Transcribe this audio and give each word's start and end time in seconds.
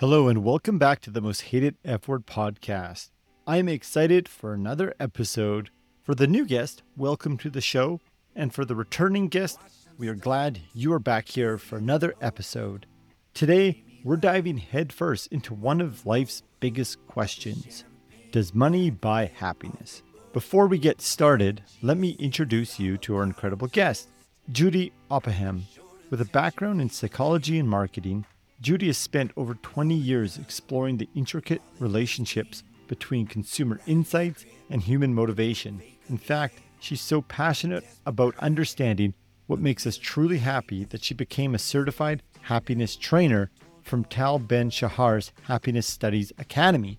Hello, 0.00 0.28
and 0.28 0.44
welcome 0.44 0.78
back 0.78 1.00
to 1.00 1.10
the 1.10 1.20
Most 1.20 1.40
Hated 1.40 1.74
F 1.84 2.06
Word 2.06 2.24
podcast. 2.24 3.10
I 3.48 3.56
am 3.56 3.68
excited 3.68 4.28
for 4.28 4.54
another 4.54 4.94
episode. 5.00 5.70
For 6.04 6.14
the 6.14 6.28
new 6.28 6.46
guest, 6.46 6.84
welcome 6.96 7.36
to 7.38 7.50
the 7.50 7.60
show. 7.60 7.98
And 8.36 8.54
for 8.54 8.64
the 8.64 8.76
returning 8.76 9.26
guest, 9.26 9.58
we 9.98 10.06
are 10.06 10.14
glad 10.14 10.60
you 10.72 10.92
are 10.92 11.00
back 11.00 11.26
here 11.26 11.58
for 11.58 11.78
another 11.78 12.14
episode. 12.20 12.86
Today, 13.34 13.82
we're 14.04 14.14
diving 14.14 14.58
headfirst 14.58 15.32
into 15.32 15.52
one 15.52 15.80
of 15.80 16.06
life's 16.06 16.44
biggest 16.60 17.04
questions 17.08 17.82
Does 18.30 18.54
money 18.54 18.90
buy 18.90 19.32
happiness? 19.34 20.04
Before 20.32 20.68
we 20.68 20.78
get 20.78 21.00
started, 21.00 21.60
let 21.82 21.98
me 21.98 22.10
introduce 22.20 22.78
you 22.78 22.98
to 22.98 23.16
our 23.16 23.24
incredible 23.24 23.66
guest, 23.66 24.10
Judy 24.52 24.92
Oppenheim. 25.10 25.64
With 26.08 26.20
a 26.20 26.26
background 26.26 26.80
in 26.80 26.88
psychology 26.88 27.58
and 27.58 27.68
marketing, 27.68 28.26
Judy 28.60 28.88
has 28.88 28.98
spent 28.98 29.30
over 29.36 29.54
20 29.54 29.94
years 29.94 30.36
exploring 30.36 30.96
the 30.96 31.08
intricate 31.14 31.62
relationships 31.78 32.64
between 32.88 33.26
consumer 33.26 33.80
insights 33.86 34.44
and 34.68 34.82
human 34.82 35.14
motivation. 35.14 35.80
In 36.08 36.18
fact, 36.18 36.58
she's 36.80 37.00
so 37.00 37.22
passionate 37.22 37.84
about 38.04 38.36
understanding 38.38 39.14
what 39.46 39.60
makes 39.60 39.86
us 39.86 39.96
truly 39.96 40.38
happy 40.38 40.84
that 40.84 41.04
she 41.04 41.14
became 41.14 41.54
a 41.54 41.58
certified 41.58 42.22
happiness 42.42 42.96
trainer 42.96 43.50
from 43.82 44.04
Tal 44.04 44.40
Ben 44.40 44.70
Shahar's 44.70 45.32
Happiness 45.44 45.86
Studies 45.86 46.32
Academy. 46.38 46.98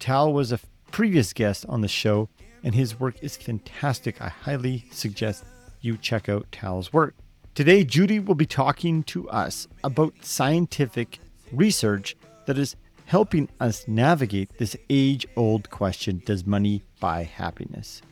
Tal 0.00 0.32
was 0.32 0.50
a 0.50 0.60
previous 0.90 1.32
guest 1.32 1.64
on 1.68 1.82
the 1.82 1.88
show, 1.88 2.28
and 2.64 2.74
his 2.74 2.98
work 2.98 3.14
is 3.22 3.36
fantastic. 3.36 4.20
I 4.20 4.28
highly 4.28 4.86
suggest 4.90 5.44
you 5.80 5.96
check 5.96 6.28
out 6.28 6.50
Tal's 6.50 6.92
work. 6.92 7.14
Today, 7.56 7.84
Judy 7.84 8.20
will 8.20 8.34
be 8.34 8.44
talking 8.44 9.02
to 9.04 9.30
us 9.30 9.66
about 9.82 10.12
scientific 10.20 11.20
research 11.50 12.14
that 12.44 12.58
is 12.58 12.76
helping 13.06 13.48
us 13.60 13.88
navigate 13.88 14.58
this 14.58 14.76
age 14.90 15.26
old 15.36 15.70
question 15.70 16.20
Does 16.26 16.44
money 16.44 16.84
buy 17.00 17.22
happiness? 17.22 18.02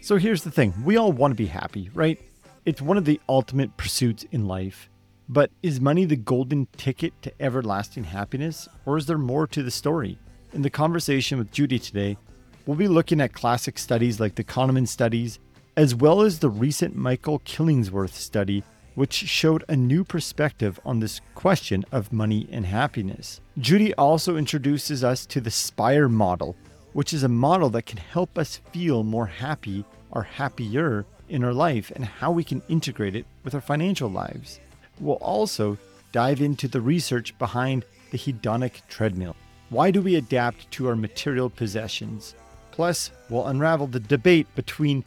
So 0.00 0.16
here's 0.16 0.44
the 0.44 0.50
thing 0.50 0.72
we 0.82 0.96
all 0.96 1.12
want 1.12 1.32
to 1.32 1.36
be 1.36 1.44
happy, 1.44 1.90
right? 1.92 2.18
It's 2.64 2.80
one 2.80 2.96
of 2.96 3.04
the 3.04 3.20
ultimate 3.28 3.76
pursuits 3.76 4.24
in 4.32 4.48
life. 4.48 4.88
But 5.28 5.50
is 5.62 5.78
money 5.78 6.06
the 6.06 6.16
golden 6.16 6.66
ticket 6.78 7.12
to 7.20 7.32
everlasting 7.38 8.04
happiness, 8.04 8.66
or 8.86 8.96
is 8.96 9.04
there 9.04 9.18
more 9.18 9.46
to 9.48 9.62
the 9.62 9.70
story? 9.70 10.18
In 10.54 10.62
the 10.62 10.70
conversation 10.70 11.36
with 11.36 11.52
Judy 11.52 11.78
today, 11.78 12.16
we'll 12.64 12.78
be 12.78 12.88
looking 12.88 13.20
at 13.20 13.34
classic 13.34 13.78
studies 13.78 14.20
like 14.20 14.36
the 14.36 14.44
Kahneman 14.44 14.88
studies, 14.88 15.38
as 15.76 15.94
well 15.94 16.22
as 16.22 16.38
the 16.38 16.48
recent 16.48 16.96
Michael 16.96 17.40
Killingsworth 17.40 18.14
study 18.14 18.64
which 18.96 19.12
showed 19.12 19.62
a 19.68 19.76
new 19.76 20.02
perspective 20.02 20.80
on 20.84 20.98
this 20.98 21.20
question 21.36 21.84
of 21.92 22.12
money 22.12 22.48
and 22.50 22.66
happiness. 22.66 23.40
Judy 23.58 23.94
also 23.94 24.36
introduces 24.36 25.04
us 25.04 25.24
to 25.26 25.40
the 25.40 25.50
SPIRE 25.50 26.08
model, 26.08 26.56
which 26.94 27.12
is 27.12 27.22
a 27.22 27.28
model 27.28 27.70
that 27.70 27.86
can 27.86 27.98
help 27.98 28.36
us 28.36 28.60
feel 28.72 29.04
more 29.04 29.26
happy 29.26 29.84
or 30.10 30.22
happier 30.22 31.04
in 31.28 31.44
our 31.44 31.52
life 31.52 31.92
and 31.94 32.04
how 32.04 32.32
we 32.32 32.42
can 32.42 32.62
integrate 32.68 33.14
it 33.14 33.26
with 33.44 33.54
our 33.54 33.60
financial 33.60 34.08
lives. 34.08 34.60
We'll 34.98 35.16
also 35.16 35.76
dive 36.12 36.40
into 36.40 36.66
the 36.66 36.80
research 36.80 37.38
behind 37.38 37.84
the 38.10 38.18
hedonic 38.18 38.80
treadmill. 38.88 39.36
Why 39.68 39.90
do 39.90 40.00
we 40.00 40.14
adapt 40.14 40.70
to 40.72 40.88
our 40.88 40.96
material 40.96 41.50
possessions? 41.50 42.34
Plus, 42.70 43.10
we'll 43.28 43.46
unravel 43.46 43.88
the 43.88 44.00
debate 44.00 44.46
between 44.54 45.04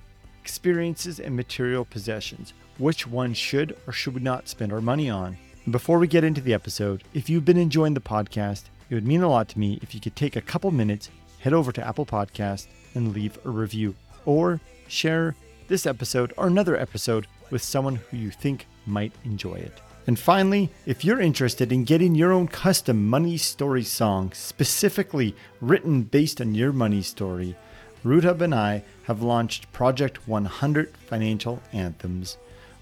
experiences 0.50 1.19
and 1.19 1.36
material 1.36 1.86
possessions 1.86 2.53
which 2.80 3.05
one 3.05 3.36
should 3.36 3.78
or 3.86 3.94
should 3.94 4.23
not 4.23 4.50
spend 4.50 4.73
our 4.73 4.81
money 4.81 5.08
on. 5.08 5.38
And 5.64 5.72
before 5.72 6.00
we 6.00 6.08
get 6.08 6.23
into 6.23 6.41
the 6.41 6.56
episode, 6.56 7.03
if 7.14 7.30
you've 7.30 7.45
been 7.45 7.58
enjoying 7.58 7.94
the 7.94 8.00
podcast, 8.00 8.64
it 8.89 8.95
would 8.95 9.06
mean 9.06 9.22
a 9.22 9.30
lot 9.30 9.47
to 9.50 9.59
me 9.59 9.78
if 9.83 9.94
you 9.94 10.02
could 10.02 10.16
take 10.16 10.36
a 10.36 10.41
couple 10.41 10.72
minutes, 10.72 11.11
head 11.39 11.53
over 11.53 11.72
to 11.72 11.86
Apple 11.86 12.08
Podcast 12.08 12.66
and 12.95 13.14
leave 13.14 13.38
a 13.45 13.50
review 13.50 13.94
or 14.25 14.59
share 14.88 15.36
this 15.67 15.86
episode 15.86 16.34
or 16.35 16.47
another 16.47 16.75
episode 16.75 17.28
with 17.51 17.62
someone 17.62 17.97
who 17.97 18.18
you 18.18 18.31
think 18.31 18.66
might 18.88 19.13
enjoy 19.24 19.53
it. 19.53 19.79
And 20.07 20.18
finally, 20.18 20.72
if 20.88 21.06
you're 21.06 21.22
interested 21.22 21.72
in 21.72 21.84
getting 21.84 22.16
your 22.16 22.31
own 22.31 22.47
custom 22.47 23.07
money 23.07 23.38
story 23.38 23.84
song 23.84 24.31
specifically 24.34 25.35
written 25.62 26.01
based 26.01 26.41
on 26.41 26.56
your 26.56 26.74
money 26.74 27.03
story, 27.03 27.56
Root 28.04 28.24
and 28.24 28.56
I 28.56 28.84
have 29.04 29.22
launched 29.22 29.72
Project 29.74 30.28
100 30.28 30.96
Financial 31.08 31.62
Anthems 31.74 32.38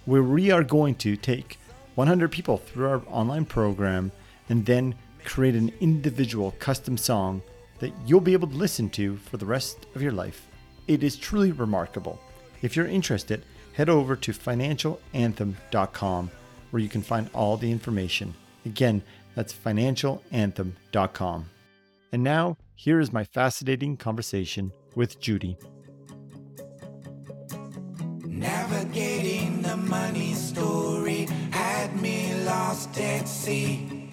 where 0.05 0.23
we 0.23 0.51
are 0.51 0.63
going 0.63 0.95
to 0.95 1.17
take 1.17 1.57
100 1.95 2.31
people 2.31 2.57
through 2.57 2.87
our 2.87 3.01
online 3.07 3.45
program 3.45 4.11
and 4.47 4.65
then 4.65 4.95
create 5.25 5.55
an 5.55 5.73
individual 5.81 6.51
custom 6.59 6.97
song 6.97 7.41
that 7.79 7.91
you'll 8.05 8.21
be 8.21 8.33
able 8.33 8.47
to 8.47 8.55
listen 8.55 8.89
to 8.91 9.17
for 9.17 9.37
the 9.37 9.45
rest 9.45 9.85
of 9.95 10.01
your 10.01 10.11
life. 10.11 10.47
It 10.87 11.03
is 11.03 11.17
truly 11.17 11.51
remarkable. 11.51 12.19
If 12.61 12.75
you're 12.75 12.87
interested, 12.87 13.43
head 13.73 13.89
over 13.89 14.15
to 14.15 14.31
financialanthem.com 14.31 16.31
where 16.71 16.81
you 16.81 16.89
can 16.89 17.01
find 17.01 17.29
all 17.33 17.57
the 17.57 17.71
information. 17.71 18.33
Again, 18.65 19.01
that's 19.35 19.53
financialanthem.com. 19.53 21.49
And 22.11 22.23
now, 22.23 22.57
here 22.75 22.99
is 22.99 23.11
my 23.11 23.23
fascinating 23.23 23.97
conversation 23.97 24.71
with 24.97 25.19
Judy. 25.19 25.55
Navigating 28.25 29.61
the 29.61 29.77
money 29.77 30.33
story 30.33 31.27
had 31.51 31.95
me 32.01 32.33
lost 32.45 32.99
at 32.99 33.27
sea. 33.27 34.09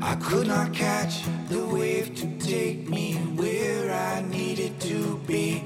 I 0.00 0.14
could 0.14 0.46
not 0.46 0.72
catch 0.72 1.24
the 1.48 1.66
wave 1.66 2.14
to 2.14 2.38
take 2.38 2.88
me 2.88 3.14
where 3.34 3.92
I 3.92 4.20
needed 4.22 4.80
to 4.82 5.18
be. 5.26 5.64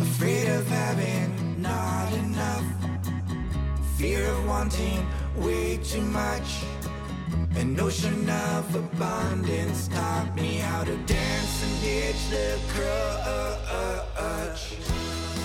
Afraid 0.00 0.48
of 0.48 0.66
having 0.66 1.62
not 1.62 2.12
enough, 2.24 2.64
fear 3.96 4.26
of 4.26 4.48
wanting 4.48 5.06
way 5.36 5.76
too 5.76 6.02
much. 6.02 6.64
A 7.54 7.64
notion 7.64 8.30
of 8.30 8.74
abundance 8.74 9.86
taught 9.88 10.34
me 10.34 10.56
how 10.56 10.84
to 10.84 10.96
dance 10.96 11.62
and 11.62 11.82
ditch 11.82 12.30
the 12.30 12.58
crutch. 12.68 12.88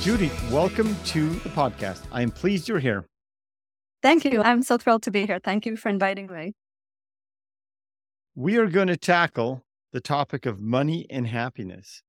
Judy, 0.01 0.31
welcome 0.49 0.95
to 1.05 1.29
the 1.29 1.49
podcast. 1.49 2.03
I 2.11 2.21
am 2.21 2.31
pleased 2.31 2.69
you're 2.69 2.79
here. 2.79 3.05
Thank 4.01 4.23
you. 4.23 4.41
I'm 4.41 4.61
so 4.61 4.77
thrilled 4.77 5.03
to 5.03 5.11
be 5.11 5.25
here. 5.25 5.39
Thank 5.43 5.65
you 5.65 5.75
for 5.75 5.89
inviting 5.89 6.27
me. 6.27 6.53
We 8.35 8.55
are 8.57 8.67
going 8.67 8.87
to 8.87 8.97
tackle 8.97 9.65
the 9.91 9.99
topic 9.99 10.45
of 10.45 10.61
money 10.61 11.07
and 11.09 11.27
happiness. 11.27 12.03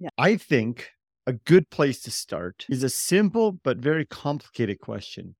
Yeah. 0.00 0.08
I 0.18 0.36
think 0.36 0.90
a 1.28 1.34
good 1.34 1.70
place 1.70 2.02
to 2.02 2.10
start 2.10 2.66
is 2.68 2.82
a 2.82 2.88
simple 2.88 3.52
but 3.52 3.78
very 3.78 4.04
complicated 4.04 4.80
question. 4.80 5.36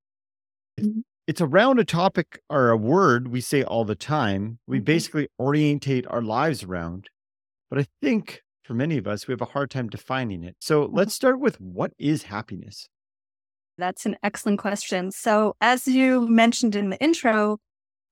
Mm-hmm 0.81 1.01
it's 1.27 1.41
around 1.41 1.79
a 1.79 1.85
topic 1.85 2.41
or 2.51 2.71
a 2.71 2.77
word 2.77 3.29
we 3.29 3.41
say 3.41 3.63
all 3.63 3.85
the 3.85 3.95
time. 3.95 4.59
We 4.67 4.79
mm-hmm. 4.79 4.85
basically 4.85 5.29
orientate 5.39 6.07
our 6.09 6.23
lives 6.23 6.63
around. 6.63 7.09
But 7.71 7.79
I 7.79 7.87
think 8.01 8.43
for 8.65 8.75
many 8.75 8.99
of 8.99 9.07
us, 9.07 9.27
we 9.27 9.33
have 9.33 9.41
a 9.41 9.47
hard 9.47 9.71
time 9.71 9.89
defining 9.89 10.43
it. 10.43 10.57
So 10.61 10.85
mm-hmm. 10.85 10.97
let's 10.97 11.15
start 11.15 11.41
with 11.41 11.61
what 11.61 11.93
is 11.99 12.25
happiness? 12.25 12.89
That's 13.79 14.05
an 14.05 14.17
excellent 14.23 14.59
question. 14.59 15.11
So, 15.11 15.57
as 15.61 15.89
you 15.89 16.29
mentioned 16.29 16.77
in 16.77 16.91
the 16.91 17.03
intro, 17.03 17.59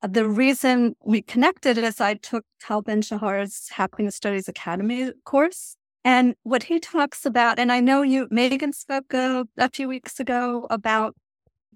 uh, 0.03 0.09
the 0.09 0.27
reason 0.27 0.95
we 1.05 1.21
connected 1.21 1.77
is 1.77 2.01
I 2.01 2.15
took 2.15 2.45
Tal 2.61 2.81
Ben 2.81 3.03
Shahar's 3.03 3.69
Happiness 3.69 4.17
Studies 4.17 4.49
Academy 4.49 5.13
course. 5.25 5.77
And 6.03 6.35
what 6.45 6.63
he 6.65 6.81
talks 6.81 7.27
about, 7.27 7.59
and 7.59 7.71
I 7.71 7.81
know 7.81 8.01
you, 8.01 8.27
Megan 8.31 8.73
spoke 8.73 9.13
a, 9.13 9.45
a 9.59 9.69
few 9.69 9.87
weeks 9.87 10.19
ago 10.19 10.67
about 10.71 11.15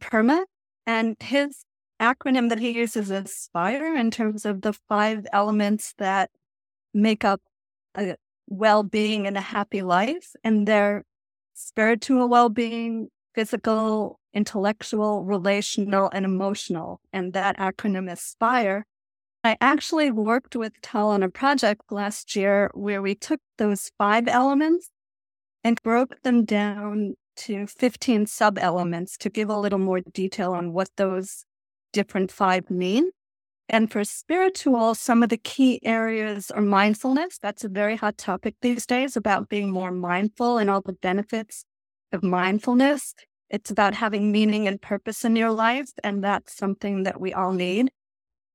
PERMA, 0.00 0.44
and 0.87 1.17
his 1.21 1.65
acronym 2.00 2.49
that 2.49 2.59
he 2.59 2.71
uses 2.71 3.11
is 3.11 3.34
SPIRE 3.34 3.95
in 3.95 4.11
terms 4.11 4.44
of 4.44 4.62
the 4.62 4.73
five 4.73 5.26
elements 5.32 5.94
that 5.99 6.31
make 6.93 7.25
up 7.25 7.41
a 7.97 8.17
well 8.47 8.82
being 8.82 9.26
and 9.26 9.37
a 9.37 9.41
happy 9.41 9.82
life. 9.82 10.32
And 10.43 10.67
they're 10.67 11.05
spiritual 11.55 12.29
well 12.29 12.49
being, 12.49 13.08
physical, 13.35 14.19
intellectual, 14.32 15.25
relational, 15.25 16.11
and 16.12 16.25
emotional. 16.25 17.00
And 17.12 17.32
that 17.32 17.56
acronym 17.58 18.12
is 18.12 18.20
SPIRE. 18.20 18.85
I 19.43 19.56
actually 19.61 20.11
worked 20.11 20.56
with 20.56 20.73
Tal 20.81 21.11
on 21.11 21.23
a 21.23 21.29
project 21.29 21.82
last 21.91 22.35
year 22.35 22.70
where 22.75 23.03
we 23.03 23.14
took 23.14 23.41
those 23.58 23.91
five 23.99 24.26
elements 24.26 24.91
and 25.62 25.82
broke 25.82 26.23
them 26.23 26.44
down 26.44 27.14
to 27.36 27.66
15 27.66 28.26
sub 28.26 28.58
elements 28.58 29.16
to 29.19 29.31
give 29.31 29.48
a 29.48 29.58
little 29.58 29.78
more 29.78 30.00
detail 30.00 30.52
on 30.52 30.72
what 30.72 30.88
those 30.96 31.44
different 31.92 32.31
five 32.31 32.70
mean. 32.70 33.10
And 33.69 33.90
for 33.90 34.04
spiritual, 34.04 34.94
some 34.94 35.22
of 35.22 35.31
the 35.31 35.38
key 35.38 35.81
areas 35.84 36.50
are 36.50 36.60
mindfulness. 36.60 37.38
That's 37.38 37.64
a 37.64 37.69
very 37.69 37.96
hot 37.96 38.19
topic 38.19 38.56
these 38.60 38.84
days 38.84 39.16
about 39.16 39.48
being 39.48 39.70
more 39.70 39.90
mindful 39.90 40.58
and 40.58 40.69
all 40.69 40.82
the 40.82 40.92
benefits 40.92 41.64
of 42.12 42.22
mindfulness. 42.22 43.14
It's 43.48 43.70
about 43.70 43.94
having 43.94 44.31
meaning 44.31 44.66
and 44.69 44.81
purpose 44.81 45.25
in 45.25 45.36
your 45.36 45.50
life. 45.50 45.90
And 46.02 46.22
that's 46.22 46.54
something 46.54 47.04
that 47.04 47.20
we 47.20 47.32
all 47.32 47.52
need. 47.52 47.90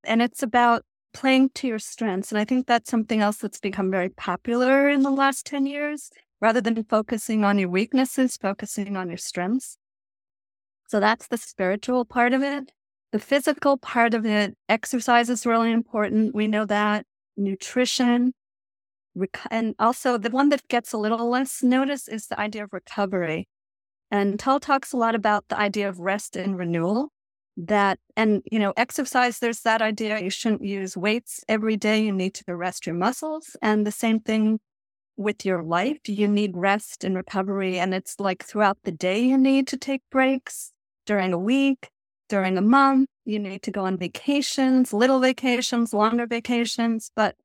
And 0.03 0.21
it's 0.21 0.43
about 0.43 0.83
playing 1.13 1.49
to 1.55 1.67
your 1.67 1.79
strengths. 1.79 2.31
And 2.31 2.39
I 2.39 2.45
think 2.45 2.67
that's 2.67 2.89
something 2.89 3.19
else 3.19 3.37
that's 3.37 3.59
become 3.59 3.89
very 3.89 4.09
popular 4.09 4.89
in 4.89 5.01
the 5.01 5.09
last 5.09 5.45
10 5.47 5.65
years. 5.65 6.11
Rather 6.41 6.61
than 6.61 6.83
focusing 6.83 7.43
on 7.43 7.59
your 7.59 7.69
weaknesses, 7.69 8.37
focusing 8.37 8.95
on 8.95 9.09
your 9.09 9.17
strengths. 9.17 9.77
So 10.87 10.99
that's 10.99 11.27
the 11.27 11.37
spiritual 11.37 12.05
part 12.05 12.33
of 12.33 12.41
it. 12.41 12.71
The 13.11 13.19
physical 13.19 13.77
part 13.77 14.13
of 14.13 14.25
it, 14.25 14.55
exercise 14.67 15.29
is 15.29 15.45
really 15.45 15.71
important. 15.71 16.33
We 16.33 16.47
know 16.47 16.65
that. 16.65 17.05
Nutrition. 17.35 18.33
And 19.51 19.75
also, 19.79 20.17
the 20.17 20.29
one 20.29 20.49
that 20.49 20.67
gets 20.67 20.93
a 20.93 20.97
little 20.97 21.29
less 21.29 21.61
notice 21.61 22.07
is 22.07 22.27
the 22.27 22.39
idea 22.39 22.63
of 22.63 22.73
recovery. 22.73 23.47
And 24.11 24.39
Tal 24.39 24.59
talks 24.59 24.93
a 24.93 24.97
lot 24.97 25.15
about 25.15 25.45
the 25.49 25.59
idea 25.59 25.89
of 25.89 25.99
rest 25.99 26.35
and 26.35 26.57
renewal. 26.57 27.09
That, 27.57 27.99
and, 28.15 28.41
you 28.49 28.59
know, 28.59 28.73
exercise, 28.77 29.39
there's 29.39 29.61
that 29.61 29.81
idea 29.81 30.21
you 30.21 30.29
shouldn't 30.29 30.63
use 30.63 30.95
weights 30.95 31.43
every 31.49 31.75
day. 31.75 32.03
You 32.03 32.13
need 32.13 32.33
to 32.35 32.55
rest 32.55 32.85
your 32.85 32.95
muscles. 32.95 33.57
And 33.61 33.85
the 33.85 33.91
same 33.91 34.19
thing 34.19 34.59
with 35.19 35.45
your 35.45 35.61
life. 35.61 35.99
You 36.07 36.27
need 36.27 36.55
rest 36.55 37.03
and 37.03 37.15
recovery. 37.15 37.77
And 37.77 37.93
it's 37.93 38.19
like 38.19 38.43
throughout 38.43 38.77
the 38.83 38.91
day, 38.91 39.19
you 39.19 39.37
need 39.37 39.67
to 39.67 39.77
take 39.77 40.01
breaks 40.09 40.71
during 41.05 41.33
a 41.33 41.37
week, 41.37 41.89
during 42.29 42.57
a 42.57 42.61
month. 42.61 43.09
You 43.25 43.37
need 43.37 43.61
to 43.63 43.71
go 43.71 43.85
on 43.85 43.97
vacations, 43.97 44.93
little 44.93 45.19
vacations, 45.19 45.93
longer 45.93 46.25
vacations. 46.25 47.11
But 47.15 47.35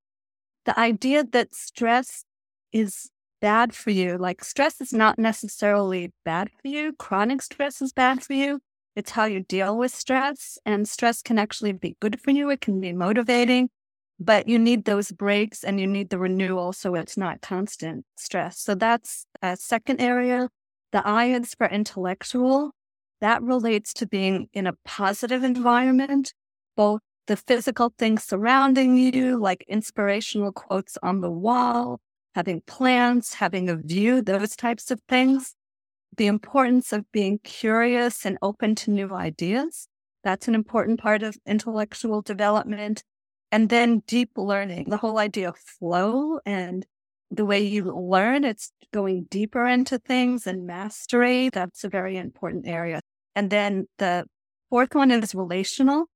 the 0.64 0.78
idea 0.78 1.24
that 1.24 1.54
stress 1.54 2.24
is 2.72 3.10
bad 3.40 3.74
for 3.74 3.90
you, 3.90 4.16
like 4.16 4.42
stress 4.42 4.80
is 4.80 4.92
not 4.92 5.18
necessarily 5.18 6.12
bad 6.24 6.48
for 6.62 6.68
you, 6.68 6.94
chronic 6.98 7.42
stress 7.42 7.82
is 7.82 7.92
bad 7.92 8.22
for 8.22 8.32
you. 8.32 8.60
It's 8.96 9.10
how 9.10 9.24
you 9.24 9.40
deal 9.40 9.76
with 9.76 9.92
stress. 9.92 10.56
And 10.64 10.88
stress 10.88 11.20
can 11.20 11.38
actually 11.38 11.72
be 11.72 11.96
good 12.00 12.20
for 12.20 12.30
you, 12.30 12.48
it 12.50 12.60
can 12.60 12.80
be 12.80 12.92
motivating. 12.92 13.68
But 14.20 14.48
you 14.48 14.58
need 14.58 14.84
those 14.84 15.10
breaks 15.10 15.64
and 15.64 15.80
you 15.80 15.86
need 15.86 16.10
the 16.10 16.18
renewal 16.18 16.72
so 16.72 16.94
it's 16.94 17.16
not 17.16 17.40
constant 17.40 18.06
stress. 18.16 18.58
So 18.60 18.74
that's 18.74 19.26
a 19.42 19.56
second 19.56 20.00
area. 20.00 20.48
The 20.92 21.06
I 21.06 21.26
is 21.26 21.54
for 21.54 21.66
intellectual 21.66 22.72
that 23.20 23.42
relates 23.42 23.92
to 23.94 24.06
being 24.06 24.48
in 24.52 24.66
a 24.66 24.74
positive 24.84 25.42
environment, 25.42 26.34
both 26.76 27.00
the 27.26 27.36
physical 27.36 27.92
things 27.98 28.22
surrounding 28.22 28.96
you, 28.96 29.40
like 29.40 29.64
inspirational 29.66 30.52
quotes 30.52 30.98
on 31.02 31.20
the 31.20 31.30
wall, 31.30 32.00
having 32.34 32.60
plants, 32.66 33.34
having 33.34 33.68
a 33.68 33.76
view, 33.76 34.20
those 34.20 34.54
types 34.54 34.90
of 34.90 35.00
things. 35.08 35.54
The 36.16 36.26
importance 36.26 36.92
of 36.92 37.10
being 37.10 37.40
curious 37.42 38.24
and 38.24 38.38
open 38.40 38.74
to 38.76 38.90
new 38.90 39.12
ideas. 39.12 39.88
That's 40.22 40.46
an 40.46 40.54
important 40.54 41.00
part 41.00 41.22
of 41.22 41.36
intellectual 41.46 42.22
development. 42.22 43.02
And 43.54 43.68
then 43.68 44.02
deep 44.08 44.32
learning, 44.36 44.90
the 44.90 44.96
whole 44.96 45.16
idea 45.16 45.50
of 45.50 45.56
flow 45.56 46.40
and 46.44 46.84
the 47.30 47.44
way 47.44 47.62
you 47.62 47.84
learn, 47.84 48.42
it's 48.42 48.72
going 48.92 49.28
deeper 49.30 49.64
into 49.64 50.00
things 50.00 50.48
and 50.48 50.66
mastery. 50.66 51.50
That's 51.50 51.84
a 51.84 51.88
very 51.88 52.16
important 52.16 52.66
area. 52.66 53.00
And 53.36 53.50
then 53.50 53.86
the 53.98 54.26
fourth 54.70 54.96
one 54.96 55.12
is 55.12 55.36
relational. 55.36 56.06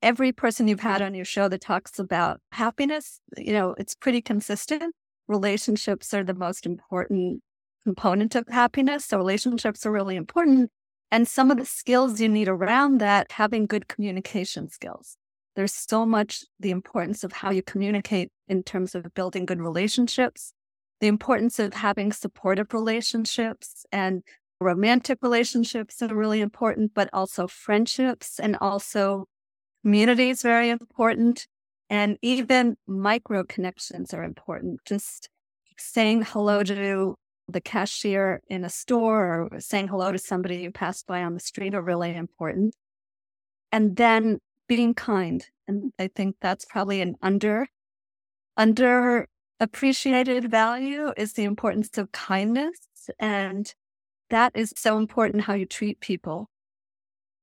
Every 0.00 0.30
person 0.30 0.68
you've 0.68 0.78
had 0.78 1.02
on 1.02 1.12
your 1.12 1.24
show 1.24 1.48
that 1.48 1.60
talks 1.60 1.98
about 1.98 2.40
happiness, 2.52 3.18
you 3.36 3.52
know, 3.52 3.74
it's 3.76 3.96
pretty 3.96 4.22
consistent. 4.22 4.94
Relationships 5.26 6.14
are 6.14 6.22
the 6.22 6.34
most 6.34 6.66
important 6.66 7.42
component 7.84 8.36
of 8.36 8.46
happiness. 8.46 9.06
So 9.06 9.16
relationships 9.16 9.84
are 9.84 9.90
really 9.90 10.14
important. 10.14 10.70
And 11.10 11.26
some 11.26 11.50
of 11.50 11.56
the 11.56 11.66
skills 11.66 12.20
you 12.20 12.28
need 12.28 12.46
around 12.46 12.98
that, 12.98 13.32
having 13.32 13.66
good 13.66 13.88
communication 13.88 14.68
skills. 14.68 15.16
There's 15.56 15.72
so 15.72 16.04
much 16.04 16.44
the 16.58 16.70
importance 16.70 17.24
of 17.24 17.32
how 17.32 17.50
you 17.50 17.62
communicate 17.62 18.30
in 18.48 18.62
terms 18.62 18.94
of 18.94 19.14
building 19.14 19.46
good 19.46 19.60
relationships, 19.60 20.52
the 21.00 21.06
importance 21.06 21.58
of 21.58 21.74
having 21.74 22.12
supportive 22.12 22.72
relationships 22.72 23.86
and 23.92 24.22
romantic 24.60 25.18
relationships 25.22 26.00
are 26.02 26.14
really 26.14 26.40
important, 26.40 26.92
but 26.94 27.08
also 27.12 27.46
friendships 27.46 28.38
and 28.40 28.56
also 28.60 29.26
community 29.82 30.30
is 30.30 30.42
very 30.42 30.70
important. 30.70 31.46
And 31.90 32.18
even 32.22 32.76
micro 32.86 33.44
connections 33.44 34.14
are 34.14 34.24
important. 34.24 34.80
Just 34.86 35.28
saying 35.76 36.22
hello 36.22 36.62
to 36.62 37.14
the 37.48 37.60
cashier 37.60 38.40
in 38.48 38.64
a 38.64 38.70
store 38.70 39.48
or 39.52 39.60
saying 39.60 39.88
hello 39.88 40.10
to 40.10 40.18
somebody 40.18 40.56
you 40.56 40.70
passed 40.70 41.06
by 41.06 41.22
on 41.22 41.34
the 41.34 41.40
street 41.40 41.74
are 41.74 41.82
really 41.82 42.14
important. 42.14 42.74
And 43.70 43.96
then 43.96 44.38
being 44.68 44.94
kind. 44.94 45.46
And 45.66 45.92
I 45.98 46.08
think 46.08 46.36
that's 46.40 46.64
probably 46.64 47.00
an 47.00 47.16
under 47.22 47.68
under 48.56 49.28
appreciated 49.60 50.50
value 50.50 51.12
is 51.16 51.32
the 51.32 51.44
importance 51.44 51.96
of 51.98 52.12
kindness 52.12 52.78
and 53.18 53.74
that 54.30 54.52
is 54.54 54.72
so 54.76 54.98
important 54.98 55.44
how 55.44 55.54
you 55.54 55.66
treat 55.66 56.00
people. 56.00 56.50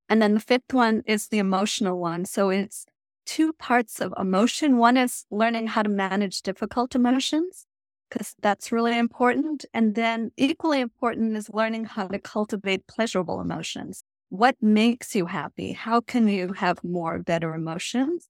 And 0.09 0.21
then 0.21 0.33
the 0.33 0.39
fifth 0.39 0.73
one 0.73 1.03
is 1.05 1.27
the 1.27 1.37
emotional 1.37 1.99
one. 1.99 2.25
So 2.25 2.49
it's 2.49 2.85
two 3.25 3.53
parts 3.53 4.01
of 4.01 4.13
emotion. 4.17 4.77
One 4.77 4.97
is 4.97 5.25
learning 5.31 5.67
how 5.67 5.83
to 5.83 5.89
manage 5.89 6.41
difficult 6.41 6.95
emotions, 6.95 7.65
because 8.09 8.35
that's 8.41 8.71
really 8.71 8.97
important. 8.97 9.63
And 9.73 9.95
then 9.95 10.31
equally 10.35 10.81
important 10.81 11.37
is 11.37 11.49
learning 11.49 11.85
how 11.85 12.07
to 12.07 12.19
cultivate 12.19 12.87
pleasurable 12.87 13.39
emotions. 13.39 14.03
What 14.31 14.55
makes 14.61 15.13
you 15.13 15.27
happy? 15.27 15.73
How 15.73 16.01
can 16.01 16.27
you 16.27 16.53
have 16.53 16.83
more 16.83 17.19
better 17.19 17.53
emotions? 17.53 18.27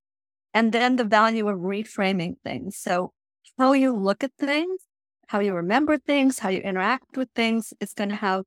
And 0.53 0.73
then 0.73 0.97
the 0.97 1.05
value 1.05 1.47
of 1.47 1.59
reframing 1.59 2.35
things. 2.43 2.75
So 2.75 3.13
how 3.57 3.73
you 3.73 3.95
look 3.95 4.23
at 4.23 4.31
things 4.37 4.87
how 5.31 5.39
you 5.39 5.53
remember 5.53 5.97
things, 5.97 6.39
how 6.39 6.49
you 6.49 6.59
interact 6.59 7.15
with 7.15 7.29
things 7.33 7.73
is 7.79 7.93
going 7.93 8.09
to 8.09 8.17
have 8.17 8.43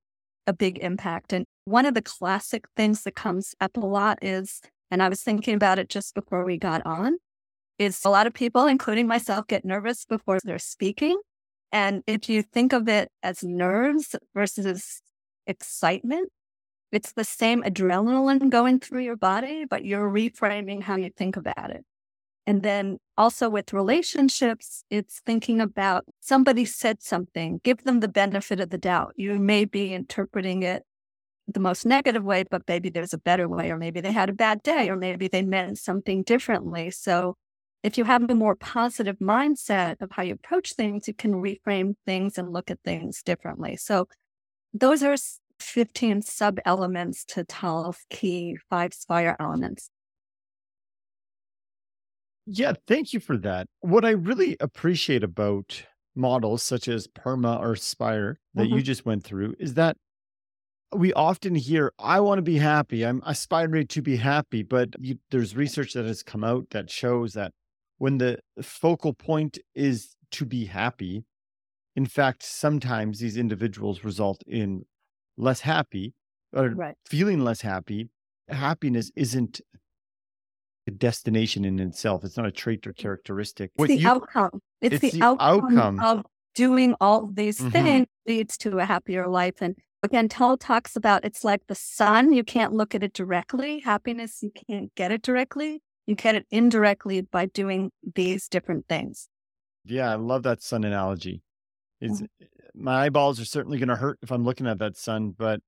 a 0.47 0.53
big 0.53 0.77
impact. 0.81 1.33
And 1.33 1.47
one 1.65 1.87
of 1.87 1.95
the 1.95 2.03
classic 2.03 2.67
things 2.77 3.05
that 3.05 3.15
comes 3.15 3.55
up 3.59 3.79
a 3.79 3.81
lot 3.81 4.19
is, 4.21 4.61
and 4.91 5.03
I 5.03 5.09
was 5.09 5.23
thinking 5.23 5.55
about 5.55 5.79
it 5.79 5.89
just 5.89 6.15
before 6.15 6.45
we 6.45 6.59
got 6.59 6.85
on, 6.85 7.17
is 7.79 8.05
a 8.05 8.11
lot 8.11 8.27
of 8.27 8.35
people, 8.35 8.67
including 8.67 9.07
myself, 9.07 9.47
get 9.47 9.65
nervous 9.65 10.05
before 10.05 10.41
they're 10.45 10.59
speaking. 10.59 11.19
And 11.73 12.03
if 12.07 12.29
you 12.29 12.43
think 12.43 12.75
of 12.75 12.87
it 12.87 13.11
as 13.23 13.43
nerves 13.43 14.15
versus 14.35 15.01
excitement, 15.47 16.29
it's 16.95 17.13
the 17.13 17.25
same 17.25 17.63
adrenaline 17.63 18.51
going 18.51 18.81
through 18.81 19.03
your 19.03 19.17
body, 19.17 19.65
but 19.69 19.85
you're 19.85 20.11
reframing 20.11 20.83
how 20.83 20.97
you 20.97 21.11
think 21.17 21.37
about 21.37 21.71
it. 21.71 21.85
And 22.47 22.63
then 22.63 22.99
also 23.17 23.49
with 23.49 23.73
relationships, 23.73 24.85
it's 24.91 25.21
thinking 25.25 25.61
about 25.61 26.05
somebody 26.21 26.65
said 26.65 27.03
something, 27.03 27.61
give 27.65 27.85
them 27.85 28.01
the 28.01 28.09
benefit 28.09 28.61
of 28.61 28.71
the 28.71 28.79
doubt. 28.79 29.15
You 29.17 29.39
may 29.39 29.65
be 29.65 29.95
interpreting 29.95 30.63
it 30.63 30.83
the 31.47 31.61
most 31.61 31.87
negative 31.87 32.25
way, 32.25 32.45
but 32.51 32.63
maybe 32.69 32.91
there's 32.91 33.15
a 33.15 33.19
better 33.19 33.49
way, 33.49 33.71
or 33.71 33.79
maybe 33.79 34.01
they 34.01 34.13
had 34.13 34.29
a 34.29 34.35
bad 34.35 34.63
day, 34.63 34.89
or 34.89 34.97
maybe 34.97 35.29
they 35.29 35.43
meant 35.43 35.79
something 35.79 36.23
differently. 36.23 36.91
So 36.91 37.37
if 37.83 37.99
you 37.99 38.05
have 38.05 38.29
a 38.31 38.35
more 38.35 38.57
positive 38.57 39.19
mindset 39.19 40.01
of 40.01 40.13
how 40.13 40.23
you 40.23 40.35
approach 40.35 40.73
things, 40.73 41.07
you 41.07 41.15
can 41.15 41.35
reframe 41.35 41.95
things 42.07 42.39
and 42.39 42.53
look 42.53 42.71
at 42.71 42.79
things 42.85 43.23
differently. 43.23 43.77
So 43.77 44.09
those 44.73 45.03
are 45.03 45.17
15 45.61 46.23
sub 46.23 46.59
elements 46.65 47.25
to 47.27 47.45
Tal's 47.45 48.05
key 48.11 48.57
five 48.71 48.95
spire 48.95 49.37
elements. 49.41 49.91
Yeah, 52.47 52.75
thank 52.87 53.13
you 53.13 53.21
for 53.21 53.37
that. 53.39 53.67
What 53.81 54.05
I 54.05 54.11
really 54.11 54.57
appreciate 54.61 55.25
about 55.25 55.87
models 56.15 56.63
such 56.63 56.89
as 56.89 57.07
PERMA 57.09 57.59
or 57.61 57.75
Spire 57.75 58.39
that 58.55 58.69
Mhm. 58.69 58.77
you 58.77 58.83
just 58.83 59.07
went 59.07 59.25
through 59.25 59.55
is 59.59 59.75
that 59.75 59.97
we 60.97 61.13
often 61.15 61.55
hear, 61.55 61.93
I 61.99 62.21
want 62.21 62.39
to 62.39 62.43
be 62.43 62.59
happy. 62.59 63.05
I'm 63.05 63.23
aspiring 63.27 63.87
to 63.89 64.03
be 64.03 64.17
happy. 64.17 64.63
But 64.63 64.91
you, 65.01 65.19
there's 65.31 65.57
research 65.57 65.93
that 65.95 66.05
has 66.07 66.23
come 66.23 66.45
out 66.45 66.71
that 66.71 66.91
shows 66.91 67.35
that 67.35 67.53
when 67.99 68.19
the 68.19 68.39
focal 68.63 69.13
point 69.15 69.59
is 69.75 70.17
to 70.33 70.45
be 70.47 70.67
happy, 70.67 71.25
in 71.97 72.07
fact, 72.07 72.43
sometimes 72.43 73.21
these 73.21 73.37
individuals 73.37 74.05
result 74.05 74.43
in 74.47 74.85
less 75.37 75.61
happy 75.61 76.15
or 76.53 76.71
Right. 76.71 76.95
feeling 77.07 77.41
less 77.45 77.61
happy. 77.63 78.09
Happiness 78.49 79.11
isn't 79.17 79.61
a 80.87 80.91
destination 80.91 81.65
in 81.65 81.79
itself. 81.81 82.25
It's 82.25 82.37
not 82.37 82.47
a 82.47 82.53
trait 82.53 82.87
or 82.87 82.93
characteristic. 82.93 83.71
It's 83.75 83.79
What 83.79 83.89
the 83.89 83.97
you- 83.97 84.09
outcome. 84.09 84.61
It's, 84.81 84.97
it's 84.97 85.01
the, 85.15 85.19
the 85.21 85.25
outcome, 85.25 85.79
outcome. 85.79 86.01
of 86.01 86.27
doing 86.55 86.95
all 87.01 87.27
these 87.27 87.59
Mhm. 87.59 87.73
things 87.73 88.07
leads 88.27 88.57
to 88.59 88.79
a 88.79 88.85
happier 88.85 89.27
life. 89.27 89.61
And 89.63 89.77
again, 90.03 90.29
Tal 90.29 90.57
talks 90.59 90.95
about 90.95 91.25
it's 91.25 91.43
like 91.43 91.67
the 91.67 91.75
sun. 91.75 92.33
You 92.35 92.45
can't 92.45 92.73
look 92.75 92.95
at 92.95 93.03
it 93.03 93.13
directly. 93.15 93.81
Happiness, 93.81 94.43
you 94.43 94.51
can't 94.69 94.95
get 94.95 95.11
it 95.11 95.23
directly. 95.23 95.83
You 96.07 96.15
get 96.15 96.35
it 96.35 96.47
indirectly 96.51 97.23
by 97.23 97.47
doing 97.47 97.91
these 98.15 98.47
different 98.49 98.87
things. 98.89 99.29
Yeah, 99.87 100.11
I 100.13 100.17
love 100.17 100.43
that 100.43 100.63
sun 100.63 100.85
analogy. 100.85 101.43
It's, 102.01 102.21
Mhm. 102.21 102.29
My 102.75 103.05
eyeballs 103.07 103.41
are 103.41 103.45
certainly 103.45 103.79
going 103.79 103.89
to 103.89 103.97
hurt 103.97 104.19
if 104.23 104.33
I'm 104.33 104.45
looking 104.45 104.67
at 104.67 104.79
that 104.79 104.97
sun, 104.97 105.31
but 105.31 105.61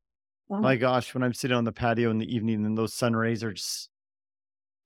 Wow. 0.49 0.63
my 0.63 0.77
gosh, 0.77 1.15
when 1.15 1.23
I'm 1.23 1.35
sitting 1.35 1.57
on 1.57 1.65
the 1.65 1.73
patio 1.73 2.11
in 2.11 2.19
the 2.19 2.35
evening 2.35 2.65
and 2.67 2.77
those 2.79 2.95
sun 2.95 3.15
rays 3.17 3.45
are 3.45 3.53
just 3.53 3.91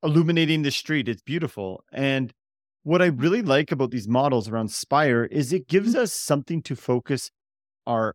illuminating 0.03 0.63
the 0.63 0.71
street. 0.71 1.09
It's 1.09 1.23
beautiful. 1.23 1.85
And 1.93 2.33
what 2.83 3.03
I 3.03 3.07
really 3.07 3.43
like 3.43 3.71
about 3.73 3.91
these 3.91 4.09
models 4.09 4.49
around 4.49 4.71
Spire 4.71 5.25
is 5.25 5.53
it 5.53 5.69
gives 5.69 5.95
us 5.95 6.13
something 6.13 6.63
to 6.63 6.77
focus 6.77 7.31
our 7.87 8.15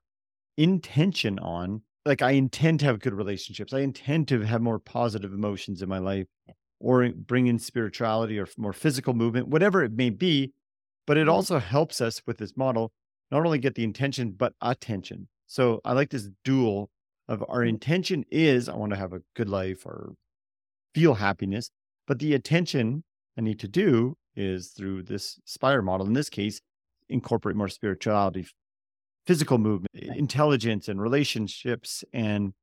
intention 0.57 1.39
on. 1.39 1.83
Like, 2.05 2.21
I 2.21 2.31
intend 2.31 2.81
to 2.81 2.88
have 2.88 3.00
good 3.00 3.13
relationships, 3.13 3.74
I 3.74 3.79
intend 3.81 4.27
to 4.29 4.41
have 4.41 4.62
more 4.62 4.79
positive 4.79 5.33
emotions 5.33 5.81
in 5.81 5.89
my 5.89 6.00
life 6.00 6.27
or 6.79 7.09
bring 7.09 7.47
in 7.47 7.59
spirituality 7.59 8.39
or 8.39 8.47
more 8.57 8.74
physical 8.74 9.13
movement, 9.13 9.47
whatever 9.50 9.83
it 9.83 9.93
may 9.93 10.09
be. 10.12 10.53
But 11.07 11.17
it 11.17 11.27
Mm-hmm. 11.27 11.29
also 11.29 11.59
helps 11.59 12.01
us 12.01 12.21
with 12.27 12.38
this 12.38 12.57
model 12.57 12.91
not 13.32 13.46
only 13.46 13.60
get 13.60 13.75
the 13.75 13.84
intention, 13.84 14.32
but 14.32 14.53
attention. 14.62 15.27
So 15.48 15.82
I 15.86 15.94
like 15.94 16.10
this 16.10 16.29
dual 16.44 16.89
of 17.27 17.44
our 17.48 17.62
Mhm. 17.62 17.70
intention 17.70 18.25
is 18.32 18.70
I 18.70 18.75
want 18.75 18.91
to 18.91 18.98
have 18.98 19.13
a 19.13 19.22
good 19.36 19.50
life 19.50 19.86
or 19.86 20.15
feel 20.94 21.15
happiness, 21.15 21.72
but 22.08 22.20
the 22.20 22.34
attention 22.34 23.03
I 23.38 23.41
need 23.41 23.60
to 23.60 23.67
do 23.67 24.17
is 24.36 24.70
through 24.70 25.03
this 25.03 25.39
Spire 25.46 25.82
model. 25.82 26.05
In 26.08 26.13
this 26.13 26.29
case, 26.29 26.62
incorporate 27.10 27.55
more 27.55 27.70
spirituality, 27.70 28.48
physical 29.25 29.58
movement, 29.58 29.94
intelligence, 29.94 30.88
and 30.88 31.01
relationships, 31.01 32.03
and 32.13 32.53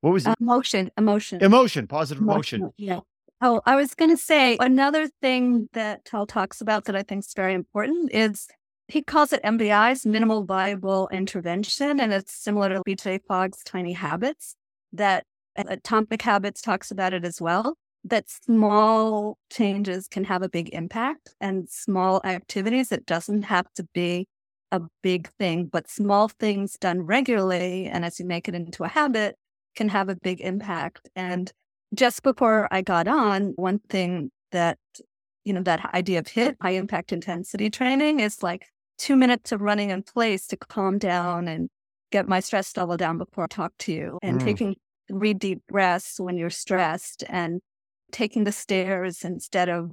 what 0.00 0.12
was 0.12 0.26
it? 0.26 0.36
Emotion, 0.40 0.90
emotion. 0.96 1.42
emotion, 1.42 1.86
positive 1.86 2.22
emotion. 2.22 2.72
Yeah. 2.76 3.00
Oh, 3.40 3.60
I 3.66 3.76
was 3.76 3.94
going 3.94 4.10
to 4.10 4.16
say 4.16 4.56
another 4.60 5.08
thing 5.20 5.68
that 5.72 6.04
Tal 6.04 6.26
talks 6.26 6.60
about 6.60 6.84
that 6.84 6.96
I 6.96 7.02
think 7.02 7.24
is 7.24 7.34
very 7.34 7.54
important 7.54 8.10
is 8.14 8.46
he 8.88 9.02
calls 9.02 9.32
it 9.32 9.42
MVI's 9.42 10.06
minimal 10.06 10.44
viable 10.44 11.08
intervention, 11.12 12.00
and 12.00 12.12
it's 12.12 12.34
similar 12.34 12.68
to 12.68 12.82
BJ 12.86 13.20
Fogg's 13.26 13.62
tiny 13.64 13.92
habits. 13.92 14.54
That 14.92 15.24
uh, 15.56 15.64
Atomic 15.68 16.22
Habits 16.22 16.60
talks 16.60 16.90
about 16.90 17.12
it 17.12 17.24
as 17.24 17.40
well. 17.40 17.76
That 18.04 18.28
small 18.28 19.38
changes 19.50 20.06
can 20.06 20.24
have 20.24 20.42
a 20.42 20.48
big 20.48 20.72
impact, 20.72 21.34
and 21.40 21.68
small 21.68 22.20
activities. 22.24 22.92
It 22.92 23.06
doesn't 23.06 23.42
have 23.42 23.66
to 23.74 23.86
be 23.92 24.28
a 24.70 24.80
big 25.02 25.28
thing, 25.38 25.66
but 25.66 25.90
small 25.90 26.28
things 26.28 26.76
done 26.78 27.02
regularly, 27.02 27.86
and 27.86 28.04
as 28.04 28.20
you 28.20 28.26
make 28.26 28.48
it 28.48 28.54
into 28.54 28.84
a 28.84 28.88
habit, 28.88 29.36
can 29.74 29.88
have 29.88 30.08
a 30.08 30.16
big 30.16 30.40
impact. 30.40 31.08
And 31.16 31.52
just 31.94 32.22
before 32.22 32.68
I 32.70 32.82
got 32.82 33.08
on, 33.08 33.52
one 33.56 33.80
thing 33.88 34.30
that, 34.52 34.78
you 35.44 35.52
know, 35.52 35.62
that 35.62 35.94
idea 35.94 36.20
of 36.20 36.28
HIT, 36.28 36.56
high 36.60 36.70
impact 36.70 37.12
intensity 37.12 37.70
training, 37.70 38.20
is 38.20 38.42
like 38.42 38.66
two 38.98 39.16
minutes 39.16 39.52
of 39.52 39.60
running 39.60 39.90
in 39.90 40.02
place 40.02 40.46
to 40.48 40.56
calm 40.56 40.98
down 40.98 41.48
and 41.48 41.68
get 42.12 42.28
my 42.28 42.40
stress 42.40 42.76
level 42.76 42.96
down 42.96 43.18
before 43.18 43.44
I 43.44 43.48
talk 43.48 43.72
to 43.80 43.92
you, 43.92 44.18
and 44.22 44.40
Mm. 44.40 44.44
taking 44.44 44.76
three 45.08 45.34
deep 45.34 45.62
breaths 45.68 46.18
when 46.20 46.36
you're 46.36 46.50
stressed, 46.50 47.24
and 47.28 47.60
taking 48.12 48.44
the 48.44 48.52
stairs 48.52 49.24
instead 49.24 49.68
of 49.68 49.92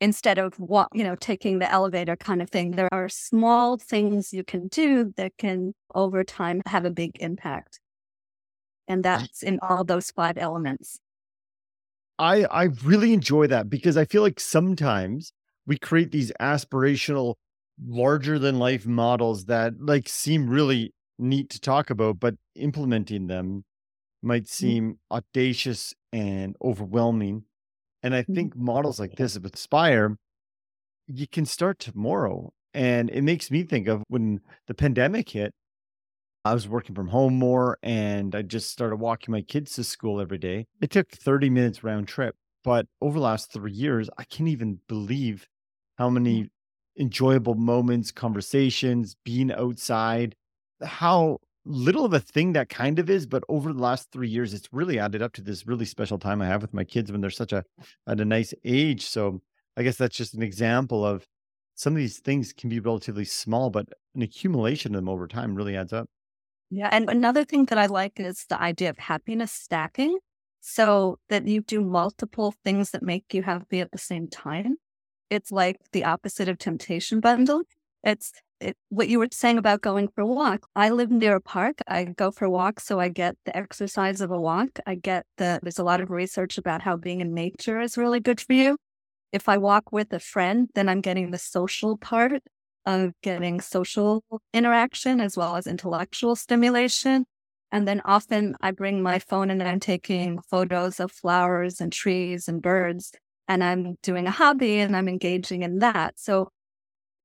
instead 0.00 0.38
of 0.38 0.54
what 0.60 0.88
you 0.92 1.02
know 1.02 1.16
taking 1.16 1.58
the 1.58 1.70
elevator 1.70 2.16
kind 2.16 2.42
of 2.42 2.50
thing. 2.50 2.72
There 2.72 2.88
are 2.92 3.08
small 3.08 3.76
things 3.78 4.32
you 4.32 4.44
can 4.44 4.68
do 4.68 5.12
that 5.16 5.32
can 5.38 5.74
over 5.94 6.22
time 6.24 6.62
have 6.66 6.84
a 6.84 6.90
big 6.90 7.12
impact. 7.20 7.80
And 8.88 9.04
that's 9.04 9.42
in 9.42 9.58
all 9.62 9.84
those 9.84 10.10
five 10.10 10.38
elements. 10.38 11.00
I 12.18 12.44
I 12.44 12.64
really 12.84 13.12
enjoy 13.12 13.46
that 13.48 13.68
because 13.68 13.96
I 13.96 14.04
feel 14.04 14.22
like 14.22 14.40
sometimes 14.40 15.32
we 15.66 15.78
create 15.78 16.12
these 16.12 16.32
aspirational, 16.40 17.34
larger 17.82 18.38
than 18.38 18.58
life 18.58 18.86
models 18.86 19.46
that 19.46 19.80
like 19.80 20.08
seem 20.08 20.48
really 20.48 20.92
neat 21.18 21.50
to 21.50 21.60
talk 21.60 21.90
about, 21.90 22.20
but 22.20 22.34
implementing 22.54 23.26
them 23.26 23.64
might 24.22 24.48
seem 24.48 24.98
audacious 25.10 25.94
and 26.12 26.56
overwhelming. 26.62 27.44
And 28.02 28.14
I 28.14 28.22
Mhm. 28.28 28.34
think 28.34 28.56
models 28.56 29.00
like 29.00 29.16
this 29.16 29.38
with 29.38 29.56
Spire, 29.58 30.16
you 31.06 31.26
can 31.28 31.46
start 31.46 31.78
tomorrow. 31.78 32.52
And 32.74 33.10
it 33.10 33.22
makes 33.22 33.50
me 33.50 33.62
think 33.64 33.88
of 33.88 34.02
when 34.08 34.40
the 34.66 34.74
pandemic 34.74 35.30
hit, 35.30 35.52
I 36.44 36.54
was 36.54 36.68
working 36.68 36.94
from 36.94 37.08
home 37.08 37.34
more 37.34 37.78
and 37.82 38.34
I 38.34 38.42
just 38.42 38.70
started 38.70 38.96
walking 38.96 39.32
my 39.32 39.42
kids 39.42 39.74
to 39.74 39.84
school 39.84 40.20
every 40.20 40.38
day. 40.38 40.66
It 40.80 40.90
took 40.90 41.10
30 41.10 41.50
minutes 41.50 41.82
round 41.82 42.08
trip. 42.08 42.36
But 42.64 42.86
over 43.00 43.18
the 43.18 43.24
last 43.24 43.52
three 43.52 43.72
years, 43.72 44.10
I 44.18 44.24
can't 44.24 44.48
even 44.48 44.80
believe 44.88 45.46
how 45.98 46.10
many 46.10 46.48
enjoyable 46.98 47.54
moments, 47.54 48.10
conversations, 48.10 49.16
being 49.24 49.52
outside, 49.52 50.34
how 50.82 51.38
little 51.64 52.04
of 52.04 52.12
a 52.12 52.20
thing 52.20 52.52
that 52.52 52.68
kind 52.68 52.98
of 52.98 53.10
is. 53.10 53.26
But 53.26 53.44
over 53.48 53.72
the 53.72 53.80
last 53.80 54.10
three 54.12 54.28
years, 54.28 54.54
it's 54.54 54.68
really 54.72 54.98
added 54.98 55.22
up 55.22 55.32
to 55.34 55.42
this 55.42 55.66
really 55.66 55.84
special 55.84 56.18
time 56.18 56.40
I 56.40 56.46
have 56.46 56.62
with 56.62 56.74
my 56.74 56.84
kids 56.84 57.10
when 57.10 57.20
they're 57.20 57.30
such 57.30 57.52
a 57.52 57.64
at 58.06 58.20
a 58.20 58.24
nice 58.24 58.54
age. 58.64 59.06
So 59.06 59.40
I 59.76 59.82
guess 59.82 59.96
that's 59.96 60.16
just 60.16 60.34
an 60.34 60.42
example 60.42 61.04
of 61.04 61.26
some 61.74 61.92
of 61.92 61.98
these 61.98 62.20
things 62.20 62.52
can 62.52 62.70
be 62.70 62.80
relatively 62.80 63.24
small, 63.24 63.68
but 63.70 63.88
an 64.14 64.22
accumulation 64.22 64.94
of 64.94 65.00
them 65.00 65.08
over 65.08 65.26
time 65.26 65.54
really 65.54 65.76
adds 65.76 65.92
up. 65.92 66.08
Yeah. 66.70 66.88
And 66.90 67.10
another 67.10 67.44
thing 67.44 67.66
that 67.66 67.78
I 67.78 67.86
like 67.86 68.18
is 68.18 68.46
the 68.48 68.60
idea 68.60 68.90
of 68.90 68.98
happiness 68.98 69.52
stacking. 69.52 70.18
So 70.68 71.20
that 71.28 71.46
you 71.46 71.60
do 71.60 71.80
multiple 71.80 72.52
things 72.64 72.90
that 72.90 73.00
make 73.00 73.32
you 73.32 73.44
happy 73.44 73.80
at 73.80 73.92
the 73.92 73.98
same 73.98 74.26
time. 74.26 74.78
It's 75.30 75.50
like 75.52 75.78
the 75.92 76.04
opposite 76.04 76.48
of 76.48 76.58
temptation 76.58 77.20
bundle. 77.20 77.62
It's 78.04 78.32
it, 78.60 78.76
what 78.88 79.08
you 79.08 79.18
were 79.18 79.28
saying 79.32 79.58
about 79.58 79.82
going 79.82 80.08
for 80.08 80.22
a 80.22 80.26
walk. 80.26 80.66
I 80.74 80.90
live 80.90 81.10
near 81.10 81.36
a 81.36 81.40
park. 81.40 81.80
I 81.86 82.04
go 82.04 82.30
for 82.30 82.48
walks, 82.48 82.84
so 82.84 82.98
I 82.98 83.08
get 83.08 83.36
the 83.44 83.56
exercise 83.56 84.20
of 84.20 84.30
a 84.30 84.40
walk. 84.40 84.78
I 84.86 84.94
get 84.94 85.26
the, 85.36 85.60
there's 85.62 85.78
a 85.78 85.84
lot 85.84 86.00
of 86.00 86.10
research 86.10 86.56
about 86.56 86.82
how 86.82 86.96
being 86.96 87.20
in 87.20 87.34
nature 87.34 87.80
is 87.80 87.98
really 87.98 88.20
good 88.20 88.40
for 88.40 88.54
you. 88.54 88.78
If 89.32 89.48
I 89.48 89.58
walk 89.58 89.92
with 89.92 90.12
a 90.12 90.20
friend, 90.20 90.70
then 90.74 90.88
I'm 90.88 91.00
getting 91.00 91.30
the 91.30 91.38
social 91.38 91.98
part 91.98 92.42
of 92.86 93.12
getting 93.22 93.60
social 93.60 94.24
interaction 94.54 95.20
as 95.20 95.36
well 95.36 95.56
as 95.56 95.66
intellectual 95.66 96.36
stimulation. 96.36 97.26
And 97.72 97.86
then 97.86 98.00
often 98.04 98.54
I 98.60 98.70
bring 98.70 99.02
my 99.02 99.18
phone 99.18 99.50
and 99.50 99.62
I'm 99.62 99.80
taking 99.80 100.40
photos 100.40 101.00
of 101.00 101.10
flowers 101.10 101.80
and 101.80 101.92
trees 101.92 102.48
and 102.48 102.62
birds, 102.62 103.12
and 103.48 103.62
I'm 103.62 103.96
doing 104.02 104.26
a 104.26 104.30
hobby 104.30 104.78
and 104.78 104.96
I'm 104.96 105.08
engaging 105.08 105.62
in 105.62 105.78
that. 105.78 106.18
So 106.18 106.50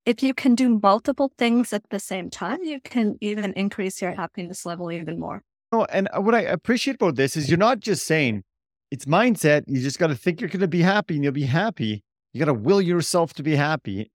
if 0.04 0.22
you 0.22 0.34
can 0.34 0.54
do 0.54 0.80
multiple 0.82 1.32
things 1.38 1.72
at 1.72 1.88
the 1.90 1.98
same 1.98 2.30
time, 2.30 2.62
you 2.62 2.80
can 2.80 3.16
even 3.20 3.52
increase 3.54 4.02
your 4.02 4.12
happiness 4.12 4.66
level 4.66 4.90
even 4.90 5.18
more. 5.18 5.42
Oh, 5.70 5.86
and 5.90 6.08
uh, 6.12 6.20
what 6.20 6.34
I 6.34 6.40
appreciate 6.40 6.96
about 6.96 7.16
this 7.16 7.36
is 7.36 7.48
you're 7.48 7.58
not 7.58 7.80
just 7.80 8.06
saying 8.06 8.42
it's 8.90 9.04
mindset. 9.06 9.64
You 9.66 9.80
just 9.80 9.98
got 9.98 10.08
to 10.08 10.14
think 10.14 10.40
you're 10.40 10.50
going 10.50 10.60
to 10.60 10.68
be 10.68 10.82
happy 10.82 11.14
and 11.14 11.24
you'll 11.24 11.32
be 11.32 11.44
happy. 11.44 12.02
You 12.32 12.38
got 12.38 12.46
to 12.46 12.54
will 12.54 12.80
yourself 12.80 13.32
to 13.34 13.42
be 13.42 13.56
happy. 13.56 14.10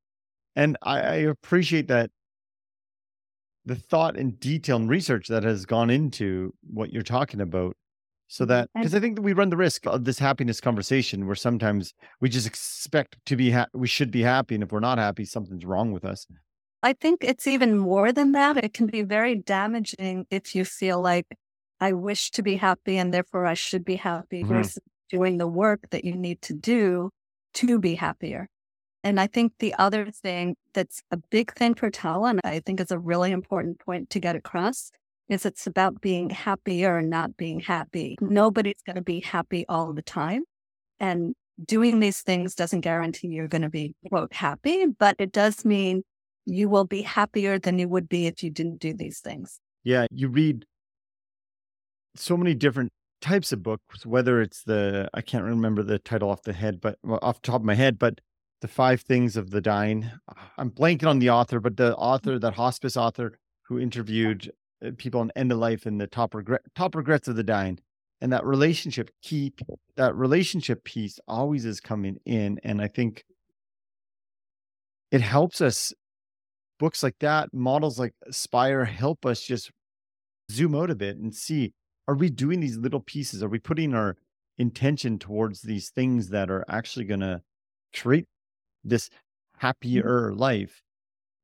and 0.56 0.76
I, 0.82 1.00
I 1.00 1.14
appreciate 1.16 1.88
that 1.88 2.10
the 3.64 3.76
thought 3.76 4.16
and 4.16 4.38
detail 4.40 4.76
and 4.76 4.88
research 4.88 5.28
that 5.28 5.44
has 5.44 5.66
gone 5.66 5.90
into 5.90 6.54
what 6.62 6.92
you're 6.92 7.02
talking 7.02 7.40
about. 7.40 7.76
So 8.32 8.46
that, 8.46 8.70
because 8.74 8.94
I 8.94 8.98
think 8.98 9.16
that 9.16 9.22
we 9.22 9.34
run 9.34 9.50
the 9.50 9.58
risk 9.58 9.86
of 9.86 10.06
this 10.06 10.18
happiness 10.18 10.58
conversation 10.58 11.26
where 11.26 11.34
sometimes 11.34 11.92
we 12.18 12.30
just 12.30 12.46
expect 12.46 13.18
to 13.26 13.36
be, 13.36 13.50
ha- 13.50 13.66
we 13.74 13.86
should 13.86 14.10
be 14.10 14.22
happy. 14.22 14.54
And 14.54 14.64
if 14.64 14.72
we're 14.72 14.80
not 14.80 14.96
happy, 14.96 15.26
something's 15.26 15.66
wrong 15.66 15.92
with 15.92 16.02
us. 16.02 16.26
I 16.82 16.94
think 16.94 17.22
it's 17.22 17.46
even 17.46 17.76
more 17.76 18.10
than 18.10 18.32
that. 18.32 18.56
It 18.64 18.72
can 18.72 18.86
be 18.86 19.02
very 19.02 19.34
damaging 19.34 20.24
if 20.30 20.54
you 20.54 20.64
feel 20.64 20.98
like 21.02 21.26
I 21.78 21.92
wish 21.92 22.30
to 22.30 22.42
be 22.42 22.56
happy 22.56 22.96
and 22.96 23.12
therefore 23.12 23.44
I 23.44 23.52
should 23.52 23.84
be 23.84 23.96
happy 23.96 24.42
Mhm. 24.42 24.48
versus 24.48 24.82
doing 25.10 25.36
the 25.36 25.46
work 25.46 25.90
that 25.90 26.02
you 26.02 26.16
need 26.16 26.40
to 26.40 26.54
do 26.54 27.10
to 27.60 27.78
be 27.78 27.96
happier. 27.96 28.48
And 29.04 29.20
I 29.20 29.26
think 29.26 29.52
the 29.58 29.74
other 29.74 30.10
thing 30.10 30.56
that's 30.72 31.02
a 31.10 31.18
big 31.18 31.52
thing 31.52 31.74
for 31.74 31.90
Tala, 31.90 32.30
and 32.30 32.40
I 32.44 32.60
think 32.60 32.80
is 32.80 32.90
a 32.90 32.98
really 32.98 33.30
important 33.30 33.78
point 33.78 34.08
to 34.08 34.20
get 34.20 34.36
across, 34.36 34.90
is 35.32 35.46
it's 35.46 35.66
about 35.66 36.00
being 36.00 36.30
happier 36.30 36.98
and 36.98 37.10
not 37.10 37.36
being 37.36 37.60
happy. 37.60 38.16
Mm. 38.20 38.30
Nobody's 38.30 38.82
going 38.86 38.96
to 38.96 39.02
be 39.02 39.20
happy 39.20 39.64
all 39.68 39.92
the 39.92 40.02
time. 40.02 40.44
And 41.00 41.34
doing 41.64 42.00
these 42.00 42.22
things 42.22 42.54
doesn't 42.54 42.80
guarantee 42.80 43.28
you're 43.28 43.48
going 43.48 43.62
to 43.62 43.70
be, 43.70 43.94
quote, 44.08 44.32
happy, 44.32 44.86
but 44.86 45.16
it 45.18 45.32
does 45.32 45.64
mean 45.64 46.02
you 46.44 46.68
will 46.68 46.84
be 46.84 47.02
happier 47.02 47.58
than 47.58 47.78
you 47.78 47.88
would 47.88 48.08
be 48.08 48.26
if 48.26 48.42
you 48.42 48.50
didn't 48.50 48.80
do 48.80 48.94
these 48.94 49.20
things. 49.20 49.60
Yeah, 49.84 50.06
you 50.10 50.28
read 50.28 50.64
so 52.14 52.36
many 52.36 52.54
different 52.54 52.92
types 53.20 53.52
of 53.52 53.62
books, 53.62 54.04
whether 54.04 54.40
it's 54.40 54.64
the 54.64 55.08
I 55.14 55.20
can't 55.20 55.44
remember 55.44 55.82
the 55.82 55.98
title 55.98 56.30
off 56.30 56.42
the 56.42 56.52
head, 56.52 56.80
but 56.80 56.98
well, 57.02 57.20
off 57.22 57.40
the 57.40 57.46
top 57.46 57.60
of 57.60 57.64
my 57.64 57.74
head, 57.74 57.98
but 57.98 58.20
the 58.60 58.68
five 58.68 59.00
things 59.00 59.36
of 59.36 59.50
the 59.50 59.60
dying. 59.60 60.10
I'm 60.56 60.70
blanking 60.70 61.06
on 61.06 61.18
the 61.18 61.30
author, 61.30 61.60
but 61.60 61.76
the 61.76 61.92
mm. 61.92 61.98
author, 61.98 62.38
that 62.38 62.54
hospice 62.54 62.96
author 62.96 63.38
who 63.62 63.78
interviewed 63.78 64.50
Uh, 64.84 64.90
people 64.96 65.20
on 65.20 65.30
end 65.36 65.52
of 65.52 65.58
life 65.58 65.86
and 65.86 66.00
the 66.00 66.06
top 66.06 66.34
regret 66.34 66.62
top 66.74 66.94
regrets 66.94 67.28
of 67.28 67.36
the 67.36 67.42
dying. 67.42 67.78
And 68.20 68.32
that 68.32 68.44
relationship 68.44 69.10
key 69.22 69.52
that 69.96 70.14
relationship 70.14 70.84
piece 70.84 71.18
always 71.26 71.64
is 71.64 71.80
coming 71.80 72.18
in. 72.24 72.60
And 72.62 72.80
I 72.80 72.88
think 72.88 73.24
it 75.10 75.20
helps 75.20 75.60
us 75.60 75.92
books 76.78 77.02
like 77.02 77.16
that, 77.20 77.52
models 77.52 77.98
like 77.98 78.14
Aspire 78.26 78.84
help 78.84 79.26
us 79.26 79.42
just 79.42 79.70
zoom 80.50 80.74
out 80.74 80.90
a 80.90 80.94
bit 80.94 81.16
and 81.16 81.34
see 81.34 81.72
are 82.08 82.16
we 82.16 82.30
doing 82.30 82.60
these 82.60 82.76
little 82.76 83.00
pieces? 83.00 83.42
Are 83.42 83.48
we 83.48 83.58
putting 83.58 83.94
our 83.94 84.16
intention 84.58 85.18
towards 85.18 85.62
these 85.62 85.90
things 85.90 86.28
that 86.28 86.50
are 86.50 86.64
actually 86.68 87.04
going 87.04 87.20
to 87.20 87.42
create 87.94 88.26
this 88.84 89.08
mm-hmm. 89.08 89.66
happier 89.66 90.32
life. 90.32 90.82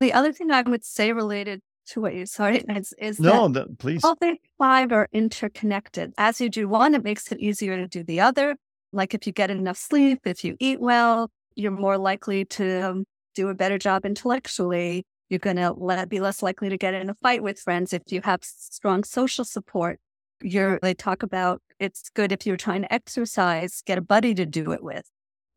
The 0.00 0.12
other 0.12 0.32
thing 0.32 0.50
I 0.50 0.62
would 0.62 0.84
say 0.84 1.12
related 1.12 1.60
to 1.88 2.00
what 2.00 2.14
you 2.14 2.26
sorry 2.26 2.64
is, 2.68 2.94
is 2.98 3.20
no, 3.20 3.48
that 3.48 3.68
the, 3.68 3.76
please. 3.76 4.04
all 4.04 4.16
the 4.20 4.36
five 4.58 4.92
are 4.92 5.08
interconnected. 5.12 6.12
As 6.18 6.40
you 6.40 6.48
do 6.48 6.68
one, 6.68 6.94
it 6.94 7.02
makes 7.02 7.30
it 7.32 7.40
easier 7.40 7.76
to 7.76 7.86
do 7.86 8.02
the 8.02 8.20
other. 8.20 8.56
Like 8.92 9.14
if 9.14 9.26
you 9.26 9.32
get 9.32 9.50
enough 9.50 9.76
sleep, 9.76 10.20
if 10.24 10.44
you 10.44 10.56
eat 10.60 10.80
well, 10.80 11.30
you're 11.54 11.72
more 11.72 11.98
likely 11.98 12.44
to 12.44 12.80
um, 12.80 13.04
do 13.34 13.48
a 13.48 13.54
better 13.54 13.78
job 13.78 14.04
intellectually. 14.04 15.04
You're 15.28 15.38
going 15.38 15.56
to 15.56 16.06
be 16.08 16.20
less 16.20 16.42
likely 16.42 16.68
to 16.70 16.78
get 16.78 16.94
in 16.94 17.10
a 17.10 17.14
fight 17.14 17.42
with 17.42 17.58
friends 17.58 17.92
if 17.92 18.02
you 18.08 18.22
have 18.24 18.40
strong 18.42 19.04
social 19.04 19.44
support. 19.44 20.00
You're, 20.42 20.78
they 20.80 20.94
talk 20.94 21.22
about 21.22 21.60
it's 21.78 22.08
good 22.10 22.32
if 22.32 22.46
you're 22.46 22.56
trying 22.56 22.82
to 22.82 22.92
exercise, 22.92 23.82
get 23.84 23.98
a 23.98 24.02
buddy 24.02 24.34
to 24.34 24.46
do 24.46 24.72
it 24.72 24.82
with. 24.82 25.04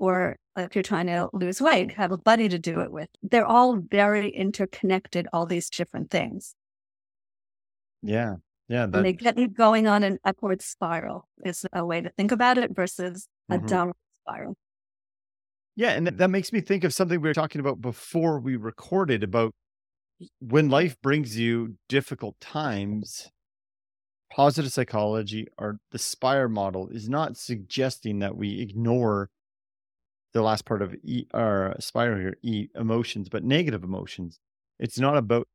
Or 0.02 0.36
if 0.58 0.76
you're 0.76 0.82
trying 0.82 1.06
to 1.06 1.30
lose 1.32 1.62
weight, 1.62 1.92
have 1.92 2.12
a 2.12 2.18
buddy 2.18 2.50
to 2.50 2.58
do 2.58 2.80
it 2.80 2.92
with. 2.92 3.08
They're 3.22 3.46
all 3.46 3.78
very 3.78 4.32
interconnected, 4.32 5.28
all 5.32 5.46
these 5.46 5.70
different 5.70 6.10
things. 6.10 6.56
Yeah. 8.02 8.38
Yeah. 8.68 8.88
That... 8.88 8.98
And 8.98 9.06
they 9.06 9.14
get 9.14 9.38
you 9.38 9.48
going 9.48 9.86
on 9.86 10.02
an 10.02 10.18
upward 10.26 10.64
spiral 10.64 11.28
is 11.46 11.68
a 11.72 11.86
way 11.86 12.02
to 12.02 12.10
think 12.18 12.32
about 12.32 12.58
it 12.58 12.76
versus 12.76 13.28
a 13.48 13.58
mm-hmm. 13.58 13.68
downward 13.68 13.96
spiral. 14.24 14.56
Yeah. 15.76 15.92
And 15.92 16.08
that 16.08 16.30
makes 16.30 16.52
me 16.52 16.62
think 16.62 16.84
of 16.84 16.96
something 16.96 17.22
we 17.22 17.30
were 17.30 17.36
talking 17.36 17.62
about 17.62 17.80
before 17.80 18.40
we 18.40 18.56
recorded 18.56 19.22
about 19.22 19.54
when 20.40 20.68
life 20.68 21.00
brings 21.04 21.38
you 21.38 21.76
difficult 21.88 22.40
times, 22.42 23.30
positive 24.34 24.74
psychology 24.74 25.46
or 25.60 25.78
the 25.92 26.00
Spire 26.00 26.50
model 26.50 26.88
is 26.90 27.08
not 27.08 27.38
suggesting 27.38 28.18
that 28.18 28.36
we 28.36 28.62
ignore 28.62 29.30
the 30.34 30.42
last 30.42 30.66
part 30.66 30.82
of 30.82 30.96
e, 31.04 31.26
our 31.34 31.76
Spire 31.80 32.18
here, 32.20 32.38
e, 32.42 32.68
emotions, 32.76 33.30
but 33.30 33.44
negative 33.44 33.84
emotions. 33.84 34.40
It's 34.80 35.00
not 35.00 35.18
about 35.18 35.48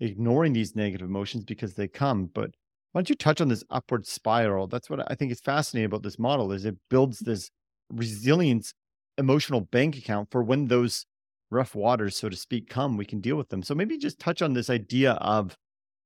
ignoring 0.00 0.52
these 0.52 0.74
negative 0.74 1.08
emotions 1.08 1.44
because 1.44 1.74
they 1.74 1.88
come, 1.88 2.30
but 2.32 2.50
why 2.92 3.00
don't 3.00 3.08
you 3.08 3.16
touch 3.16 3.40
on 3.40 3.48
this 3.48 3.64
upward 3.70 4.06
spiral? 4.06 4.66
That's 4.66 4.88
what 4.88 5.10
I 5.10 5.14
think 5.14 5.32
is 5.32 5.40
fascinating 5.40 5.86
about 5.86 6.02
this 6.02 6.18
model 6.18 6.52
is 6.52 6.64
it 6.64 6.76
builds 6.88 7.18
this 7.20 7.50
resilience 7.90 8.72
emotional 9.18 9.60
bank 9.60 9.96
account 9.96 10.30
for 10.30 10.42
when 10.42 10.66
those 10.66 11.06
rough 11.50 11.74
waters, 11.74 12.16
so 12.16 12.28
to 12.28 12.36
speak, 12.36 12.68
come, 12.68 12.96
we 12.96 13.04
can 13.04 13.20
deal 13.20 13.36
with 13.36 13.48
them. 13.48 13.62
So 13.62 13.74
maybe 13.74 13.98
just 13.98 14.18
touch 14.18 14.42
on 14.42 14.52
this 14.52 14.70
idea 14.70 15.12
of 15.12 15.56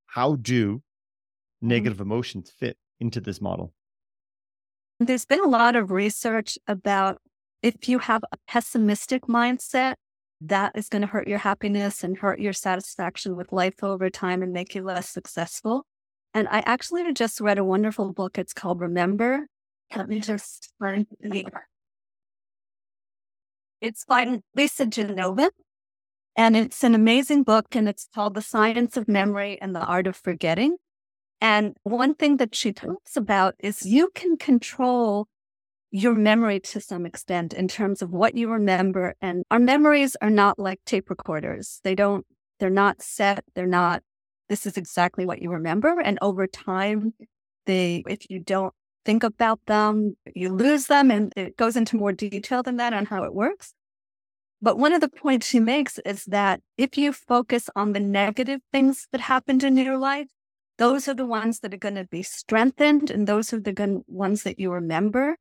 how 0.07 0.35
do 0.35 0.77
mm-hmm. 0.77 1.67
negative 1.67 1.99
emotions 1.99 2.51
fit 2.51 2.77
into 2.99 3.21
this 3.21 3.41
model? 3.41 3.73
There's 4.99 5.25
been 5.25 5.43
a 5.43 5.47
lot 5.47 5.75
of 5.75 5.91
research 5.91 6.57
about 6.67 7.21
if 7.61 7.87
you 7.87 7.99
have 7.99 8.23
a 8.31 8.37
pessimistic 8.47 9.23
mindset, 9.23 9.95
that 10.41 10.71
is 10.75 10.87
going 10.87 11.01
to 11.01 11.07
hurt 11.07 11.27
your 11.27 11.39
happiness 11.39 12.03
and 12.03 12.17
hurt 12.17 12.39
your 12.39 12.53
satisfaction 12.53 13.35
with 13.35 13.51
life 13.51 13.83
over 13.83 14.09
time 14.09 14.41
and 14.41 14.53
make 14.53 14.73
you 14.73 14.83
less 14.83 15.09
successful. 15.09 15.85
And 16.33 16.47
I 16.49 16.59
actually 16.65 17.11
just 17.13 17.41
read 17.41 17.57
a 17.57 17.63
wonderful 17.63 18.13
book. 18.13 18.37
It's 18.37 18.53
called 18.53 18.79
Remember. 18.79 19.47
Let 19.95 20.07
me 20.07 20.19
just 20.19 20.71
find 20.79 21.07
the 21.19 21.45
it's 23.81 24.03
by 24.05 24.41
Lisa 24.55 24.85
Genova. 24.85 25.51
And 26.35 26.55
it's 26.55 26.83
an 26.83 26.95
amazing 26.95 27.43
book, 27.43 27.75
and 27.75 27.89
it's 27.89 28.07
called 28.13 28.33
The 28.33 28.41
Science 28.41 28.95
of 28.95 29.07
Memory 29.07 29.59
and 29.61 29.75
the 29.75 29.83
Art 29.83 30.07
of 30.07 30.15
Forgetting. 30.15 30.77
And 31.41 31.75
one 31.83 32.13
thing 32.13 32.37
that 32.37 32.55
she 32.55 32.71
talks 32.71 33.17
about 33.17 33.55
is 33.59 33.85
you 33.85 34.09
can 34.13 34.37
control 34.37 35.27
your 35.91 36.13
memory 36.13 36.59
to 36.59 36.79
some 36.79 37.05
extent 37.05 37.53
in 37.53 37.67
terms 37.67 38.01
of 38.01 38.11
what 38.11 38.35
you 38.35 38.49
remember. 38.49 39.15
And 39.21 39.43
our 39.49 39.59
memories 39.59 40.15
are 40.21 40.29
not 40.29 40.59
like 40.59 40.79
tape 40.85 41.09
recorders. 41.09 41.79
They 41.83 41.95
don't, 41.95 42.25
they're 42.59 42.69
not 42.69 43.01
set. 43.01 43.43
They're 43.55 43.65
not, 43.65 44.03
this 44.49 44.65
is 44.65 44.77
exactly 44.77 45.25
what 45.25 45.41
you 45.41 45.51
remember. 45.51 45.99
And 45.99 46.19
over 46.21 46.47
time, 46.47 47.13
they, 47.65 48.03
if 48.07 48.29
you 48.29 48.39
don't 48.39 48.73
think 49.05 49.23
about 49.23 49.59
them, 49.65 50.15
you 50.35 50.49
lose 50.49 50.87
them. 50.87 51.09
And 51.09 51.33
it 51.35 51.57
goes 51.57 51.75
into 51.75 51.97
more 51.97 52.11
detail 52.11 52.61
than 52.61 52.77
that 52.77 52.93
on 52.93 53.05
how 53.05 53.23
it 53.23 53.33
works. 53.33 53.73
But 54.61 54.77
one 54.77 54.93
of 54.93 55.01
the 55.01 55.09
points 55.09 55.47
she 55.47 55.59
makes 55.59 55.99
is 55.99 56.25
that 56.25 56.61
if 56.77 56.97
you 56.97 57.13
focus 57.13 57.69
on 57.75 57.93
the 57.93 57.99
negative 57.99 58.59
things 58.73 59.07
that 59.11 59.21
happened 59.21 59.63
in 59.63 59.77
your 59.77 59.97
life, 59.97 60.27
those 60.77 61.07
are 61.07 61.13
the 61.13 61.25
ones 61.25 61.59
that 61.59 61.73
are 61.73 61.77
going 61.77 61.95
to 61.95 62.05
be 62.05 62.23
strengthened 62.23 63.09
and 63.09 63.25
those 63.25 63.53
are 63.53 63.59
the 63.59 64.03
ones 64.07 64.43
that 64.43 64.59
you 64.59 64.71
remember. 64.71 65.37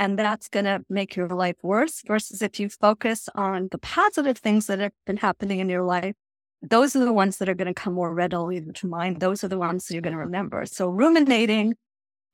And 0.00 0.18
that's 0.18 0.48
going 0.48 0.64
to 0.64 0.82
make 0.88 1.14
your 1.14 1.28
life 1.28 1.56
worse 1.62 2.00
versus 2.06 2.40
if 2.40 2.58
you 2.58 2.70
focus 2.70 3.28
on 3.34 3.68
the 3.70 3.76
positive 3.76 4.38
things 4.38 4.66
that 4.66 4.78
have 4.78 4.92
been 5.04 5.18
happening 5.18 5.60
in 5.60 5.68
your 5.68 5.82
life, 5.82 6.14
those 6.62 6.96
are 6.96 7.04
the 7.04 7.12
ones 7.12 7.36
that 7.36 7.50
are 7.50 7.54
going 7.54 7.68
to 7.68 7.74
come 7.74 7.92
more 7.92 8.14
readily 8.14 8.62
to 8.62 8.86
mind. 8.86 9.20
Those 9.20 9.44
are 9.44 9.48
the 9.48 9.58
ones 9.58 9.86
that 9.86 9.94
you're 9.94 10.00
going 10.00 10.14
to 10.14 10.18
remember. 10.18 10.64
So 10.64 10.88
ruminating 10.88 11.74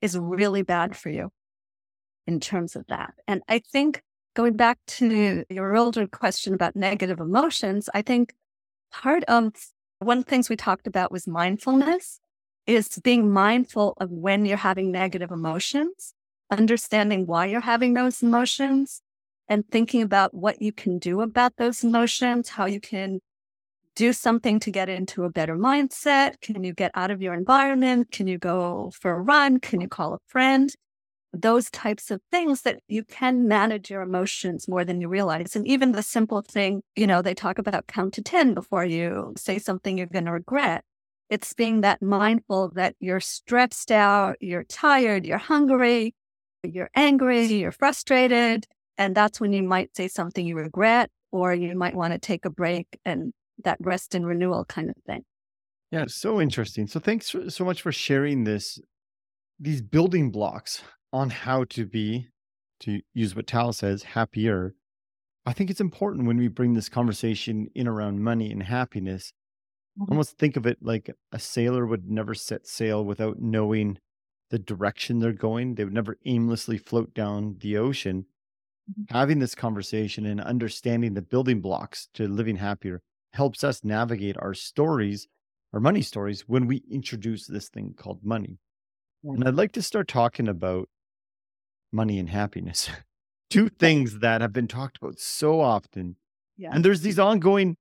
is 0.01 0.17
really 0.17 0.63
bad 0.63 0.95
for 0.95 1.11
you 1.11 1.31
in 2.25 2.39
terms 2.39 2.77
of 2.77 2.87
that. 2.87 3.15
And 3.27 3.43
I 3.49 3.59
think 3.59 4.01
going 4.37 4.55
back 4.55 4.79
to 4.87 5.45
your 5.51 5.75
older 5.75 6.07
question 6.07 6.55
about 6.55 6.77
negative 6.77 7.19
emotions, 7.19 7.89
I 7.93 8.03
think 8.03 8.33
part 8.93 9.25
of 9.25 9.55
one 9.99 10.19
of 10.19 10.25
the 10.25 10.31
things 10.31 10.49
we 10.49 10.55
talked 10.55 10.87
about 10.87 11.11
was 11.11 11.27
mindfulness 11.27 12.21
is 12.65 13.01
being 13.03 13.33
mindful 13.33 13.95
of 13.99 14.13
when 14.13 14.45
you're 14.45 14.57
having 14.57 14.93
negative 14.93 15.33
emotions, 15.33 16.15
understanding 16.51 17.27
why 17.27 17.47
you're 17.47 17.61
having 17.61 17.95
those 17.95 18.23
emotions 18.23 19.03
and 19.49 19.69
thinking 19.71 20.03
about 20.03 20.35
what 20.35 20.61
you 20.61 20.73
can 20.73 20.99
do 20.99 21.21
about 21.21 21.57
those 21.57 21.85
emotions, 21.85 22.51
how 22.51 22.67
you 22.67 22.81
can 22.81 23.21
do 23.95 24.13
something 24.13 24.61
to 24.61 24.71
get 24.71 24.89
into 24.89 25.25
a 25.25 25.31
better 25.31 25.57
mindset. 25.57 26.41
Can 26.41 26.65
you 26.65 26.75
get 26.75 26.91
out 26.95 27.11
of 27.11 27.23
your 27.23 27.33
environment? 27.33 28.11
Can 28.11 28.27
you 28.27 28.39
go 28.39 28.91
for 28.95 29.13
a 29.13 29.21
run? 29.21 29.59
Can 29.61 29.81
you 29.81 29.89
call 29.89 30.15
a 30.15 30.19
friend? 30.27 30.71
those 31.43 31.71
types 31.71 32.11
of 32.11 32.21
things 32.31 32.63
that 32.63 32.81
you 32.89 33.05
can 33.05 33.47
manage 33.49 33.91
your 33.91 34.03
emotions 34.03 34.69
more 34.69 34.85
than 34.85 35.01
you 35.01 35.09
realize. 35.09 35.57
And 35.57 35.67
even 35.67 35.93
the 35.93 36.03
simple 36.03 36.43
thing, 36.43 36.83
you 36.95 37.07
know, 37.07 37.23
they 37.23 37.35
talk 37.35 37.59
about 37.59 37.87
count 37.87 38.15
to 38.15 38.23
10 38.23 38.55
before 38.55 38.85
you 38.85 39.35
say 39.37 39.59
something 39.59 39.99
you're 39.99 40.07
going 40.07 40.25
to 40.27 40.33
regret. 40.33 40.85
It's 41.29 41.53
being 41.53 41.81
that 41.81 42.03
mindful 42.03 42.71
that 42.75 42.95
you're 43.01 43.21
stressed 43.21 43.91
out, 43.91 44.37
you're 44.41 44.65
tired, 44.65 45.27
you're 45.27 45.39
hungry, 45.39 46.15
you're 46.63 46.91
angry, 46.95 47.45
you're 47.47 47.73
frustrated. 47.73 48.67
And 48.99 49.15
that's 49.15 49.41
when 49.41 49.53
you 49.53 49.63
might 49.63 49.95
say 49.97 50.09
something 50.09 50.47
you 50.47 50.57
regret, 50.57 51.11
or 51.31 51.53
you 51.53 51.77
might 51.77 51.95
want 51.95 52.13
to 52.13 52.19
take 52.19 52.45
a 52.45 52.51
break 52.51 52.87
and 53.05 53.33
that 53.65 53.79
rest 53.81 54.15
and 54.15 54.27
renewal 54.27 54.65
kind 54.65 54.89
of 54.89 54.97
thing. 55.07 55.23
Yeah, 55.91 56.07
so 56.09 56.41
interesting. 56.41 56.87
So 56.87 56.99
thanks 56.99 57.35
so 57.49 57.65
much 57.65 57.83
for 57.83 57.93
sharing 57.93 58.45
this, 58.45 58.79
these 59.59 59.83
building 59.83 60.31
blocks 60.31 60.83
on 61.13 61.31
how 61.31 61.65
to 61.65 61.87
be, 61.87 62.29
to 62.81 63.01
use 63.15 63.37
what 63.37 63.47
Tal 63.47 63.73
says, 63.73 64.03
happier, 64.03 64.75
I 65.47 65.53
think 65.53 65.71
it's 65.71 65.81
important 65.81 66.27
when 66.27 66.39
we 66.39 66.49
bring 66.49 66.75
this 66.75 66.89
conversation 66.89 67.69
in 67.75 67.87
around 67.87 68.21
money 68.21 68.51
and 68.51 68.63
happiness. 68.63 69.33
Mm-hmm. 69.99 70.13
Almost 70.13 70.39
think 70.39 70.57
of 70.57 70.67
it 70.67 70.79
like 70.83 71.11
a 71.33 71.39
sailor 71.39 71.87
would 71.87 72.11
never 72.11 72.35
set 72.35 72.67
sail 72.67 73.05
without 73.05 73.39
knowing 73.39 73.99
the 74.51 74.59
direction 74.59 75.19
they're 75.19 75.33
going. 75.33 75.75
They 75.75 75.85
would 75.85 75.93
never 75.93 76.19
aimlessly 76.25 76.79
float 76.79 77.15
down 77.15 77.57
the 77.61 77.77
ocean. 77.77 78.27
Mm-hmm. 78.91 79.15
Having 79.17 79.39
this 79.41 79.55
conversation 79.55 80.27
and 80.27 80.41
understanding 80.41 81.15
the 81.15 81.23
building 81.23 81.61
blocks 81.61 82.09
to 82.15 82.29
living 82.29 82.57
happier 82.57 83.03
helps 83.33 83.65
us 83.65 83.85
navigate 83.85 84.37
our 84.39 84.55
stories, 84.55 85.29
our 85.73 85.81
money 85.81 86.03
stories, 86.03 86.43
when 86.47 86.67
we 86.67 86.83
introduce 86.91 87.47
this 87.47 87.69
thing 87.69 87.95
called 87.97 88.25
money. 88.25 88.59
And 89.25 89.47
I'd 89.47 89.55
like 89.55 89.73
to 89.73 89.83
start 89.83 90.07
talking 90.07 90.47
about 90.47 90.89
money 91.93 92.19
and 92.19 92.29
happiness. 92.29 92.89
Two 93.51 93.69
things 93.69 94.21
that 94.21 94.41
have 94.41 94.53
been 94.53 94.69
talked 94.69 94.99
about 94.99 95.19
so 95.19 95.61
often. 95.61 96.17
Yeah. 96.57 96.71
And 96.73 96.85
there's 96.85 97.01
these 97.01 97.19
ongoing 97.19 97.77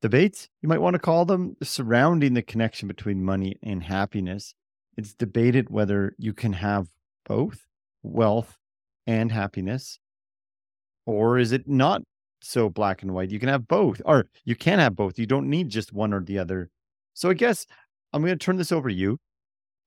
debates, 0.00 0.48
you 0.60 0.68
might 0.68 0.80
want 0.80 0.94
to 0.94 1.00
call 1.00 1.24
them, 1.24 1.56
surrounding 1.62 2.34
the 2.34 2.42
connection 2.42 2.88
between 2.88 3.24
money 3.24 3.56
and 3.62 3.84
happiness. 3.84 4.54
It's 4.96 5.14
debated 5.14 5.70
whether 5.70 6.14
you 6.18 6.32
can 6.32 6.54
have 6.54 6.88
both 7.26 7.66
wealth 8.02 8.58
and 9.06 9.32
happiness, 9.32 9.98
or 11.06 11.38
is 11.38 11.52
it 11.52 11.68
not 11.68 12.02
so 12.42 12.68
black 12.68 13.02
and 13.02 13.12
white? 13.12 13.30
You 13.30 13.38
can 13.38 13.48
have 13.48 13.66
both, 13.68 14.02
or 14.04 14.26
you 14.44 14.54
can 14.54 14.78
have 14.78 14.94
both. 14.94 15.18
You 15.18 15.26
don't 15.26 15.48
need 15.48 15.70
just 15.70 15.92
one 15.92 16.12
or 16.12 16.22
the 16.22 16.38
other. 16.38 16.70
So 17.14 17.30
I 17.30 17.34
guess 17.34 17.66
I'm 18.12 18.22
going 18.22 18.38
to 18.38 18.44
turn 18.44 18.56
this 18.56 18.72
over 18.72 18.88
to 18.88 18.94
you 18.94 19.18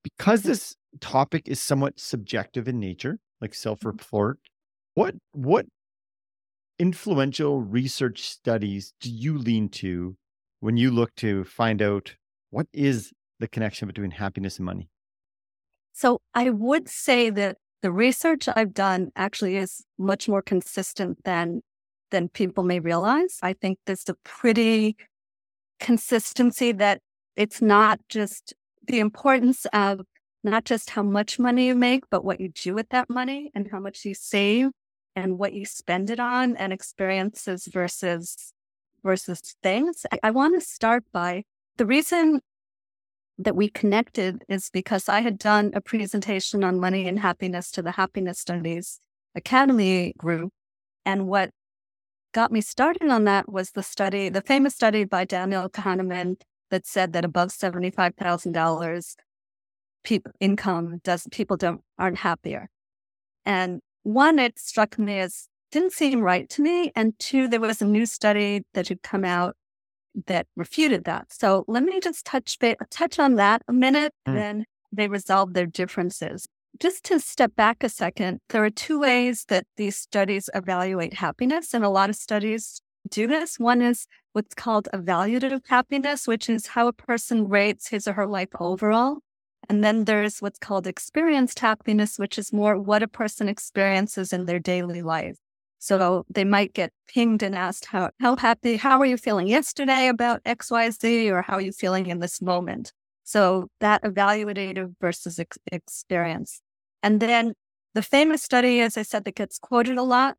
because 0.02 0.42
this 0.42 0.76
topic 1.00 1.48
is 1.48 1.60
somewhat 1.60 1.98
subjective 1.98 2.68
in 2.68 2.78
nature 2.78 3.18
like 3.40 3.50
mm-hmm. 3.50 3.56
self-report 3.56 4.38
what 4.94 5.14
what 5.32 5.66
influential 6.78 7.60
research 7.60 8.22
studies 8.22 8.92
do 9.00 9.10
you 9.10 9.36
lean 9.36 9.68
to 9.68 10.16
when 10.60 10.76
you 10.76 10.90
look 10.90 11.14
to 11.16 11.44
find 11.44 11.82
out 11.82 12.14
what 12.50 12.66
is 12.72 13.12
the 13.40 13.48
connection 13.48 13.86
between 13.86 14.10
happiness 14.10 14.58
and 14.58 14.66
money 14.66 14.88
so 15.96 16.20
i 16.34 16.50
would 16.50 16.88
say 16.88 17.30
that 17.30 17.56
the 17.82 17.92
research 17.92 18.48
I've 18.48 18.74
done 18.74 19.10
actually 19.14 19.56
is 19.56 19.84
much 19.96 20.28
more 20.28 20.42
consistent 20.42 21.22
than 21.24 21.60
than 22.10 22.28
people 22.28 22.64
may 22.64 22.80
realize. 22.80 23.38
I 23.42 23.52
think 23.52 23.78
there's 23.86 24.08
a 24.08 24.16
pretty 24.24 24.96
consistency 25.78 26.72
that 26.72 27.00
it's 27.36 27.62
not 27.62 28.00
just 28.08 28.54
the 28.88 28.98
importance 28.98 29.66
of 29.72 30.00
not 30.42 30.64
just 30.64 30.90
how 30.90 31.02
much 31.02 31.38
money 31.38 31.66
you 31.66 31.74
make, 31.76 32.04
but 32.10 32.24
what 32.24 32.40
you 32.40 32.48
do 32.48 32.74
with 32.74 32.88
that 32.90 33.10
money 33.10 33.50
and 33.54 33.68
how 33.70 33.78
much 33.78 34.04
you 34.04 34.14
save 34.14 34.70
and 35.14 35.38
what 35.38 35.52
you 35.52 35.64
spend 35.64 36.10
it 36.10 36.18
on 36.20 36.56
and 36.56 36.72
experiences 36.72 37.68
versus 37.72 38.52
versus 39.04 39.54
things. 39.62 40.06
I, 40.10 40.18
I 40.24 40.30
want 40.32 40.60
to 40.60 40.66
start 40.66 41.04
by 41.12 41.44
the 41.76 41.86
reason 41.86 42.40
that 43.38 43.56
we 43.56 43.68
connected 43.68 44.42
is 44.48 44.70
because 44.70 45.08
I 45.08 45.20
had 45.20 45.38
done 45.38 45.72
a 45.74 45.80
presentation 45.80 46.64
on 46.64 46.80
money 46.80 47.06
and 47.06 47.18
happiness 47.18 47.70
to 47.72 47.82
the 47.82 47.92
Happiness 47.92 48.38
Studies 48.38 49.00
Academy 49.34 50.14
group. 50.16 50.52
And 51.04 51.26
what 51.26 51.50
got 52.32 52.50
me 52.50 52.60
started 52.60 53.08
on 53.10 53.24
that 53.24 53.50
was 53.50 53.70
the 53.72 53.82
study, 53.82 54.28
the 54.28 54.40
famous 54.40 54.74
study 54.74 55.04
by 55.04 55.24
Daniel 55.24 55.68
Kahneman 55.68 56.36
that 56.70 56.86
said 56.86 57.12
that 57.12 57.24
above 57.24 57.48
$75,000 57.48 59.14
people 60.04 60.32
income 60.40 61.00
does 61.04 61.26
people 61.30 61.56
don't 61.56 61.80
aren't 61.98 62.18
happier. 62.18 62.68
And 63.44 63.80
one, 64.02 64.38
it 64.38 64.58
struck 64.58 64.98
me 64.98 65.18
as 65.18 65.48
didn't 65.72 65.92
seem 65.92 66.20
right 66.20 66.48
to 66.50 66.62
me. 66.62 66.92
And 66.94 67.12
two, 67.18 67.48
there 67.48 67.60
was 67.60 67.82
a 67.82 67.86
new 67.86 68.06
study 68.06 68.62
that 68.74 68.88
had 68.88 69.02
come 69.02 69.24
out 69.24 69.56
that 70.26 70.46
refuted 70.56 71.04
that. 71.04 71.32
So 71.32 71.64
let 71.68 71.82
me 71.82 72.00
just 72.00 72.24
touch 72.24 72.58
ba- 72.58 72.76
touch 72.90 73.18
on 73.18 73.34
that 73.34 73.62
a 73.68 73.72
minute. 73.72 74.12
Mm. 74.26 74.34
Then 74.34 74.64
they 74.92 75.08
resolve 75.08 75.52
their 75.52 75.66
differences. 75.66 76.46
Just 76.78 77.04
to 77.04 77.20
step 77.20 77.54
back 77.56 77.82
a 77.82 77.88
second, 77.88 78.40
there 78.50 78.64
are 78.64 78.70
two 78.70 79.00
ways 79.00 79.46
that 79.48 79.66
these 79.76 79.96
studies 79.96 80.50
evaluate 80.54 81.14
happiness, 81.14 81.72
and 81.72 81.84
a 81.84 81.88
lot 81.88 82.10
of 82.10 82.16
studies 82.16 82.80
do 83.08 83.26
this. 83.26 83.58
One 83.58 83.80
is 83.80 84.06
what's 84.32 84.54
called 84.54 84.88
evaluative 84.92 85.62
happiness, 85.68 86.26
which 86.26 86.48
is 86.50 86.68
how 86.68 86.88
a 86.88 86.92
person 86.92 87.48
rates 87.48 87.88
his 87.88 88.06
or 88.06 88.12
her 88.14 88.26
life 88.26 88.50
overall. 88.58 89.18
And 89.68 89.82
then 89.82 90.04
there's 90.04 90.40
what's 90.40 90.58
called 90.58 90.86
experienced 90.86 91.58
happiness, 91.58 92.18
which 92.18 92.38
is 92.38 92.52
more 92.52 92.78
what 92.78 93.02
a 93.02 93.08
person 93.08 93.48
experiences 93.48 94.32
in 94.32 94.44
their 94.44 94.60
daily 94.60 95.02
life. 95.02 95.38
So 95.86 96.26
they 96.28 96.42
might 96.42 96.74
get 96.74 96.92
pinged 97.06 97.44
and 97.44 97.54
asked, 97.54 97.86
how, 97.86 98.10
how 98.18 98.34
happy, 98.34 98.74
how 98.76 98.98
are 98.98 99.06
you 99.06 99.16
feeling 99.16 99.46
yesterday 99.46 100.08
about 100.08 100.42
XYZ, 100.42 101.30
or 101.30 101.42
how 101.42 101.54
are 101.54 101.60
you 101.60 101.70
feeling 101.70 102.06
in 102.06 102.18
this 102.18 102.42
moment? 102.42 102.92
So 103.22 103.68
that 103.78 104.02
evaluative 104.02 104.94
versus 105.00 105.38
ex- 105.38 105.58
experience. 105.70 106.60
And 107.04 107.20
then 107.20 107.54
the 107.94 108.02
famous 108.02 108.42
study, 108.42 108.80
as 108.80 108.96
I 108.96 109.02
said, 109.02 109.24
that 109.26 109.36
gets 109.36 109.60
quoted 109.60 109.96
a 109.96 110.02
lot, 110.02 110.34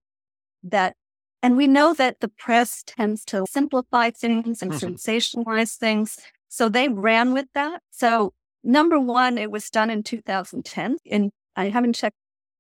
that, 0.63 0.97
and 1.41 1.55
we 1.55 1.65
know 1.65 1.93
that 1.93 2.19
the 2.19 2.27
press 2.27 2.83
tends 2.85 3.23
to 3.25 3.45
simplify 3.49 4.09
things 4.09 4.61
and 4.61 4.73
mm-hmm. 4.73 4.85
sensationalize 4.85 5.77
things. 5.77 6.19
So 6.49 6.67
they 6.67 6.89
ran 6.89 7.31
with 7.31 7.47
that. 7.53 7.81
So 7.89 8.33
number 8.65 8.99
one, 8.99 9.37
it 9.37 9.49
was 9.49 9.69
done 9.69 9.89
in 9.89 10.03
2010. 10.03 10.97
And 11.09 11.31
I 11.55 11.69
haven't 11.69 11.95
checked 11.95 12.17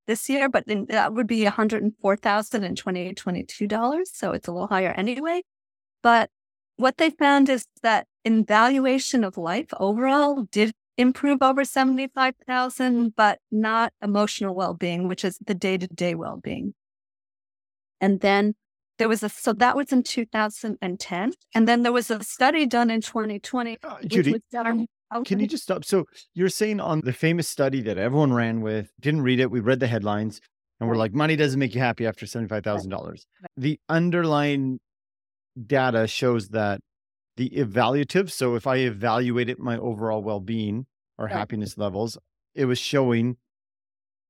this 0.07 0.27
year, 0.29 0.49
but 0.49 0.65
then 0.67 0.85
that 0.89 1.13
would 1.13 1.27
be 1.27 1.45
$104,022. 1.45 4.01
So 4.05 4.31
it's 4.31 4.47
a 4.47 4.51
little 4.51 4.67
higher 4.67 4.91
anyway. 4.91 5.43
But 6.01 6.29
what 6.77 6.97
they 6.97 7.11
found 7.11 7.49
is 7.49 7.67
that 7.83 8.07
in 8.23 8.45
valuation 8.45 9.23
of 9.23 9.37
life 9.37 9.67
overall 9.79 10.47
did 10.51 10.73
improve 10.97 11.39
over 11.41 11.63
75,000, 11.63 13.15
but 13.15 13.39
not 13.51 13.93
emotional 14.01 14.55
well-being, 14.55 15.07
which 15.07 15.23
is 15.23 15.37
the 15.45 15.53
day-to-day 15.53 16.15
well-being. 16.15 16.73
And 18.01 18.21
then 18.21 18.55
there 18.97 19.07
was 19.07 19.23
a, 19.23 19.29
so 19.29 19.53
that 19.53 19.75
was 19.75 19.91
in 19.91 20.03
2010. 20.03 21.33
And 21.53 21.67
then 21.67 21.83
there 21.83 21.91
was 21.91 22.09
a 22.09 22.23
study 22.23 22.65
done 22.65 22.89
in 22.89 23.01
2020. 23.01 23.77
Uh, 23.83 23.97
Judy, 24.05 24.41
done, 24.51 24.87
Okay. 25.15 25.23
Can 25.23 25.39
you 25.39 25.47
just 25.47 25.63
stop? 25.63 25.85
So 25.85 26.05
you're 26.33 26.49
saying 26.49 26.79
on 26.79 27.01
the 27.01 27.13
famous 27.13 27.47
study 27.47 27.81
that 27.81 27.97
everyone 27.97 28.33
ran 28.33 28.61
with, 28.61 28.91
didn't 28.99 29.21
read 29.21 29.39
it. 29.39 29.49
We 29.49 29.59
read 29.59 29.79
the 29.79 29.87
headlines 29.87 30.41
and 30.79 30.89
we're 30.89 30.95
like, 30.95 31.13
money 31.13 31.35
doesn't 31.35 31.59
make 31.59 31.73
you 31.73 31.81
happy 31.81 32.05
after 32.05 32.25
$75,000. 32.25 33.21
The 33.55 33.79
underlying 33.89 34.79
data 35.65 36.07
shows 36.07 36.49
that 36.49 36.81
the 37.37 37.49
evaluative, 37.51 38.31
so 38.31 38.55
if 38.55 38.67
I 38.67 38.77
evaluated 38.77 39.59
my 39.59 39.77
overall 39.77 40.21
well 40.21 40.39
being 40.39 40.87
or 41.17 41.27
happiness 41.27 41.77
levels, 41.77 42.17
it 42.53 42.65
was 42.65 42.79
showing 42.79 43.37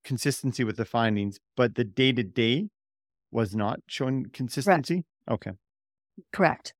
consistency 0.04 0.63
with 0.63 0.78
the 0.78 0.86
findings, 0.86 1.38
but 1.56 1.76
the 1.76 1.84
day 1.84 2.13
to 2.13 2.24
day 2.24 2.70
was 3.32 3.56
not 3.56 3.80
showing 3.88 4.28
consistency. 4.32 5.04
Okay. 5.30 5.52
Correct. 6.32 6.74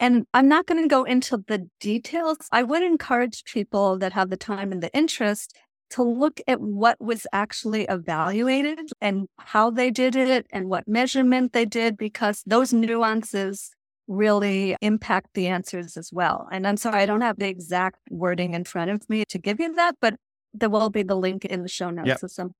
And 0.00 0.26
I'm 0.34 0.48
not 0.48 0.66
going 0.66 0.82
to 0.82 0.88
go 0.88 1.04
into 1.04 1.42
the 1.46 1.68
details. 1.80 2.36
I 2.50 2.62
would 2.62 2.82
encourage 2.82 3.44
people 3.44 3.98
that 3.98 4.12
have 4.12 4.30
the 4.30 4.36
time 4.36 4.72
and 4.72 4.82
the 4.82 4.94
interest 4.94 5.56
to 5.90 6.02
look 6.02 6.40
at 6.48 6.60
what 6.60 7.00
was 7.00 7.26
actually 7.32 7.84
evaluated 7.84 8.90
and 9.00 9.28
how 9.38 9.70
they 9.70 9.90
did 9.90 10.16
it 10.16 10.46
and 10.50 10.68
what 10.68 10.88
measurement 10.88 11.52
they 11.52 11.64
did, 11.64 11.96
because 11.96 12.42
those 12.46 12.72
nuances 12.72 13.70
really 14.08 14.76
impact 14.80 15.28
the 15.34 15.46
answers 15.46 15.96
as 15.96 16.10
well. 16.12 16.48
And 16.50 16.66
I'm 16.66 16.76
sorry, 16.76 17.02
I 17.02 17.06
don't 17.06 17.20
have 17.20 17.38
the 17.38 17.48
exact 17.48 17.98
wording 18.10 18.54
in 18.54 18.64
front 18.64 18.90
of 18.90 19.08
me 19.08 19.24
to 19.28 19.38
give 19.38 19.60
you 19.60 19.74
that, 19.74 19.96
but 20.00 20.16
there 20.52 20.70
will 20.70 20.90
be 20.90 21.02
the 21.02 21.16
link 21.16 21.44
in 21.44 21.62
the 21.62 21.68
show 21.68 21.90
notes 21.90 22.08
yep. 22.08 22.18
so 22.18 22.26
some 22.26 22.52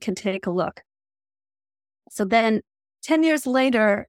can 0.00 0.14
take 0.14 0.46
a 0.46 0.50
look. 0.50 0.82
So 2.10 2.24
then 2.24 2.60
10 3.02 3.22
years 3.22 3.46
later, 3.46 4.08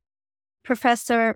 Professor 0.63 1.35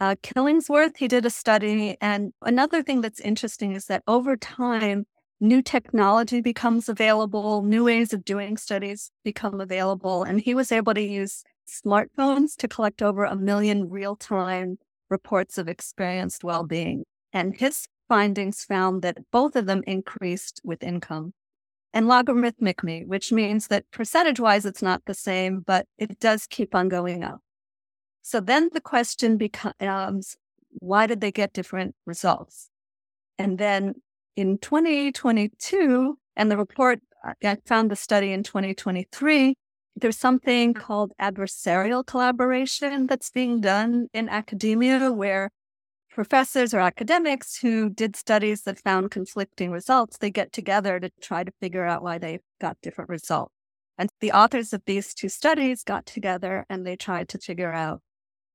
uh, 0.00 0.14
Killingsworth, 0.22 0.96
he 0.96 1.08
did 1.08 1.24
a 1.24 1.30
study. 1.30 1.96
And 2.00 2.32
another 2.42 2.82
thing 2.82 3.00
that's 3.00 3.20
interesting 3.20 3.72
is 3.72 3.86
that 3.86 4.02
over 4.06 4.36
time, 4.36 5.06
new 5.40 5.62
technology 5.62 6.40
becomes 6.40 6.88
available, 6.88 7.62
new 7.62 7.84
ways 7.84 8.12
of 8.12 8.24
doing 8.24 8.56
studies 8.56 9.10
become 9.24 9.60
available. 9.60 10.22
And 10.22 10.40
he 10.40 10.54
was 10.54 10.72
able 10.72 10.94
to 10.94 11.02
use 11.02 11.44
smartphones 11.66 12.56
to 12.56 12.68
collect 12.68 13.02
over 13.02 13.24
a 13.24 13.36
million 13.36 13.88
real 13.88 14.16
time 14.16 14.78
reports 15.08 15.58
of 15.58 15.68
experienced 15.68 16.44
well 16.44 16.64
being. 16.64 17.04
And 17.32 17.56
his 17.56 17.86
findings 18.08 18.64
found 18.64 19.02
that 19.02 19.18
both 19.32 19.56
of 19.56 19.66
them 19.66 19.82
increased 19.86 20.60
with 20.64 20.82
income 20.82 21.32
and 21.92 22.06
logarithmically, 22.06 23.06
which 23.06 23.32
means 23.32 23.68
that 23.68 23.90
percentage 23.90 24.38
wise, 24.38 24.66
it's 24.66 24.82
not 24.82 25.02
the 25.06 25.14
same, 25.14 25.60
but 25.66 25.86
it 25.98 26.20
does 26.20 26.46
keep 26.46 26.74
on 26.74 26.88
going 26.88 27.24
up. 27.24 27.40
So 28.28 28.40
then 28.40 28.70
the 28.72 28.80
question 28.80 29.36
becomes 29.36 30.36
why 30.80 31.06
did 31.06 31.20
they 31.20 31.30
get 31.30 31.52
different 31.52 31.94
results? 32.06 32.70
And 33.38 33.56
then 33.56 34.02
in 34.34 34.58
2022, 34.58 36.18
and 36.34 36.50
the 36.50 36.56
report, 36.56 36.98
I 37.24 37.56
found 37.66 37.88
the 37.88 37.94
study 37.94 38.32
in 38.32 38.42
2023, 38.42 39.54
there's 39.94 40.18
something 40.18 40.74
mm. 40.74 40.76
called 40.76 41.12
adversarial 41.22 42.04
collaboration 42.04 43.06
that's 43.06 43.30
being 43.30 43.60
done 43.60 44.08
in 44.12 44.28
academia 44.28 45.12
where 45.12 45.50
professors 46.10 46.74
or 46.74 46.80
academics 46.80 47.58
who 47.58 47.88
did 47.88 48.16
studies 48.16 48.62
that 48.62 48.80
found 48.80 49.12
conflicting 49.12 49.70
results, 49.70 50.18
they 50.18 50.32
get 50.32 50.52
together 50.52 50.98
to 50.98 51.10
try 51.20 51.44
to 51.44 51.52
figure 51.60 51.86
out 51.86 52.02
why 52.02 52.18
they 52.18 52.40
got 52.60 52.76
different 52.82 53.08
results. 53.08 53.52
And 53.96 54.10
the 54.20 54.32
authors 54.32 54.72
of 54.72 54.82
these 54.84 55.14
two 55.14 55.28
studies 55.28 55.84
got 55.84 56.06
together 56.06 56.66
and 56.68 56.84
they 56.84 56.96
tried 56.96 57.28
to 57.28 57.38
figure 57.38 57.72
out 57.72 58.02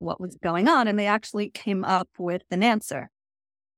what 0.02 0.20
was 0.20 0.38
going 0.42 0.68
on. 0.68 0.88
And 0.88 0.98
they 0.98 1.08
actually 1.08 1.50
came 1.50 1.84
up 1.84 2.10
with 2.18 2.44
an 2.52 2.64
answer. 2.64 3.10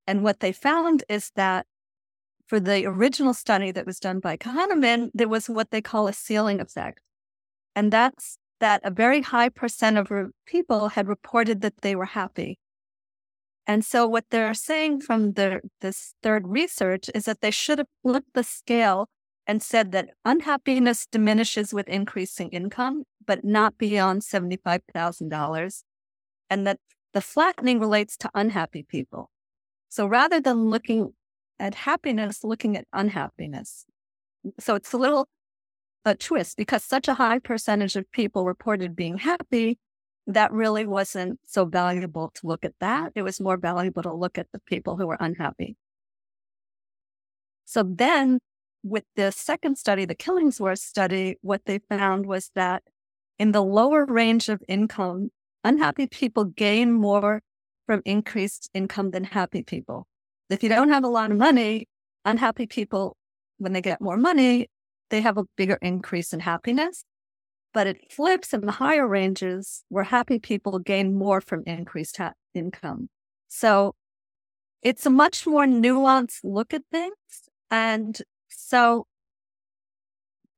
And 0.07 0.23
what 0.23 0.39
they 0.39 0.51
found 0.51 1.03
is 1.09 1.31
that 1.35 1.65
for 2.47 2.59
the 2.59 2.85
original 2.85 3.33
study 3.33 3.71
that 3.71 3.85
was 3.85 3.99
done 3.99 4.19
by 4.19 4.37
Kahneman, 4.37 5.09
there 5.13 5.27
was 5.27 5.49
what 5.49 5.71
they 5.71 5.81
call 5.81 6.07
a 6.07 6.13
ceiling 6.13 6.59
effect. 6.59 6.99
And 7.75 7.91
that's 7.91 8.37
that 8.59 8.81
a 8.83 8.91
very 8.91 9.21
high 9.21 9.49
percent 9.49 9.97
of 9.97 10.11
people 10.45 10.89
had 10.89 11.07
reported 11.07 11.61
that 11.61 11.81
they 11.81 11.95
were 11.95 12.05
happy. 12.05 12.57
And 13.65 13.83
so 13.85 14.07
what 14.07 14.25
they're 14.29 14.53
saying 14.53 15.01
from 15.01 15.33
the, 15.33 15.61
this 15.81 16.15
third 16.21 16.47
research 16.47 17.09
is 17.15 17.25
that 17.25 17.41
they 17.41 17.51
should 17.51 17.77
have 17.77 17.87
flipped 18.01 18.33
the 18.33 18.43
scale 18.43 19.09
and 19.47 19.61
said 19.61 19.91
that 19.91 20.09
unhappiness 20.25 21.05
diminishes 21.05 21.73
with 21.73 21.87
increasing 21.87 22.49
income, 22.49 23.03
but 23.25 23.43
not 23.43 23.77
beyond 23.77 24.21
$75,000 24.21 25.83
and 26.49 26.65
that 26.67 26.79
the 27.13 27.21
flattening 27.21 27.79
relates 27.79 28.17
to 28.17 28.29
unhappy 28.33 28.83
people. 28.83 29.29
So 29.89 30.05
rather 30.05 30.39
than 30.39 30.69
looking 30.69 31.13
at 31.59 31.75
happiness, 31.75 32.43
looking 32.43 32.75
at 32.75 32.85
unhappiness. 32.91 33.85
So 34.59 34.75
it's 34.75 34.91
a 34.93 34.97
little 34.97 35.27
a 36.05 36.15
twist 36.15 36.57
because 36.57 36.83
such 36.83 37.07
a 37.07 37.13
high 37.13 37.39
percentage 37.39 37.95
of 37.95 38.11
people 38.11 38.45
reported 38.45 38.95
being 38.95 39.17
happy 39.19 39.77
that 40.27 40.51
really 40.51 40.85
wasn't 40.85 41.39
so 41.45 41.65
valuable 41.65 42.31
to 42.35 42.47
look 42.47 42.65
at 42.65 42.73
that. 42.79 43.11
It 43.15 43.21
was 43.21 43.39
more 43.39 43.57
valuable 43.57 44.03
to 44.03 44.13
look 44.13 44.37
at 44.37 44.47
the 44.51 44.59
people 44.59 44.97
who 44.97 45.07
were 45.07 45.17
unhappy. 45.19 45.75
So 47.65 47.83
then 47.83 48.39
with 48.83 49.05
the 49.15 49.31
second 49.31 49.77
study, 49.77 50.05
the 50.05 50.15
Killingsworth 50.15 50.79
study, 50.79 51.37
what 51.41 51.61
they 51.65 51.79
found 51.79 52.25
was 52.25 52.51
that 52.55 52.83
in 53.39 53.51
the 53.51 53.63
lower 53.63 54.05
range 54.05 54.49
of 54.49 54.61
income, 54.67 55.31
unhappy 55.63 56.07
people 56.07 56.45
gain 56.45 56.91
more 56.91 57.41
from 57.85 58.01
increased 58.05 58.69
income 58.73 59.11
than 59.11 59.23
happy 59.23 59.63
people. 59.63 60.07
If 60.49 60.63
you 60.63 60.69
don't 60.69 60.89
have 60.89 61.03
a 61.03 61.09
lot 61.09 61.31
of 61.31 61.37
money, 61.37 61.87
unhappy 62.25 62.67
people, 62.67 63.17
when 63.57 63.73
they 63.73 63.81
get 63.81 64.01
more 64.01 64.17
money, 64.17 64.69
they 65.09 65.21
have 65.21 65.37
a 65.37 65.45
bigger 65.57 65.77
increase 65.81 66.33
in 66.33 66.39
happiness. 66.41 67.03
But 67.73 67.87
it 67.87 68.11
flips 68.11 68.53
in 68.53 68.61
the 68.65 68.73
higher 68.73 69.07
ranges 69.07 69.83
where 69.89 70.03
happy 70.03 70.37
people 70.39 70.79
gain 70.79 71.15
more 71.15 71.41
from 71.41 71.63
increased 71.65 72.17
ha- 72.17 72.33
income. 72.53 73.09
So 73.47 73.95
it's 74.81 75.05
a 75.05 75.09
much 75.09 75.47
more 75.47 75.65
nuanced 75.65 76.41
look 76.43 76.73
at 76.73 76.83
things. 76.91 77.13
And 77.71 78.19
so 78.49 79.07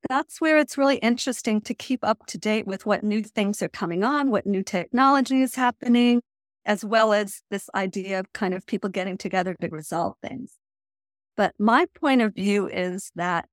that's 0.09 0.41
where 0.41 0.57
it's 0.57 0.77
really 0.77 0.97
interesting 0.97 1.61
to 1.61 1.73
keep 1.73 2.03
up 2.03 2.25
to 2.27 2.37
date 2.37 2.67
with 2.67 2.85
what 2.85 3.03
new 3.03 3.23
things 3.23 3.61
are 3.61 3.69
coming 3.69 4.03
on, 4.03 4.29
what 4.29 4.45
new 4.45 4.63
technology 4.63 5.41
is 5.41 5.55
happening, 5.55 6.21
as 6.65 6.83
well 6.83 7.13
as 7.13 7.41
this 7.49 7.69
idea 7.75 8.19
of 8.19 8.33
kind 8.33 8.53
of 8.53 8.65
people 8.65 8.89
getting 8.89 9.17
together 9.17 9.55
to 9.61 9.69
resolve 9.69 10.15
things. 10.21 10.57
But 11.37 11.53
my 11.59 11.85
point 11.99 12.21
of 12.21 12.33
view 12.33 12.67
is 12.67 13.11
that 13.15 13.47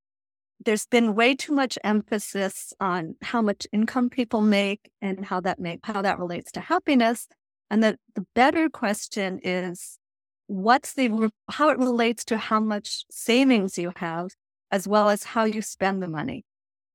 there's 0.64 0.86
been 0.86 1.14
way 1.14 1.34
too 1.34 1.52
much 1.52 1.78
emphasis 1.82 2.72
on 2.80 3.16
how 3.22 3.42
much 3.42 3.66
income 3.72 4.08
people 4.08 4.40
make 4.40 4.90
and 5.00 5.24
how 5.24 5.40
that 5.40 5.58
make 5.58 5.80
how 5.82 6.02
that 6.02 6.18
relates 6.18 6.52
to 6.52 6.60
happiness. 6.60 7.26
And 7.70 7.82
that 7.82 7.98
the 8.14 8.26
better 8.34 8.68
question 8.68 9.40
is 9.42 9.98
what's 10.46 10.92
the 10.94 11.30
how 11.50 11.70
it 11.70 11.78
relates 11.78 12.24
to 12.26 12.36
how 12.36 12.60
much 12.60 13.04
savings 13.10 13.78
you 13.78 13.92
have 13.96 14.30
as 14.72 14.88
well 14.88 15.10
as 15.10 15.22
how 15.22 15.44
you 15.44 15.62
spend 15.62 16.02
the 16.02 16.08
money. 16.08 16.44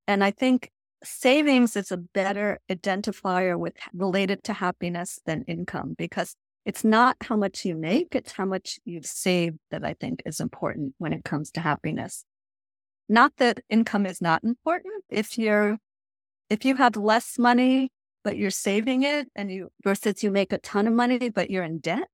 And 0.08 0.24
I 0.24 0.32
think 0.32 0.72
savings 1.04 1.76
is 1.76 1.92
a 1.92 1.98
better 1.98 2.60
identifier 2.70 3.58
with 3.58 3.76
related 3.94 4.44
to 4.46 4.54
happiness 4.54 5.20
than 5.26 5.44
income 5.44 5.94
because 5.98 6.36
it's 6.66 6.84
not 6.84 7.16
how 7.22 7.38
much 7.38 7.64
you 7.64 7.76
make, 7.76 8.16
it's 8.16 8.34
how 8.34 8.46
much 8.46 8.80
you've 8.84 9.06
saved 9.06 9.60
that 9.72 9.86
I 9.86 9.94
think 9.94 10.24
is 10.26 10.40
important 10.40 10.96
when 10.98 11.14
it 11.14 11.24
comes 11.24 11.52
to 11.52 11.62
happiness. 11.62 12.26
Not 13.08 13.34
that 13.38 13.62
income 13.70 14.06
is 14.06 14.22
not 14.22 14.44
important. 14.44 15.04
If 15.10 15.38
you're 15.38 15.78
if 16.50 16.66
you 16.66 16.76
have 16.76 16.98
less 16.98 17.38
money 17.38 17.90
but 18.24 18.38
you're 18.38 18.50
saving 18.50 19.04
it 19.04 19.28
and 19.36 19.52
you 19.52 19.70
versus 19.84 20.24
you 20.24 20.32
make 20.32 20.52
a 20.52 20.58
ton 20.58 20.88
of 20.88 20.94
money 20.94 21.30
but 21.30 21.50
you're 21.52 21.64
in 21.64 21.78
debt, 21.80 22.08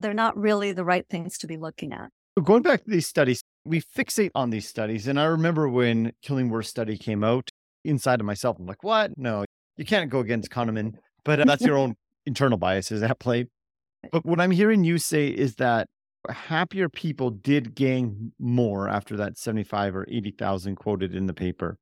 they're 0.00 0.14
not 0.14 0.36
really 0.36 0.72
the 0.72 0.84
right 0.84 1.06
things 1.10 1.36
to 1.38 1.46
be 1.46 1.56
looking 1.56 1.92
at. 1.92 2.10
Going 2.40 2.62
back 2.62 2.84
to 2.84 2.90
these 2.90 3.06
studies, 3.06 3.42
we 3.64 3.82
fixate 3.82 4.30
on 4.34 4.50
these 4.50 4.68
studies. 4.68 5.06
And 5.06 5.20
I 5.20 5.24
remember 5.24 5.68
when 5.68 6.12
Killingsworth 6.24 6.66
study 6.66 6.96
came 6.96 7.22
out, 7.22 7.50
inside 7.84 8.20
of 8.20 8.26
myself, 8.26 8.58
I'm 8.58 8.66
like, 8.66 8.82
what? 8.82 9.16
No, 9.18 9.44
you 9.76 9.84
can't 9.84 10.10
go 10.10 10.20
against 10.20 10.50
Kahneman, 10.50 10.94
but 11.24 11.40
uh, 11.40 11.44
that's 11.44 11.62
your 11.62 11.76
own 11.76 11.94
internal 12.26 12.58
biases 12.58 13.02
at 13.02 13.18
play. 13.18 13.46
But 14.10 14.24
what 14.24 14.40
I'm 14.40 14.50
hearing 14.50 14.84
you 14.84 14.98
say 14.98 15.28
is 15.28 15.56
that 15.56 15.88
happier 16.28 16.88
people 16.88 17.30
did 17.30 17.74
gain 17.74 18.32
more 18.38 18.88
after 18.88 19.16
that 19.16 19.36
75 19.36 19.96
or 19.96 20.06
80,000 20.08 20.76
quoted 20.76 21.14
in 21.14 21.26
the 21.26 21.34
paper. 21.34 21.78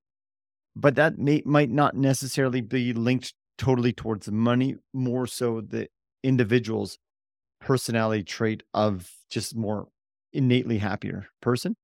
But 0.77 0.95
that 0.97 1.19
may, 1.19 1.43
might 1.45 1.71
not 1.71 1.95
necessarily 1.95 2.61
be 2.61 2.93
linked 2.93 3.35
totally 3.59 3.93
towards 3.93 4.31
money, 4.31 4.77
more 4.93 5.27
so 5.27 5.61
the 5.61 5.89
individual's 6.23 6.99
personality 7.61 8.23
trait 8.23 8.63
of 8.73 9.11
just 9.29 9.55
more 9.55 9.89
innately 10.33 10.79
happier 10.79 11.27
person? 11.41 11.77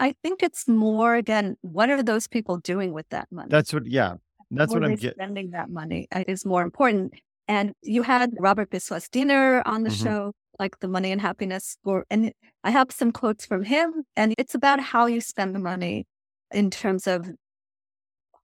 I 0.00 0.14
think 0.22 0.42
it's 0.42 0.66
more 0.66 1.14
again, 1.14 1.56
what 1.60 1.90
are 1.90 2.02
those 2.02 2.26
people 2.26 2.56
doing 2.58 2.92
with 2.92 3.08
that 3.10 3.28
money? 3.30 3.48
That's 3.50 3.72
what, 3.72 3.86
yeah, 3.86 4.14
that's 4.50 4.72
what, 4.72 4.82
what 4.82 4.90
I'm 4.90 4.96
getting. 4.96 5.16
Spending 5.16 5.50
that 5.52 5.70
money 5.70 6.08
uh, 6.12 6.24
is 6.26 6.44
more 6.44 6.62
important. 6.62 7.14
And 7.48 7.72
you 7.82 8.02
had 8.02 8.32
Robert 8.38 8.70
Biswas 8.70 9.10
Diener 9.10 9.62
on 9.66 9.82
the 9.82 9.90
mm-hmm. 9.90 10.04
show, 10.04 10.32
like 10.58 10.78
the 10.80 10.88
Money 10.88 11.12
and 11.12 11.20
Happiness 11.20 11.64
Score, 11.64 12.04
and 12.10 12.32
I 12.62 12.70
have 12.70 12.92
some 12.92 13.10
quotes 13.10 13.44
from 13.44 13.64
him, 13.64 14.04
and 14.16 14.34
it's 14.38 14.54
about 14.54 14.80
how 14.80 15.06
you 15.06 15.20
spend 15.20 15.54
the 15.54 15.58
money 15.58 16.06
in 16.52 16.70
terms 16.70 17.06
of 17.06 17.30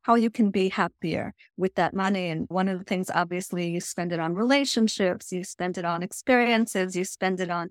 how 0.02 0.14
you 0.14 0.30
can 0.30 0.50
be 0.50 0.70
happier 0.70 1.34
with 1.56 1.74
that 1.74 1.94
money. 1.94 2.28
And 2.28 2.46
one 2.48 2.66
of 2.68 2.78
the 2.78 2.84
things, 2.84 3.10
obviously, 3.14 3.70
you 3.70 3.80
spend 3.80 4.12
it 4.12 4.18
on 4.18 4.34
relationships, 4.34 5.30
you 5.32 5.44
spend 5.44 5.76
it 5.76 5.84
on 5.84 6.02
experiences, 6.02 6.96
you 6.96 7.04
spend 7.04 7.40
it 7.40 7.50
on 7.50 7.68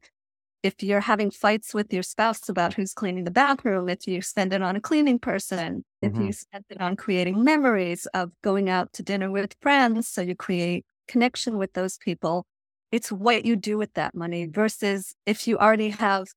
if 0.64 0.82
you're 0.82 1.02
having 1.02 1.32
fights 1.32 1.74
with 1.74 1.94
your 1.94 2.04
spouse 2.04 2.50
about 2.50 2.74
who's 2.74 2.94
cleaning 2.94 3.24
the 3.24 3.32
bathroom, 3.32 3.90
if 3.90 4.08
you 4.08 4.22
spend 4.22 4.54
it 4.54 4.62
on 4.62 4.76
a 4.76 4.82
cleaning 4.82 5.20
person, 5.20 5.86
if 6.02 6.14
mm-hmm. 6.14 6.26
you 6.26 6.32
spend 6.34 6.66
it 6.70 6.82
on 6.82 6.96
creating 6.96 7.44
memories 7.44 8.08
of 8.14 8.32
going 8.44 8.70
out 8.70 8.92
to 8.94 9.04
dinner 9.04 9.30
with 9.32 9.56
friends, 9.62 10.08
so 10.08 10.22
you 10.22 10.36
create 10.36 10.86
connection 11.08 11.58
with 11.58 11.74
those 11.74 11.98
people, 11.98 12.46
it's 12.92 13.12
what 13.12 13.46
you 13.46 13.56
do 13.56 13.78
with 13.78 13.94
that 13.94 14.16
money 14.16 14.48
versus 14.50 15.16
if 15.26 15.48
you 15.48 15.58
already 15.58 15.90
have 15.90 16.28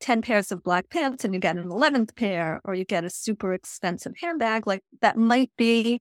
10 0.00 0.22
pairs 0.22 0.52
of 0.52 0.62
black 0.62 0.88
pants 0.90 1.24
and 1.24 1.34
you 1.34 1.40
get 1.40 1.56
an 1.56 1.68
11th 1.68 2.14
pair 2.16 2.60
or 2.64 2.74
you 2.74 2.84
get 2.84 3.04
a 3.04 3.10
super 3.10 3.52
expensive 3.52 4.14
handbag, 4.20 4.66
like 4.66 4.82
that 5.00 5.16
might 5.16 5.50
be, 5.56 6.00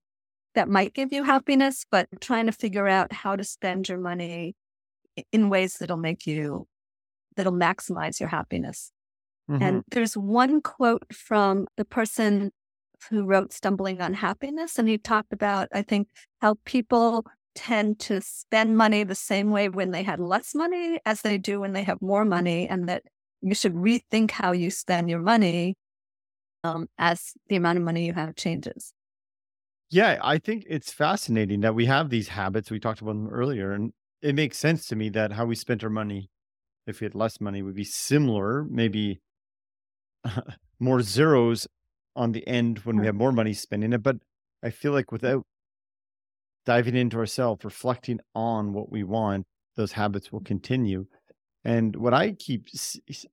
that 0.53 0.69
might 0.69 0.93
give 0.93 1.11
you 1.11 1.23
happiness, 1.23 1.85
but 1.89 2.07
trying 2.21 2.45
to 2.45 2.51
figure 2.51 2.87
out 2.87 3.11
how 3.11 3.35
to 3.35 3.43
spend 3.43 3.89
your 3.89 3.97
money 3.97 4.55
in 5.31 5.49
ways 5.49 5.77
that'll 5.77 5.97
make 5.97 6.25
you 6.27 6.67
that'll 7.35 7.53
maximize 7.53 8.19
your 8.19 8.29
happiness. 8.29 8.91
Mm-hmm. 9.49 9.63
And 9.63 9.83
there's 9.91 10.15
one 10.15 10.61
quote 10.61 11.03
from 11.13 11.67
the 11.77 11.85
person 11.85 12.51
who 13.09 13.25
wrote 13.25 13.53
Stumbling 13.53 14.01
on 14.01 14.13
Happiness. 14.13 14.79
And 14.79 14.87
he 14.87 14.97
talked 14.97 15.33
about, 15.33 15.67
I 15.73 15.81
think, 15.81 16.07
how 16.41 16.55
people 16.65 17.25
tend 17.53 17.99
to 17.99 18.21
spend 18.21 18.77
money 18.77 19.03
the 19.03 19.15
same 19.15 19.49
way 19.51 19.69
when 19.69 19.91
they 19.91 20.03
had 20.03 20.19
less 20.19 20.53
money 20.53 20.99
as 21.05 21.21
they 21.21 21.37
do 21.37 21.59
when 21.61 21.73
they 21.73 21.83
have 21.83 22.01
more 22.01 22.25
money, 22.25 22.67
and 22.67 22.89
that 22.89 23.03
you 23.41 23.55
should 23.55 23.73
rethink 23.73 24.31
how 24.31 24.51
you 24.51 24.69
spend 24.69 25.09
your 25.09 25.21
money 25.21 25.75
um, 26.63 26.87
as 26.97 27.33
the 27.47 27.55
amount 27.55 27.77
of 27.77 27.83
money 27.83 28.05
you 28.05 28.13
have 28.13 28.35
changes. 28.35 28.93
Yeah, 29.89 30.19
I 30.21 30.39
think 30.39 30.65
it's 30.67 30.91
fascinating 30.91 31.61
that 31.61 31.75
we 31.75 31.85
have 31.85 32.09
these 32.09 32.27
habits. 32.27 32.71
We 32.71 32.79
talked 32.79 33.01
about 33.01 33.11
them 33.11 33.29
earlier, 33.29 33.71
and 33.71 33.93
it 34.21 34.35
makes 34.35 34.57
sense 34.57 34.87
to 34.87 34.95
me 34.95 35.09
that 35.09 35.31
how 35.31 35.45
we 35.45 35.55
spent 35.55 35.83
our 35.83 35.89
money 35.89 36.29
if 36.87 37.01
we 37.01 37.05
had 37.05 37.15
less 37.15 37.41
money 37.41 37.61
would 37.61 37.75
be 37.75 37.83
similar, 37.83 38.63
maybe 38.65 39.19
more 40.79 41.01
zeros 41.01 41.67
on 42.15 42.31
the 42.31 42.47
end 42.47 42.79
when 42.79 42.97
we 42.97 43.05
have 43.05 43.15
more 43.15 43.31
money 43.31 43.53
spending 43.53 43.93
it. 43.93 44.03
But 44.03 44.17
I 44.63 44.69
feel 44.69 44.91
like 44.91 45.07
mm-hmm. 45.07 45.15
without 45.15 45.45
diving 46.65 46.95
into 46.95 47.17
ourselves, 47.17 47.63
reflecting 47.63 48.19
on 48.33 48.73
what 48.73 48.91
we 48.91 49.03
want, 49.03 49.45
those 49.75 49.91
habits 49.91 50.31
will 50.31 50.39
mm-hmm. 50.39 50.47
continue. 50.47 51.05
And 51.63 51.95
what 51.95 52.13
I 52.13 52.33
keep 52.33 52.67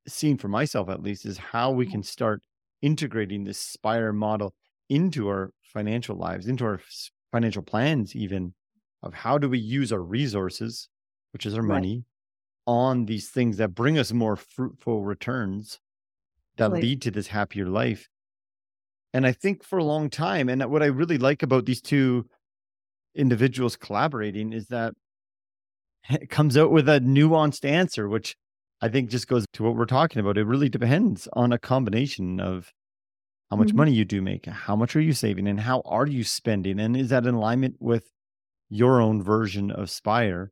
seeing 0.08 0.38
for 0.38 0.48
myself, 0.48 0.88
at 0.88 1.02
least, 1.02 1.26
is 1.26 1.38
how 1.38 1.70
we 1.70 1.84
mm-hmm. 1.84 1.92
can 1.92 2.02
start 2.02 2.42
integrating 2.80 3.44
this 3.44 3.58
Spire 3.58 4.12
model 4.12 4.54
into 4.88 5.28
our 5.28 5.52
financial 5.62 6.16
lives, 6.16 6.46
into 6.46 6.64
our 6.64 6.80
financial 7.30 7.62
plans, 7.62 8.14
even 8.16 8.54
of 9.02 9.14
how 9.14 9.38
do 9.38 9.48
we 9.48 9.58
use 9.58 9.92
our 9.92 10.02
resources, 10.02 10.88
which 11.32 11.46
is 11.46 11.54
our 11.54 11.62
right. 11.62 11.76
money, 11.76 12.04
on 12.66 13.06
these 13.06 13.28
things 13.28 13.56
that 13.56 13.74
bring 13.74 13.98
us 13.98 14.12
more 14.12 14.36
fruitful 14.36 15.02
returns 15.02 15.80
that 16.56 16.72
lead 16.72 17.02
to 17.02 17.10
this 17.10 17.28
happier 17.28 17.66
life. 17.66 18.08
And 19.12 19.26
I 19.26 19.32
think 19.32 19.64
for 19.64 19.78
a 19.78 19.84
long 19.84 20.10
time, 20.10 20.48
and 20.48 20.64
what 20.70 20.82
I 20.82 20.86
really 20.86 21.18
like 21.18 21.42
about 21.42 21.66
these 21.66 21.80
two 21.80 22.26
individuals 23.14 23.76
collaborating 23.76 24.52
is 24.52 24.68
that 24.68 24.94
it 26.10 26.30
comes 26.30 26.56
out 26.56 26.70
with 26.70 26.88
a 26.88 27.00
nuanced 27.00 27.64
answer, 27.64 28.08
which 28.08 28.36
I 28.80 28.88
think 28.88 29.10
just 29.10 29.28
goes 29.28 29.44
to 29.52 29.62
what 29.62 29.76
we're 29.76 29.86
talking 29.86 30.20
about. 30.20 30.38
It 30.38 30.44
really 30.44 30.68
depends 30.68 31.28
on 31.34 31.52
a 31.52 31.58
combination 31.58 32.40
of 32.40 32.72
how 33.50 33.56
much 33.56 33.68
mm-hmm. 33.68 33.76
money 33.76 33.92
you 33.92 34.04
do 34.04 34.22
make, 34.22 34.46
how 34.46 34.74
much 34.74 34.96
are 34.96 35.00
you 35.00 35.12
saving, 35.12 35.46
and 35.46 35.60
how 35.60 35.82
are 35.84 36.06
you 36.06 36.24
spending? 36.24 36.80
And 36.80 36.96
is 36.96 37.10
that 37.10 37.26
in 37.26 37.34
alignment 37.34 37.76
with 37.80 38.10
your 38.70 39.00
own 39.00 39.22
version 39.22 39.70
of 39.70 39.90
Spire? 39.90 40.50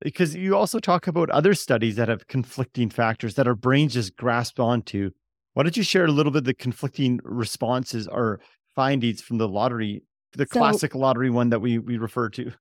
Because 0.00 0.34
you 0.34 0.56
also 0.56 0.78
talk 0.78 1.06
about 1.06 1.30
other 1.30 1.54
studies 1.54 1.96
that 1.96 2.08
have 2.08 2.26
conflicting 2.26 2.90
factors 2.90 3.34
that 3.34 3.46
our 3.46 3.54
brains 3.54 3.94
just 3.94 4.16
grasp 4.16 4.58
onto. 4.58 5.10
Why 5.54 5.62
don't 5.64 5.76
you 5.76 5.82
share 5.82 6.04
a 6.04 6.10
little 6.10 6.32
bit 6.32 6.44
the 6.44 6.54
conflicting 6.54 7.20
responses 7.24 8.08
or 8.08 8.40
findings 8.74 9.20
from 9.20 9.38
the 9.38 9.48
lottery, 9.48 10.02
the 10.32 10.46
so, 10.50 10.58
classic 10.58 10.94
lottery 10.94 11.30
one 11.30 11.50
that 11.50 11.60
we 11.60 11.78
we 11.78 11.98
refer 11.98 12.28
to? 12.30 12.52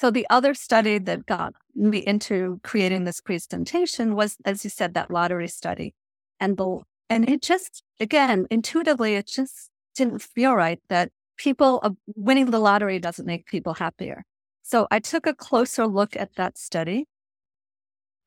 So 0.00 0.10
the 0.10 0.26
other 0.30 0.54
study 0.54 0.98
that 0.98 1.26
got 1.26 1.52
me 1.74 1.98
into 1.98 2.58
creating 2.64 3.04
this 3.04 3.20
presentation 3.20 4.16
was, 4.16 4.36
as 4.44 4.64
you 4.64 4.70
said, 4.70 4.94
that 4.94 5.10
lottery 5.10 5.48
study, 5.48 5.94
and 6.40 6.56
the 6.56 6.80
and 7.08 7.28
it 7.28 7.42
just 7.42 7.82
again 8.00 8.46
intuitively 8.50 9.14
it 9.14 9.26
just 9.26 9.70
didn't 9.94 10.22
feel 10.22 10.54
right 10.54 10.80
that 10.88 11.10
people 11.36 11.80
uh, 11.82 11.90
winning 12.16 12.50
the 12.50 12.58
lottery 12.58 12.98
doesn't 12.98 13.26
make 13.26 13.46
people 13.46 13.74
happier. 13.74 14.24
So 14.70 14.86
I 14.92 15.00
took 15.00 15.26
a 15.26 15.34
closer 15.34 15.84
look 15.84 16.14
at 16.14 16.36
that 16.36 16.56
study. 16.56 17.08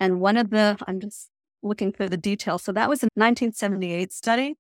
And 0.02 0.20
one 0.20 0.36
of 0.36 0.50
the, 0.50 0.78
I'm 0.86 1.00
just 1.00 1.30
looking 1.62 1.94
for 1.94 2.10
the 2.10 2.18
details. 2.18 2.64
So 2.64 2.74
that 2.74 2.90
was 2.90 3.02
a 3.02 3.08
1978 3.16 4.12
study. 4.12 4.56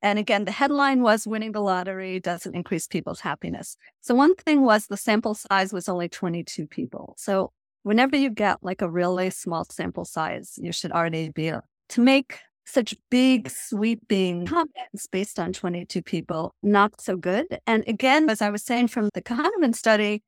And 0.00 0.18
again, 0.18 0.46
the 0.46 0.52
headline 0.52 1.02
was 1.02 1.26
winning 1.26 1.52
the 1.52 1.60
lottery 1.60 2.20
doesn't 2.20 2.54
increase 2.54 2.86
people's 2.86 3.20
happiness. 3.20 3.76
So 4.00 4.14
one 4.14 4.34
thing 4.34 4.62
was 4.62 4.86
the 4.86 4.96
sample 4.96 5.34
size 5.34 5.74
was 5.74 5.90
only 5.90 6.08
22 6.08 6.66
people. 6.68 7.12
So 7.18 7.52
whenever 7.82 8.16
you 8.16 8.30
get 8.30 8.62
like 8.62 8.80
a 8.80 8.88
really 8.88 9.28
small 9.28 9.64
sample 9.64 10.06
size, 10.06 10.54
you 10.56 10.72
should 10.72 10.92
already 10.92 11.28
be 11.28 11.48
able 11.48 11.64
to 11.90 12.00
make 12.00 12.38
such 12.64 12.94
big 13.10 13.50
sweeping 13.50 14.46
comments 14.46 15.06
based 15.12 15.38
on 15.38 15.52
22 15.52 16.00
people, 16.00 16.54
not 16.62 16.98
so 16.98 17.14
good. 17.14 17.60
And 17.66 17.84
again, 17.86 18.30
as 18.30 18.40
I 18.40 18.48
was 18.48 18.62
saying 18.62 18.88
from 18.88 19.10
the 19.12 19.20
Kahneman 19.20 19.74
study, 19.74 20.22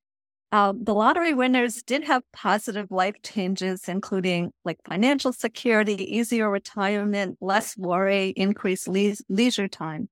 uh, 0.50 0.72
the 0.80 0.94
lottery 0.94 1.34
winners 1.34 1.82
did 1.82 2.04
have 2.04 2.22
positive 2.32 2.90
life 2.90 3.16
changes, 3.22 3.86
including 3.86 4.50
like 4.64 4.78
financial 4.88 5.32
security, 5.32 5.94
easier 6.16 6.50
retirement, 6.50 7.36
less 7.40 7.76
worry, 7.76 8.30
increased 8.30 8.88
le- 8.88 9.16
leisure 9.28 9.68
time. 9.68 10.08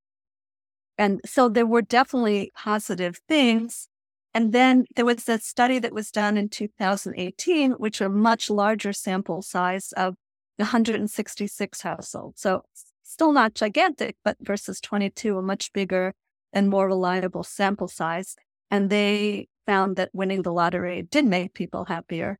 And 0.99 1.21
so 1.25 1.49
there 1.49 1.67
were 1.67 1.83
definitely 1.83 2.53
positive 2.55 3.19
things. 3.29 3.89
And 4.35 4.53
then 4.53 4.85
there 4.95 5.07
was 5.07 5.27
a 5.29 5.39
study 5.39 5.79
that 5.79 5.95
was 5.95 6.11
done 6.11 6.37
in 6.37 6.51
2018, 6.51 7.73
which 7.73 8.03
a 8.03 8.09
much 8.11 8.51
larger 8.51 8.93
sample 8.93 9.41
size 9.41 9.93
of 9.97 10.17
166 10.57 11.81
households. 11.81 12.43
So 12.43 12.63
still 13.03 13.33
not 13.33 13.55
gigantic, 13.55 14.17
but 14.23 14.37
versus 14.41 14.81
22, 14.83 15.39
a 15.39 15.43
much 15.43 15.73
bigger 15.73 16.13
and 16.53 16.69
more 16.69 16.87
reliable 16.87 17.43
sample 17.43 17.89
size. 17.89 18.37
And 18.71 18.91
they 18.91 19.49
found 19.67 19.97
that 19.97 20.11
winning 20.13 20.43
the 20.43 20.53
lottery 20.53 21.03
did 21.03 21.25
make 21.25 21.55
people 21.55 21.87
happier 21.87 22.39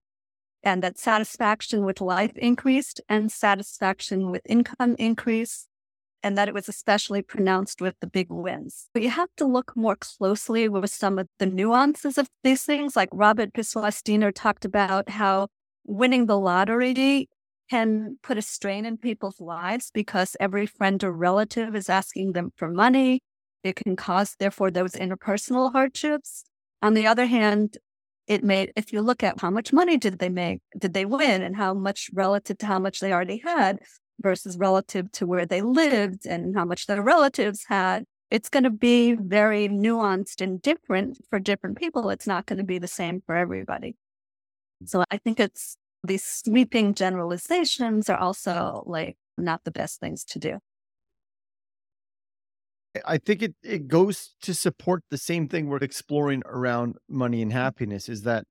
and 0.63 0.83
that 0.83 0.99
satisfaction 0.99 1.85
with 1.85 2.01
life 2.01 2.37
increased 2.37 3.01
and 3.09 3.31
satisfaction 3.31 4.31
with 4.31 4.43
income 4.49 4.97
increased 4.99 5.69
and 6.23 6.37
that 6.37 6.49
it 6.49 6.55
was 6.55 6.69
especially 6.69 7.23
pronounced 7.23 7.81
with 7.81 7.95
the 8.01 8.07
big 8.07 8.27
wins. 8.31 8.89
But 8.93 9.03
you 9.03 9.11
have 9.11 9.29
to 9.37 9.45
look 9.45 9.77
more 9.77 9.97
closely 9.97 10.69
with 10.69 10.91
some 10.91 11.19
of 11.19 11.29
the 11.39 11.47
nuances 11.47 12.19
of 12.19 12.29
these 12.43 12.65
things. 12.65 12.97
Like 12.97 13.11
Robert 13.13 13.53
Biswas 13.53 14.03
Diener 14.03 14.33
talked 14.33 14.65
about 14.65 15.09
how 15.09 15.49
winning 15.85 16.27
the 16.27 16.39
lottery 16.39 17.29
can 17.71 18.19
put 18.23 18.39
a 18.39 18.43
strain 18.43 18.85
in 18.85 18.97
people's 18.97 19.41
lives 19.41 19.91
because 19.93 20.37
every 20.41 20.67
friend 20.67 21.03
or 21.05 21.13
relative 21.13 21.77
is 21.77 21.89
asking 21.89 22.33
them 22.33 22.51
for 22.57 22.69
money. 22.69 23.21
It 23.63 23.77
can 23.77 23.97
cause, 23.97 24.37
therefore, 24.39 24.71
those 24.71 24.93
interpersonal 24.93 25.73
hardships. 25.73 26.45
On 26.87 26.95
the 26.95 27.09
other 27.09 27.27
hand, 27.27 27.79
it 28.29 28.45
made, 28.45 28.73
if 28.77 28.93
you 28.93 29.03
look 29.03 29.25
at 29.25 29.41
how 29.41 29.51
much 29.51 29.73
money 29.73 29.97
did 29.97 30.21
they 30.21 30.29
make, 30.29 30.61
did 30.79 30.95
they 30.95 31.05
win, 31.05 31.43
and 31.43 31.57
how 31.57 31.75
much 31.75 32.09
relative 32.15 32.59
to 32.59 32.67
how 32.67 32.79
much 32.79 33.01
they 33.01 33.13
already 33.13 33.39
had 33.39 33.81
versus 34.21 34.57
relative 34.57 35.11
to 35.11 35.27
where 35.27 35.47
they 35.47 35.63
lived 35.63 36.27
and 36.27 36.55
how 36.55 36.65
much 36.65 36.87
their 36.87 37.03
relatives 37.03 37.65
had, 37.67 38.05
it's 38.31 38.49
going 38.49 38.63
to 38.63 38.71
be 38.71 39.15
very 39.15 39.69
nuanced 39.69 40.41
and 40.41 40.63
different 40.63 41.19
for 41.29 41.41
different 41.41 41.77
people. 41.77 42.09
It's 42.09 42.29
not 42.29 42.47
going 42.47 42.59
to 42.59 42.65
be 42.65 42.79
the 42.79 42.87
same 42.87 43.21
for 43.27 43.35
everybody. 43.35 43.97
So 44.85 45.03
I 45.11 45.17
think 45.17 45.41
it's 45.41 45.77
these 46.05 46.23
sweeping 46.23 46.95
generalizations 46.95 48.09
are 48.09 48.19
also 48.19 48.85
like 48.87 49.17
not 49.37 49.65
the 49.65 49.73
best 49.73 49.99
things 49.99 50.23
to 50.27 50.39
do. 50.39 50.59
I 53.07 53.19
think 53.19 53.43
it, 53.43 53.55
it 53.63 53.89
goes 53.89 54.35
to 54.43 54.55
support 54.55 55.03
the 55.11 55.19
same 55.19 55.49
thing 55.49 55.69
we're 55.69 55.79
exploring 55.79 56.43
around 56.47 56.97
money 57.09 57.43
and 57.43 57.53
happiness 57.53 58.09
is 58.09 58.23
that 58.23 58.45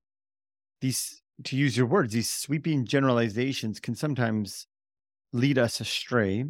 these, 0.80 1.22
to 1.44 1.56
use 1.56 1.76
your 1.76 1.86
words, 1.86 2.12
these 2.12 2.30
sweeping 2.30 2.84
generalizations 2.84 3.80
can 3.80 3.94
sometimes 3.94 4.66
lead 5.32 5.58
us 5.58 5.80
astray 5.80 6.44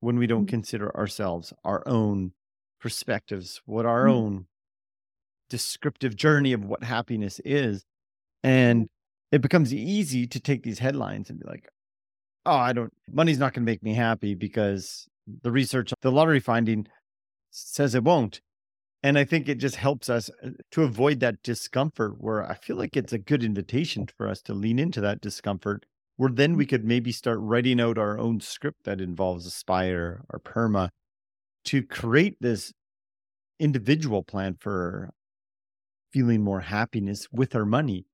when 0.00 0.18
we 0.18 0.26
don't 0.26 0.42
mm-hmm. 0.42 0.56
consider 0.56 0.94
ourselves, 0.96 1.52
our 1.64 1.86
own 1.86 2.32
perspectives, 2.80 3.62
what 3.64 3.86
our 3.86 4.06
mm-hmm. 4.06 4.16
own 4.16 4.46
descriptive 5.48 6.16
journey 6.16 6.52
of 6.52 6.64
what 6.64 6.82
happiness 6.82 7.40
is. 7.44 7.84
And 8.42 8.88
it 9.30 9.40
becomes 9.40 9.72
easy 9.72 10.26
to 10.26 10.40
take 10.40 10.62
these 10.62 10.78
headlines 10.78 11.30
and 11.30 11.38
be 11.38 11.46
like, 11.46 11.68
oh, 12.44 12.56
I 12.56 12.72
don't, 12.72 12.92
money's 13.10 13.38
not 13.38 13.54
going 13.54 13.64
to 13.64 13.70
make 13.70 13.82
me 13.82 13.94
happy 13.94 14.34
because 14.34 15.06
the 15.42 15.52
research, 15.52 15.92
the 16.02 16.10
lottery 16.10 16.40
finding 16.40 16.86
says 17.52 17.94
it 17.94 18.04
won't. 18.04 18.40
And 19.02 19.18
I 19.18 19.24
think 19.24 19.48
it 19.48 19.58
just 19.58 19.76
helps 19.76 20.08
us 20.08 20.30
uh, 20.44 20.50
to 20.70 20.82
avoid 20.82 21.20
that 21.20 21.42
discomfort 21.42 22.14
where 22.18 22.48
I 22.48 22.54
feel 22.54 22.76
like 22.76 22.96
it's 22.96 23.12
a 23.12 23.18
good 23.18 23.42
invitation 23.42 24.06
for 24.16 24.28
us 24.28 24.40
to 24.42 24.54
lean 24.54 24.78
into 24.78 25.00
that 25.00 25.20
discomfort, 25.20 25.86
where 26.16 26.30
then 26.30 26.56
we 26.56 26.66
could 26.66 26.84
maybe 26.84 27.10
start 27.12 27.38
writing 27.40 27.80
out 27.80 27.98
our 27.98 28.18
own 28.18 28.40
script 28.40 28.84
that 28.84 29.00
involves 29.00 29.46
Aspire 29.46 30.24
or 30.30 30.38
PERMA 30.38 30.90
to 31.64 31.82
create 31.82 32.36
this 32.40 32.72
individual 33.58 34.22
plan 34.22 34.56
for 34.58 35.10
feeling 36.12 36.42
more 36.42 36.60
happiness 36.60 37.26
with 37.32 37.54
our 37.54 37.64
money 37.64 38.04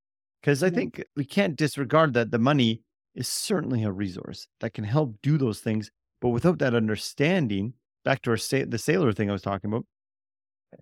because 0.40 0.62
I 0.62 0.70
think 0.70 1.02
we 1.16 1.24
can't 1.24 1.56
disregard 1.56 2.14
that 2.14 2.30
the 2.30 2.38
money 2.38 2.82
is 3.14 3.28
certainly 3.28 3.84
a 3.84 3.90
resource 3.90 4.48
that 4.60 4.74
can 4.74 4.84
help 4.84 5.16
do 5.22 5.36
those 5.36 5.60
things. 5.60 5.90
But 6.20 6.28
without 6.28 6.58
that 6.58 6.74
understanding, 6.74 7.74
back 8.08 8.22
to 8.22 8.30
our 8.30 8.36
sa- 8.36 8.64
the 8.66 8.78
sailor 8.78 9.12
thing 9.12 9.28
I 9.28 9.32
was 9.32 9.42
talking 9.42 9.70
about, 9.70 9.84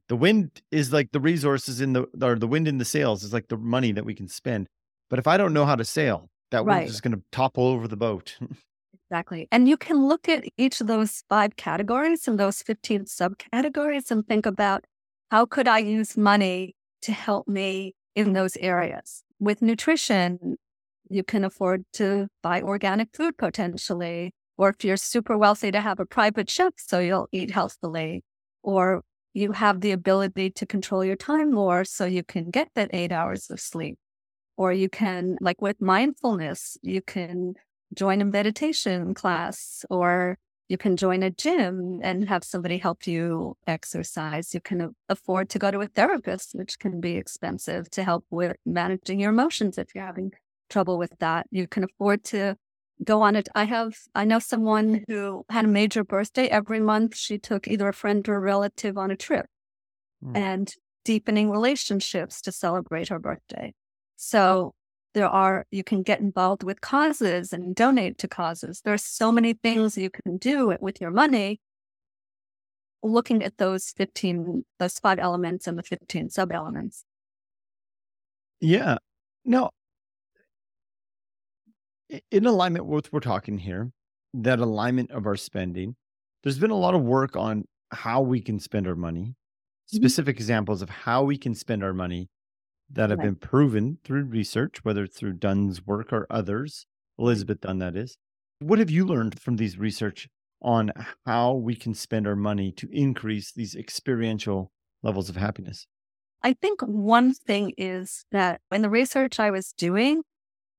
the 0.08 0.16
wind 0.16 0.62
is 0.70 0.92
like 0.92 1.12
the 1.12 1.20
resources 1.20 1.80
in 1.80 1.92
the 1.92 2.06
or 2.22 2.36
the 2.36 2.46
wind 2.46 2.68
in 2.68 2.78
the 2.78 2.84
sails 2.84 3.22
is 3.22 3.32
like 3.32 3.48
the 3.48 3.56
money 3.56 3.92
that 3.92 4.04
we 4.04 4.14
can 4.14 4.28
spend. 4.28 4.68
But 5.10 5.18
if 5.18 5.26
I 5.26 5.36
don't 5.36 5.52
know 5.52 5.66
how 5.66 5.76
to 5.76 5.84
sail, 5.84 6.28
that 6.50 6.64
right. 6.64 6.78
wind 6.78 6.90
is 6.90 7.00
going 7.00 7.16
to 7.16 7.22
topple 7.32 7.66
over 7.66 7.86
the 7.88 7.96
boat. 7.96 8.38
exactly. 9.10 9.48
And 9.52 9.68
you 9.68 9.76
can 9.76 10.06
look 10.08 10.28
at 10.28 10.44
each 10.56 10.80
of 10.80 10.86
those 10.86 11.22
five 11.28 11.56
categories 11.56 12.26
and 12.26 12.38
those 12.38 12.62
15 12.62 13.04
subcategories 13.04 14.10
and 14.10 14.26
think 14.26 14.46
about 14.46 14.84
how 15.30 15.46
could 15.46 15.68
I 15.68 15.78
use 15.78 16.16
money 16.16 16.74
to 17.02 17.12
help 17.12 17.46
me 17.46 17.94
in 18.14 18.32
those 18.32 18.56
areas? 18.56 19.22
with 19.38 19.62
nutrition, 19.62 20.56
you 21.08 21.22
can 21.22 21.44
afford 21.44 21.84
to 21.94 22.28
buy 22.42 22.60
organic 22.60 23.08
food 23.14 23.36
potentially. 23.38 24.32
Or 24.56 24.70
if 24.70 24.84
you're 24.84 24.96
super 24.96 25.36
wealthy 25.36 25.70
to 25.70 25.80
have 25.80 26.00
a 26.00 26.06
private 26.06 26.48
chef, 26.48 26.72
so 26.76 26.98
you'll 26.98 27.28
eat 27.32 27.50
healthily. 27.50 28.24
Or 28.62 29.02
you 29.34 29.52
have 29.52 29.80
the 29.80 29.92
ability 29.92 30.50
to 30.50 30.66
control 30.66 31.04
your 31.04 31.16
time 31.16 31.52
more, 31.52 31.84
so 31.84 32.06
you 32.06 32.22
can 32.22 32.50
get 32.50 32.68
that 32.74 32.90
eight 32.92 33.12
hours 33.12 33.50
of 33.50 33.60
sleep. 33.60 33.98
Or 34.56 34.72
you 34.72 34.88
can, 34.88 35.36
like 35.40 35.60
with 35.60 35.80
mindfulness, 35.80 36.78
you 36.82 37.02
can 37.02 37.54
join 37.94 38.20
a 38.20 38.24
meditation 38.24 39.14
class 39.14 39.84
or 39.90 40.38
you 40.68 40.76
can 40.76 40.96
join 40.96 41.22
a 41.22 41.30
gym 41.30 42.00
and 42.02 42.28
have 42.28 42.42
somebody 42.42 42.78
help 42.78 43.06
you 43.06 43.56
exercise. 43.66 44.52
You 44.52 44.60
can 44.60 44.96
afford 45.08 45.48
to 45.50 45.58
go 45.58 45.70
to 45.70 45.80
a 45.80 45.86
therapist, 45.86 46.52
which 46.54 46.78
can 46.78 47.00
be 47.00 47.16
expensive 47.16 47.88
to 47.90 48.02
help 48.02 48.24
with 48.30 48.56
managing 48.64 49.20
your 49.20 49.30
emotions 49.30 49.78
if 49.78 49.94
you're 49.94 50.04
having 50.04 50.32
trouble 50.68 50.98
with 50.98 51.12
that. 51.20 51.46
You 51.50 51.68
can 51.68 51.84
afford 51.84 52.24
to 52.24 52.56
go 53.04 53.22
on 53.22 53.36
it. 53.36 53.48
I 53.54 53.64
have, 53.64 53.94
I 54.14 54.24
know 54.24 54.38
someone 54.38 55.04
who 55.08 55.44
had 55.48 55.64
a 55.64 55.68
major 55.68 56.04
birthday 56.04 56.46
every 56.46 56.80
month. 56.80 57.16
She 57.16 57.38
took 57.38 57.68
either 57.68 57.88
a 57.88 57.94
friend 57.94 58.26
or 58.28 58.36
a 58.36 58.40
relative 58.40 58.96
on 58.96 59.10
a 59.10 59.16
trip 59.16 59.46
mm. 60.24 60.36
and 60.36 60.72
deepening 61.04 61.50
relationships 61.50 62.40
to 62.42 62.52
celebrate 62.52 63.08
her 63.08 63.18
birthday. 63.18 63.74
So 64.16 64.74
there 65.14 65.28
are, 65.28 65.66
you 65.70 65.84
can 65.84 66.02
get 66.02 66.20
involved 66.20 66.62
with 66.62 66.80
causes 66.80 67.52
and 67.52 67.74
donate 67.74 68.18
to 68.18 68.28
causes. 68.28 68.82
There's 68.84 69.04
so 69.04 69.30
many 69.30 69.54
things 69.54 69.96
you 69.96 70.10
can 70.10 70.36
do 70.36 70.76
with 70.80 71.00
your 71.00 71.10
money. 71.10 71.60
Looking 73.02 73.42
at 73.42 73.58
those 73.58 73.92
15, 73.96 74.64
those 74.78 74.98
five 74.98 75.18
elements 75.18 75.66
and 75.66 75.78
the 75.78 75.82
15 75.82 76.30
sub 76.30 76.50
elements. 76.50 77.04
Yeah. 78.60 78.96
No, 79.44 79.70
in 82.30 82.46
alignment 82.46 82.86
with 82.86 83.06
what 83.06 83.12
we're 83.12 83.20
talking 83.20 83.58
here, 83.58 83.90
that 84.34 84.58
alignment 84.58 85.10
of 85.10 85.26
our 85.26 85.36
spending, 85.36 85.96
there's 86.42 86.58
been 86.58 86.70
a 86.70 86.76
lot 86.76 86.94
of 86.94 87.02
work 87.02 87.36
on 87.36 87.64
how 87.90 88.20
we 88.20 88.40
can 88.40 88.58
spend 88.58 88.86
our 88.86 88.94
money, 88.94 89.20
mm-hmm. 89.20 89.96
specific 89.96 90.36
mm-hmm. 90.36 90.42
examples 90.42 90.82
of 90.82 90.90
how 90.90 91.22
we 91.22 91.36
can 91.36 91.54
spend 91.54 91.82
our 91.82 91.92
money 91.92 92.28
that 92.90 93.10
have 93.10 93.18
right. 93.18 93.26
been 93.26 93.36
proven 93.36 93.98
through 94.04 94.24
research, 94.24 94.84
whether 94.84 95.06
through 95.06 95.34
Dunn's 95.34 95.84
work 95.84 96.12
or 96.12 96.26
others, 96.30 96.86
Elizabeth 97.18 97.60
Dunn, 97.60 97.78
that 97.78 97.96
is. 97.96 98.16
What 98.60 98.78
have 98.78 98.90
you 98.90 99.04
learned 99.04 99.40
from 99.40 99.56
these 99.56 99.78
research 99.78 100.28
on 100.62 100.92
how 101.26 101.54
we 101.54 101.74
can 101.74 101.94
spend 101.94 102.26
our 102.26 102.36
money 102.36 102.72
to 102.72 102.88
increase 102.92 103.52
these 103.52 103.74
experiential 103.74 104.70
levels 105.02 105.28
of 105.28 105.36
happiness? 105.36 105.86
I 106.42 106.52
think 106.52 106.80
one 106.80 107.34
thing 107.34 107.72
is 107.76 108.24
that 108.30 108.60
in 108.70 108.82
the 108.82 108.90
research 108.90 109.40
I 109.40 109.50
was 109.50 109.72
doing, 109.72 110.22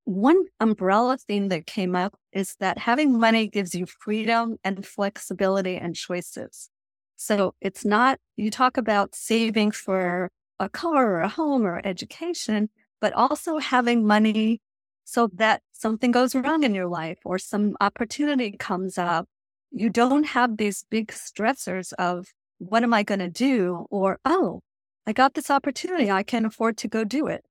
one 0.08 0.46
umbrella 0.58 1.18
theme 1.18 1.48
that 1.48 1.66
came 1.66 1.94
up 1.94 2.14
is 2.32 2.56
that 2.60 2.78
having 2.78 3.20
money 3.20 3.46
gives 3.46 3.74
you 3.74 3.84
freedom 3.84 4.56
and 4.64 4.86
flexibility 4.86 5.76
and 5.76 5.94
choices. 5.94 6.70
So 7.16 7.54
it's 7.60 7.84
not, 7.84 8.18
you 8.34 8.50
talk 8.50 8.78
about 8.78 9.14
saving 9.14 9.72
for 9.72 10.30
a 10.58 10.70
car 10.70 11.16
or 11.16 11.20
a 11.20 11.28
home 11.28 11.66
or 11.66 11.82
education, 11.84 12.70
but 13.02 13.12
also 13.12 13.58
having 13.58 14.06
money 14.06 14.62
so 15.04 15.28
that 15.34 15.60
something 15.72 16.10
goes 16.10 16.34
wrong 16.34 16.62
in 16.62 16.74
your 16.74 16.88
life 16.88 17.18
or 17.26 17.38
some 17.38 17.76
opportunity 17.78 18.52
comes 18.52 18.96
up. 18.96 19.28
You 19.70 19.90
don't 19.90 20.24
have 20.28 20.56
these 20.56 20.86
big 20.88 21.08
stressors 21.08 21.92
of 21.98 22.28
what 22.56 22.82
am 22.82 22.94
I 22.94 23.02
going 23.02 23.20
to 23.20 23.28
do? 23.28 23.84
Or, 23.90 24.20
oh, 24.24 24.62
I 25.06 25.12
got 25.12 25.34
this 25.34 25.50
opportunity. 25.50 26.10
I 26.10 26.22
can 26.22 26.46
afford 26.46 26.78
to 26.78 26.88
go 26.88 27.04
do 27.04 27.26
it. 27.26 27.44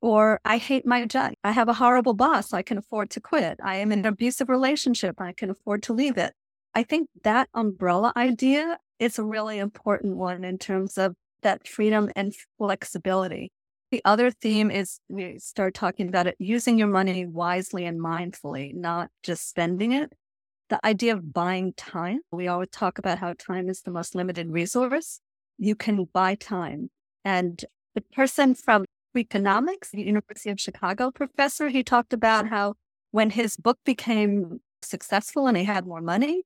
Or 0.00 0.40
I 0.44 0.58
hate 0.58 0.86
my 0.86 1.06
job. 1.06 1.32
I 1.42 1.52
have 1.52 1.68
a 1.68 1.74
horrible 1.74 2.14
boss. 2.14 2.52
I 2.52 2.62
can 2.62 2.78
afford 2.78 3.10
to 3.10 3.20
quit. 3.20 3.58
I 3.62 3.76
am 3.76 3.90
in 3.90 4.00
an 4.00 4.06
abusive 4.06 4.48
relationship. 4.48 5.20
I 5.20 5.32
can 5.32 5.50
afford 5.50 5.82
to 5.84 5.92
leave 5.92 6.16
it. 6.16 6.34
I 6.74 6.84
think 6.84 7.08
that 7.24 7.48
umbrella 7.54 8.12
idea 8.16 8.78
is 8.98 9.18
a 9.18 9.24
really 9.24 9.58
important 9.58 10.16
one 10.16 10.44
in 10.44 10.58
terms 10.58 10.98
of 10.98 11.16
that 11.42 11.66
freedom 11.66 12.10
and 12.14 12.34
flexibility. 12.58 13.52
The 13.90 14.02
other 14.04 14.30
theme 14.30 14.70
is 14.70 15.00
we 15.08 15.38
start 15.38 15.74
talking 15.74 16.08
about 16.08 16.26
it 16.26 16.36
using 16.38 16.78
your 16.78 16.88
money 16.88 17.26
wisely 17.26 17.86
and 17.86 17.98
mindfully, 17.98 18.74
not 18.74 19.10
just 19.22 19.48
spending 19.48 19.92
it. 19.92 20.12
The 20.68 20.84
idea 20.84 21.14
of 21.14 21.32
buying 21.32 21.72
time. 21.72 22.20
We 22.30 22.48
always 22.48 22.68
talk 22.70 22.98
about 22.98 23.18
how 23.18 23.32
time 23.32 23.70
is 23.70 23.80
the 23.80 23.90
most 23.90 24.14
limited 24.14 24.50
resource. 24.50 25.20
You 25.56 25.74
can 25.74 26.04
buy 26.12 26.34
time. 26.34 26.90
And 27.24 27.64
the 27.94 28.02
person 28.12 28.54
from 28.54 28.84
economics, 29.16 29.90
the 29.90 30.02
University 30.02 30.50
of 30.50 30.60
Chicago 30.60 31.10
professor, 31.10 31.68
he 31.68 31.82
talked 31.82 32.12
about 32.12 32.48
how 32.48 32.74
when 33.10 33.30
his 33.30 33.56
book 33.56 33.78
became 33.84 34.60
successful 34.82 35.46
and 35.46 35.56
he 35.56 35.64
had 35.64 35.86
more 35.86 36.00
money, 36.00 36.42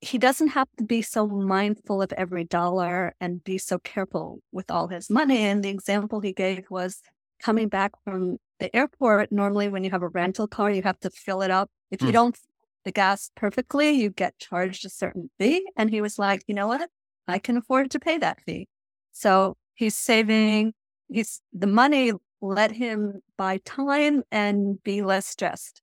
he 0.00 0.18
doesn't 0.18 0.48
have 0.48 0.68
to 0.78 0.84
be 0.84 1.00
so 1.00 1.26
mindful 1.26 2.02
of 2.02 2.12
every 2.14 2.44
dollar 2.44 3.14
and 3.20 3.44
be 3.44 3.56
so 3.56 3.78
careful 3.78 4.40
with 4.50 4.70
all 4.70 4.88
his 4.88 5.08
money. 5.08 5.38
And 5.38 5.62
the 5.62 5.68
example 5.68 6.20
he 6.20 6.32
gave 6.32 6.64
was 6.70 7.00
coming 7.40 7.68
back 7.68 7.92
from 8.04 8.38
the 8.58 8.74
airport. 8.74 9.30
Normally, 9.30 9.68
when 9.68 9.84
you 9.84 9.90
have 9.90 10.02
a 10.02 10.08
rental 10.08 10.48
car, 10.48 10.70
you 10.70 10.82
have 10.82 10.98
to 11.00 11.10
fill 11.10 11.42
it 11.42 11.50
up. 11.50 11.70
If 11.90 12.02
you 12.02 12.08
mm. 12.08 12.14
don't 12.14 12.36
the 12.84 12.92
gas 12.92 13.30
perfectly, 13.36 13.90
you 13.90 14.10
get 14.10 14.38
charged 14.38 14.84
a 14.84 14.88
certain 14.88 15.30
fee. 15.38 15.64
And 15.76 15.90
he 15.90 16.00
was 16.00 16.18
like, 16.18 16.42
you 16.46 16.54
know 16.54 16.66
what? 16.66 16.90
I 17.28 17.38
can 17.38 17.56
afford 17.56 17.90
to 17.92 18.00
pay 18.00 18.18
that 18.18 18.40
fee. 18.40 18.68
So 19.12 19.56
he's 19.74 19.94
saving, 19.94 20.74
he's 21.12 21.40
the 21.52 21.66
money 21.66 22.12
let 22.42 22.72
him 22.72 23.22
buy 23.38 23.58
time 23.64 24.24
and 24.30 24.82
be 24.82 25.00
less 25.00 25.26
stressed. 25.26 25.80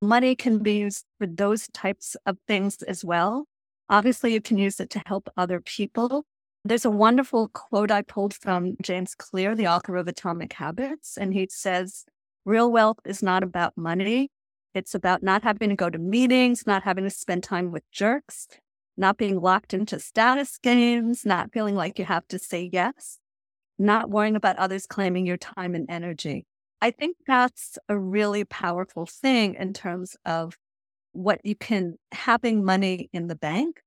Money 0.00 0.36
can 0.36 0.62
be 0.62 0.78
used 0.78 1.04
for 1.18 1.26
those 1.26 1.66
types 1.68 2.16
of 2.24 2.38
things 2.46 2.82
as 2.82 3.04
well. 3.04 3.46
Obviously, 3.90 4.32
you 4.32 4.40
can 4.40 4.58
use 4.58 4.78
it 4.78 4.90
to 4.90 5.02
help 5.06 5.28
other 5.36 5.60
people. 5.60 6.24
There's 6.64 6.84
a 6.84 6.90
wonderful 6.90 7.48
quote 7.48 7.90
I 7.90 8.02
pulled 8.02 8.34
from 8.34 8.76
James 8.80 9.14
Clear, 9.16 9.56
the 9.56 9.66
author 9.66 9.96
of 9.96 10.06
Atomic 10.06 10.52
Habits, 10.52 11.16
and 11.16 11.34
he 11.34 11.48
says, 11.50 12.04
Real 12.44 12.70
wealth 12.70 12.98
is 13.04 13.22
not 13.22 13.42
about 13.42 13.76
money. 13.76 14.30
It's 14.74 14.94
about 14.94 15.22
not 15.22 15.42
having 15.42 15.70
to 15.70 15.76
go 15.76 15.90
to 15.90 15.98
meetings, 15.98 16.66
not 16.66 16.84
having 16.84 17.04
to 17.04 17.10
spend 17.10 17.42
time 17.42 17.72
with 17.72 17.90
jerks, 17.90 18.46
not 18.96 19.16
being 19.16 19.40
locked 19.40 19.74
into 19.74 19.98
status 19.98 20.58
games, 20.58 21.26
not 21.26 21.52
feeling 21.52 21.74
like 21.74 21.98
you 21.98 22.04
have 22.04 22.28
to 22.28 22.38
say 22.38 22.70
yes, 22.72 23.18
not 23.78 24.10
worrying 24.10 24.36
about 24.36 24.56
others 24.56 24.86
claiming 24.86 25.26
your 25.26 25.36
time 25.36 25.74
and 25.74 25.86
energy. 25.88 26.46
I 26.80 26.90
think 26.90 27.16
that's 27.26 27.78
a 27.88 27.98
really 27.98 28.44
powerful 28.44 29.06
thing 29.06 29.54
in 29.54 29.72
terms 29.72 30.16
of 30.24 30.56
what 31.12 31.40
you 31.44 31.56
can 31.56 31.94
having 32.12 32.64
money 32.64 33.08
in 33.12 33.26
the 33.26 33.34
bank 33.34 33.80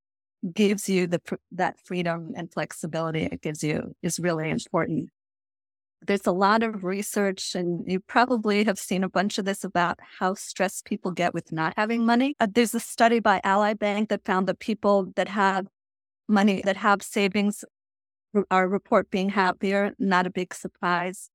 gives 0.54 0.90
you 0.90 1.08
the 1.08 1.22
that 1.52 1.80
freedom 1.84 2.34
and 2.36 2.52
flexibility 2.52 3.24
it 3.24 3.42
gives 3.42 3.64
you 3.64 3.96
is 4.02 4.20
really 4.20 4.50
important. 4.50 5.10
There's 6.06 6.26
a 6.26 6.32
lot 6.32 6.64
of 6.64 6.84
research, 6.84 7.54
and 7.54 7.84
you 7.86 8.00
probably 8.00 8.64
have 8.64 8.80
seen 8.80 9.04
a 9.04 9.10
bunch 9.10 9.38
of 9.38 9.46
this 9.46 9.64
about 9.64 10.00
how 10.20 10.34
stressed 10.34 10.86
people 10.86 11.12
get 11.12 11.32
with 11.32 11.52
not 11.52 11.76
having 11.78 12.08
money. 12.08 12.36
Uh, 12.40 12.48
there's 12.52 12.74
a 12.74 12.80
study 12.80 13.20
by 13.20 13.40
Ally 13.44 13.76
Bank 13.76 14.10
that 14.10 14.26
found 14.26 14.48
that 14.48 14.58
people 14.58 15.12
that 15.16 15.28
have 15.28 15.68
money, 16.28 16.64
that 16.66 16.78
have 16.78 17.04
savings, 17.04 17.64
are 18.50 18.68
report 18.68 19.10
being 19.12 19.30
happier. 19.30 19.94
Not 20.00 20.28
a 20.28 20.32
big 20.32 20.54
surprise. 20.54 21.30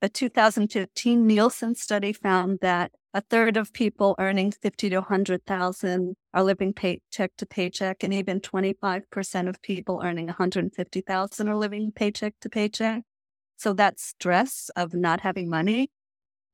A 0.00 0.08
2015 0.08 1.26
Nielsen 1.26 1.74
study 1.74 2.12
found 2.12 2.58
that 2.60 2.92
a 3.14 3.20
third 3.20 3.56
of 3.56 3.72
people 3.72 4.16
earning 4.18 4.50
50 4.50 4.90
to 4.90 4.96
100,000 4.96 6.14
are 6.34 6.42
living 6.42 6.72
paycheck 6.72 7.32
to 7.36 7.46
paycheck, 7.46 8.02
and 8.02 8.12
even 8.12 8.40
25% 8.40 9.48
of 9.48 9.62
people 9.62 10.00
earning 10.02 10.26
150,000 10.26 11.48
are 11.48 11.56
living 11.56 11.92
paycheck 11.92 12.34
to 12.40 12.48
paycheck. 12.48 13.02
So 13.56 13.72
that 13.74 14.00
stress 14.00 14.70
of 14.74 14.94
not 14.94 15.20
having 15.20 15.48
money, 15.48 15.90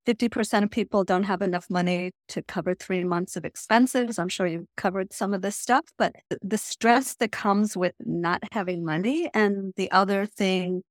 50% 0.08 0.62
of 0.64 0.70
people 0.70 1.04
don't 1.04 1.24
have 1.24 1.42
enough 1.42 1.68
money 1.68 2.12
to 2.28 2.42
cover 2.42 2.74
three 2.74 3.04
months 3.04 3.36
of 3.36 3.44
expenses. 3.44 4.18
I'm 4.18 4.30
sure 4.30 4.46
you've 4.46 4.66
covered 4.74 5.12
some 5.12 5.34
of 5.34 5.42
this 5.42 5.56
stuff, 5.56 5.84
but 5.98 6.14
the 6.40 6.56
stress 6.56 7.14
that 7.16 7.30
comes 7.30 7.76
with 7.76 7.92
not 8.00 8.42
having 8.52 8.86
money 8.86 9.28
and 9.34 9.74
the 9.76 9.90
other 9.90 10.24
thing 10.24 10.82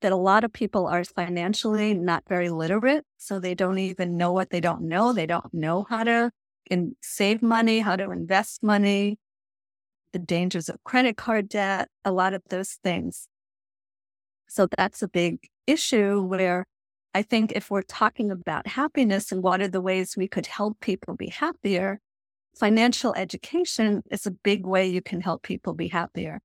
that 0.00 0.12
a 0.12 0.16
lot 0.16 0.44
of 0.44 0.52
people 0.52 0.86
are 0.86 1.04
financially 1.04 1.92
not 1.92 2.22
very 2.26 2.48
literate. 2.48 3.04
So 3.18 3.38
they 3.38 3.54
don't 3.54 3.78
even 3.78 4.16
know 4.16 4.32
what 4.32 4.48
they 4.48 4.60
don't 4.60 4.82
know. 4.82 5.12
They 5.12 5.26
don't 5.26 5.52
know 5.52 5.84
how 5.90 6.04
to 6.04 6.30
in, 6.70 6.96
save 7.02 7.42
money, 7.42 7.80
how 7.80 7.96
to 7.96 8.10
invest 8.10 8.62
money, 8.62 9.18
the 10.12 10.18
dangers 10.18 10.70
of 10.70 10.82
credit 10.84 11.18
card 11.18 11.50
debt, 11.50 11.88
a 12.02 12.12
lot 12.12 12.32
of 12.32 12.42
those 12.48 12.78
things. 12.82 13.28
So 14.48 14.68
that's 14.78 15.02
a 15.02 15.08
big 15.08 15.48
issue 15.66 16.22
where 16.22 16.64
I 17.14 17.22
think 17.22 17.52
if 17.52 17.70
we're 17.70 17.82
talking 17.82 18.30
about 18.30 18.66
happiness 18.66 19.32
and 19.32 19.42
what 19.42 19.60
are 19.60 19.68
the 19.68 19.80
ways 19.80 20.16
we 20.16 20.28
could 20.28 20.46
help 20.46 20.80
people 20.80 21.14
be 21.14 21.28
happier, 21.28 22.00
financial 22.56 23.14
education 23.14 24.02
is 24.10 24.26
a 24.26 24.30
big 24.30 24.66
way 24.66 24.86
you 24.86 25.00
can 25.02 25.20
help 25.20 25.42
people 25.42 25.74
be 25.74 25.88
happier 25.88 26.40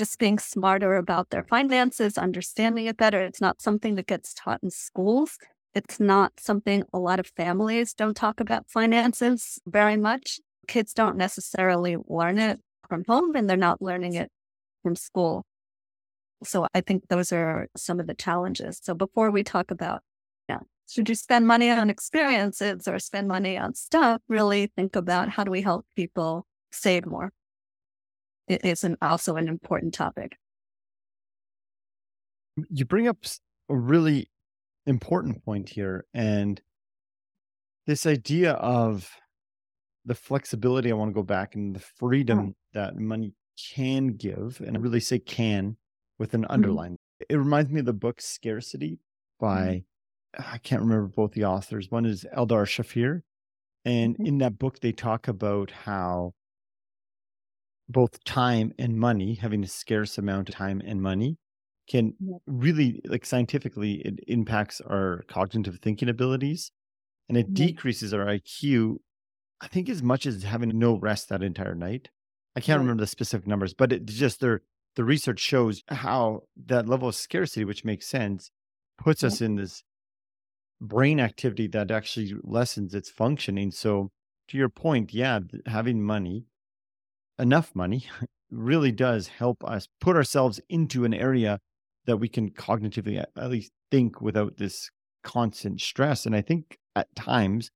just 0.00 0.18
being 0.18 0.38
smarter 0.38 0.96
about 0.96 1.28
their 1.28 1.44
finances, 1.44 2.16
understanding 2.16 2.86
it 2.86 2.96
better. 2.96 3.20
It's 3.20 3.40
not 3.40 3.60
something 3.60 3.96
that 3.96 4.06
gets 4.06 4.32
taught 4.32 4.60
in 4.62 4.70
schools. 4.70 5.36
It's 5.74 6.00
not 6.00 6.32
something 6.40 6.84
a 6.92 6.98
lot 6.98 7.20
of 7.20 7.26
families 7.36 7.92
don't 7.92 8.16
talk 8.16 8.40
about 8.40 8.70
finances 8.70 9.58
very 9.66 9.98
much. 9.98 10.40
Kids 10.66 10.94
don't 10.94 11.16
necessarily 11.16 11.96
learn 12.08 12.38
it 12.38 12.60
from 12.88 13.04
home 13.06 13.36
and 13.36 13.48
they're 13.48 13.58
not 13.58 13.82
learning 13.82 14.14
it 14.14 14.30
from 14.82 14.96
school. 14.96 15.44
So 16.42 16.66
I 16.74 16.80
think 16.80 17.08
those 17.08 17.32
are 17.32 17.68
some 17.76 18.00
of 18.00 18.06
the 18.06 18.14
challenges. 18.14 18.80
So 18.82 18.94
before 18.94 19.30
we 19.30 19.42
talk 19.42 19.70
about, 19.70 20.02
yeah, 20.48 20.60
should 20.88 21.08
you 21.08 21.14
spend 21.14 21.46
money 21.46 21.70
on 21.70 21.90
experiences 21.90 22.88
or 22.88 22.98
spend 22.98 23.28
money 23.28 23.58
on 23.58 23.74
stuff, 23.74 24.22
really 24.28 24.72
think 24.74 24.96
about 24.96 25.28
how 25.28 25.44
do 25.44 25.50
we 25.50 25.62
help 25.62 25.86
people 25.94 26.46
save 26.72 27.04
more 27.06 27.30
It 28.48 28.64
is 28.64 28.82
an, 28.84 28.96
also 29.00 29.36
an 29.36 29.48
important 29.48 29.94
topic. 29.94 30.36
You 32.68 32.84
bring 32.84 33.06
up 33.06 33.18
a 33.68 33.76
really 33.76 34.30
important 34.86 35.44
point 35.44 35.68
here, 35.68 36.04
and 36.12 36.60
this 37.86 38.06
idea 38.06 38.52
of 38.52 39.08
the 40.04 40.14
flexibility. 40.14 40.90
I 40.90 40.94
want 40.94 41.10
to 41.10 41.14
go 41.14 41.22
back 41.22 41.54
and 41.54 41.76
the 41.76 41.80
freedom 41.80 42.56
that 42.72 42.96
money 42.96 43.34
can 43.74 44.08
give, 44.16 44.60
and 44.66 44.76
I 44.76 44.80
really 44.80 45.00
say 45.00 45.18
can 45.18 45.76
with 46.20 46.34
an 46.34 46.42
mm-hmm. 46.42 46.52
underline. 46.52 46.92
Mm-hmm. 46.92 47.34
It 47.34 47.36
reminds 47.36 47.72
me 47.72 47.80
of 47.80 47.86
the 47.86 47.92
book 47.92 48.20
Scarcity 48.20 49.00
by 49.40 49.82
mm-hmm. 50.38 50.52
I 50.54 50.58
can't 50.58 50.82
remember 50.82 51.08
both 51.08 51.32
the 51.32 51.46
authors. 51.46 51.90
One 51.90 52.06
is 52.06 52.24
Eldar 52.36 52.64
Shafir, 52.64 53.22
and 53.84 54.14
mm-hmm. 54.14 54.26
in 54.26 54.38
that 54.38 54.58
book 54.58 54.78
they 54.78 54.92
talk 54.92 55.26
about 55.26 55.72
how 55.72 56.34
both 57.88 58.22
time 58.22 58.72
and 58.78 58.96
money, 58.96 59.34
having 59.34 59.64
a 59.64 59.66
scarce 59.66 60.16
amount 60.16 60.48
of 60.48 60.54
time 60.54 60.80
and 60.84 61.02
money, 61.02 61.38
can 61.88 62.14
really, 62.46 63.00
like 63.04 63.26
scientifically, 63.26 63.94
it 64.04 64.20
impacts 64.28 64.80
our 64.80 65.24
cognitive 65.26 65.80
thinking 65.82 66.08
abilities 66.08 66.70
and 67.28 67.36
it 67.36 67.52
decreases 67.52 68.14
our 68.14 68.26
IQ, 68.26 68.98
I 69.60 69.66
think, 69.66 69.88
as 69.88 70.00
much 70.00 70.24
as 70.24 70.44
having 70.44 70.78
no 70.78 70.96
rest 70.96 71.30
that 71.30 71.42
entire 71.42 71.74
night. 71.74 72.10
I 72.54 72.60
can't 72.60 72.78
remember 72.78 73.02
the 73.02 73.08
specific 73.08 73.48
numbers, 73.48 73.74
but 73.74 73.92
it 73.92 74.06
just 74.06 74.40
there, 74.40 74.62
the 74.96 75.04
research 75.04 75.40
shows 75.40 75.82
how 75.88 76.42
that 76.66 76.88
level 76.88 77.08
of 77.08 77.14
scarcity, 77.14 77.64
which 77.64 77.84
makes 77.84 78.06
sense, 78.06 78.50
puts 78.98 79.22
us 79.22 79.40
in 79.40 79.56
this 79.56 79.82
brain 80.80 81.20
activity 81.20 81.66
that 81.68 81.90
actually 81.90 82.34
lessens 82.42 82.94
its 82.94 83.10
functioning. 83.10 83.70
So, 83.70 84.10
to 84.48 84.58
your 84.58 84.68
point, 84.68 85.14
yeah, 85.14 85.40
having 85.66 86.02
money 86.02 86.46
enough 87.38 87.74
money 87.74 88.06
really 88.50 88.92
does 88.92 89.28
help 89.28 89.64
us 89.64 89.88
put 90.00 90.16
ourselves 90.16 90.60
into 90.68 91.04
an 91.04 91.14
area 91.14 91.60
that 92.06 92.16
we 92.16 92.28
can 92.28 92.50
cognitively 92.50 93.22
at 93.36 93.50
least 93.50 93.72
think 93.90 94.20
without 94.20 94.56
this 94.56 94.90
constant 95.22 95.80
stress. 95.80 96.26
And 96.26 96.34
I 96.34 96.40
think 96.40 96.78
at 96.96 97.14
times 97.14 97.70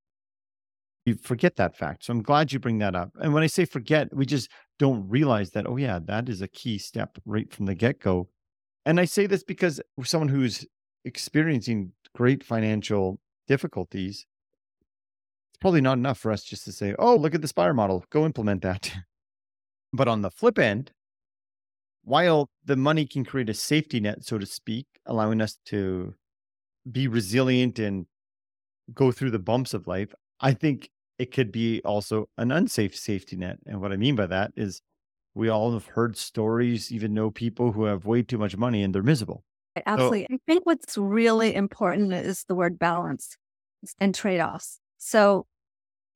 we 1.07 1.13
forget 1.15 1.57
that 1.57 1.77
fact. 1.77 2.05
So 2.05 2.13
I'm 2.13 2.23
glad 2.23 2.53
you 2.53 2.59
bring 2.59 2.79
that 2.79 2.95
up. 2.95 3.11
And 3.21 3.35
when 3.35 3.43
I 3.43 3.47
say 3.47 3.65
forget, 3.65 4.15
we 4.15 4.27
just 4.27 4.51
don't 4.79 5.09
realize 5.09 5.51
that, 5.51 5.67
oh, 5.67 5.77
yeah, 5.77 5.99
that 6.07 6.29
is 6.29 6.41
a 6.41 6.49
key 6.49 6.79
step 6.79 7.19
right 7.25 7.53
from 7.53 7.67
the 7.67 7.75
get 7.75 8.01
go. 8.01 8.29
And 8.87 8.99
I 8.99 9.05
say 9.05 9.27
this 9.27 9.45
because 9.45 9.81
someone 10.03 10.29
who's 10.29 10.67
experiencing 11.05 11.93
great 12.15 12.43
financial 12.43 13.21
difficulties, 13.47 14.27
it's 15.51 15.59
probably 15.61 15.81
not 15.81 15.99
enough 15.99 16.19
for 16.19 16.33
us 16.33 16.43
just 16.43 16.65
to 16.65 16.73
say, 16.73 16.95
oh, 16.99 17.17
look 17.17 17.35
at 17.35 17.43
the 17.43 17.49
Spire 17.49 17.75
model, 17.75 18.05
go 18.11 18.25
implement 18.25 18.63
that. 18.63 18.93
but 19.93 20.09
on 20.09 20.23
the 20.23 20.31
flip 20.31 20.59
end, 20.59 20.93
while 22.03 22.49
the 22.65 22.77
money 22.77 23.07
can 23.07 23.25
create 23.25 23.49
a 23.49 23.55
safety 23.55 24.01
net, 24.01 24.25
so 24.25 24.39
to 24.39 24.47
speak, 24.47 24.87
allowing 25.07 25.41
us 25.41 25.59
to 25.67 26.15
be 26.91 27.09
resilient 27.09 27.79
and 27.79 28.07
go 28.93 29.11
through 29.11 29.31
the 29.31 29.39
bumps 29.39 29.73
of 29.73 29.87
life, 29.87 30.15
I 30.41 30.53
think 30.53 30.91
it 31.19 31.33
could 31.33 31.53
be 31.53 31.81
also 31.85 32.29
an 32.39 32.51
unsafe 32.51 32.97
safety 32.97 33.37
net. 33.37 33.59
And 33.67 33.81
what 33.81 33.93
I 33.93 33.97
mean 33.97 34.17
by 34.17 34.27
that 34.27 34.53
is 34.57 34.81
we 35.35 35.49
all 35.49 35.73
have 35.73 35.87
heard 35.87 36.17
stories, 36.17 36.93
even 36.93 37.15
know 37.15 37.31
people 37.31 37.73
who 37.73 37.85
have 37.85 38.05
way 38.05 38.23
too 38.23 38.39
much 38.39 38.57
money 38.57 38.83
and 38.83 38.95
they're 38.95 39.03
miserable. 39.03 39.45
Absolutely. 39.87 40.27
So, 40.31 40.35
I 40.35 40.39
think 40.47 40.67
what's 40.67 40.97
really 40.97 41.55
important 41.55 42.13
is 42.13 42.45
the 42.45 42.55
word 42.55 42.79
balance 42.79 43.37
and 43.99 44.15
trade 44.15 44.41
offs. 44.41 44.79
So 44.99 45.47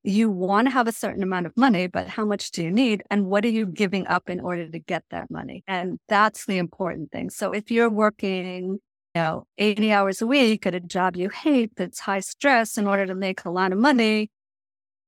you 0.05 0.31
want 0.31 0.67
to 0.67 0.71
have 0.71 0.87
a 0.87 0.93
certain 0.93 1.23
amount 1.23 1.47
of 1.47 1.57
money, 1.57 1.89
but 1.89 2.09
how 2.09 2.25
much 2.25 2.53
do 2.53 2.63
you 2.63 2.71
need? 2.71 3.03
And 3.11 3.27
what 3.27 3.45
are 3.45 3.51
you 3.51 3.67
giving 3.67 4.07
up 4.07 4.31
in 4.31 4.41
order 4.41 4.69
to 4.71 4.79
get 4.79 5.05
that 5.11 5.31
money? 5.31 5.65
And 5.67 5.99
that's 6.09 6.47
the 6.47 6.59
important 6.59 7.11
thing. 7.11 7.31
So 7.31 7.53
if 7.53 7.71
you're 7.71 7.91
working, 7.91 8.79
you 9.15 9.23
know, 9.23 9.45
80 9.59 9.93
hours 9.93 10.23
a 10.23 10.27
week 10.27 10.67
at 10.67 10.75
a 10.75 10.81
job 10.81 11.17
you 11.17 11.29
hate 11.29 11.73
that's 11.77 12.01
high 12.01 12.21
stress 12.21 12.79
in 12.79 12.87
order 12.87 13.07
to 13.07 13.15
make 13.15 13.45
a 13.45 13.51
lot 13.51 13.73
of 13.73 13.79
money, 13.79 14.31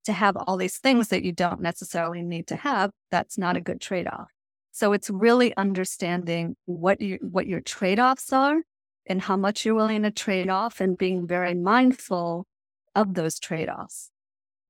to 0.04 0.12
have 0.12 0.36
all 0.36 0.56
these 0.56 0.78
things 0.78 1.08
that 1.08 1.22
you 1.22 1.32
don't 1.32 1.60
necessarily 1.60 2.22
need 2.22 2.46
to 2.48 2.56
have, 2.56 2.90
that's 3.10 3.36
not 3.38 3.56
a 3.56 3.60
good 3.60 3.80
trade 3.80 4.06
off. 4.06 4.30
So 4.72 4.92
it's 4.92 5.10
really 5.10 5.54
understanding 5.56 6.56
what 6.66 7.00
you 7.00 7.18
what 7.20 7.46
your 7.46 7.60
trade 7.60 7.98
offs 7.98 8.32
are 8.32 8.62
and 9.06 9.20
how 9.20 9.36
much 9.36 9.64
you're 9.64 9.74
willing 9.74 10.02
to 10.04 10.10
trade 10.10 10.48
off 10.48 10.80
and 10.80 10.96
being 10.96 11.26
very 11.26 11.54
mindful 11.54 12.46
of 12.94 13.14
those 13.14 13.38
trade 13.38 13.68
offs. 13.68 14.10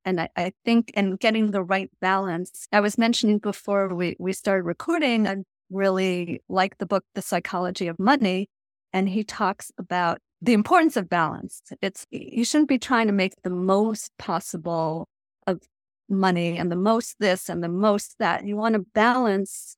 And 0.04 0.20
I, 0.20 0.28
I, 0.34 0.52
think 0.64 0.92
and 0.94 1.20
getting 1.20 1.50
the 1.50 1.62
right 1.62 1.90
balance. 2.00 2.66
I 2.72 2.80
was 2.80 2.96
mentioning 2.96 3.38
before 3.38 3.94
we, 3.94 4.16
we 4.18 4.32
started 4.32 4.64
recording, 4.64 5.28
I 5.28 5.36
really 5.68 6.42
like 6.48 6.78
the 6.78 6.86
book, 6.86 7.04
The 7.14 7.22
Psychology 7.22 7.86
of 7.86 7.98
Money. 7.98 8.48
And 8.92 9.08
he 9.08 9.24
talks 9.24 9.70
about 9.78 10.18
the 10.40 10.54
importance 10.54 10.96
of 10.96 11.08
balance. 11.08 11.62
It's 11.82 12.06
you 12.10 12.44
shouldn't 12.44 12.68
be 12.68 12.78
trying 12.78 13.06
to 13.08 13.12
make 13.12 13.34
the 13.42 13.50
most 13.50 14.10
possible 14.18 15.06
of 15.46 15.60
money 16.08 16.58
and 16.58 16.70
the 16.70 16.76
most 16.76 17.16
this 17.18 17.48
and 17.48 17.62
the 17.62 17.68
most 17.68 18.16
that. 18.18 18.46
You 18.46 18.56
want 18.56 18.74
to 18.74 18.80
balance 18.94 19.76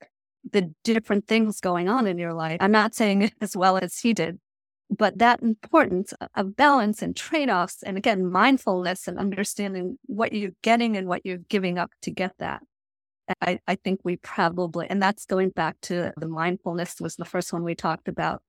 the 0.51 0.73
different 0.83 1.29
things 1.29 1.61
going 1.61 1.89
on 1.89 2.07
in 2.07 2.19
your 2.19 2.33
life. 2.33 2.59
I'm 2.61 2.73
not 2.73 2.95
saying 2.95 3.23
it 3.23 3.35
as 3.41 3.57
well 3.57 3.77
as 3.77 3.99
he 3.99 4.13
did, 4.13 4.41
but 4.91 5.19
that 5.19 5.43
importance 5.43 6.13
of 6.35 6.57
balance 6.57 7.03
and 7.03 7.17
trade-offs 7.17 7.83
and 7.83 7.97
again 7.97 8.31
mindfulness 8.31 9.07
and 9.07 9.19
understanding 9.19 9.99
what 10.07 10.33
you're 10.33 10.51
getting 10.63 10.97
and 10.97 11.07
what 11.07 11.25
you're 11.25 11.39
giving 11.39 11.79
up 11.79 11.91
to 12.03 12.11
get 12.11 12.33
that 12.39 12.63
I, 13.41 13.61
I 13.67 13.77
think 13.77 14.01
we 14.05 14.17
probably 14.17 14.87
and 14.91 15.03
that's 15.03 15.25
going 15.25 15.51
back 15.51 15.81
to 15.83 16.13
the 16.17 16.29
mindfulness 16.29 17.01
was 17.01 17.17
the 17.17 17.25
first 17.25 17.53
one 17.53 17.63
we 17.63 17.75
talked 17.75 18.09
about 18.09 18.43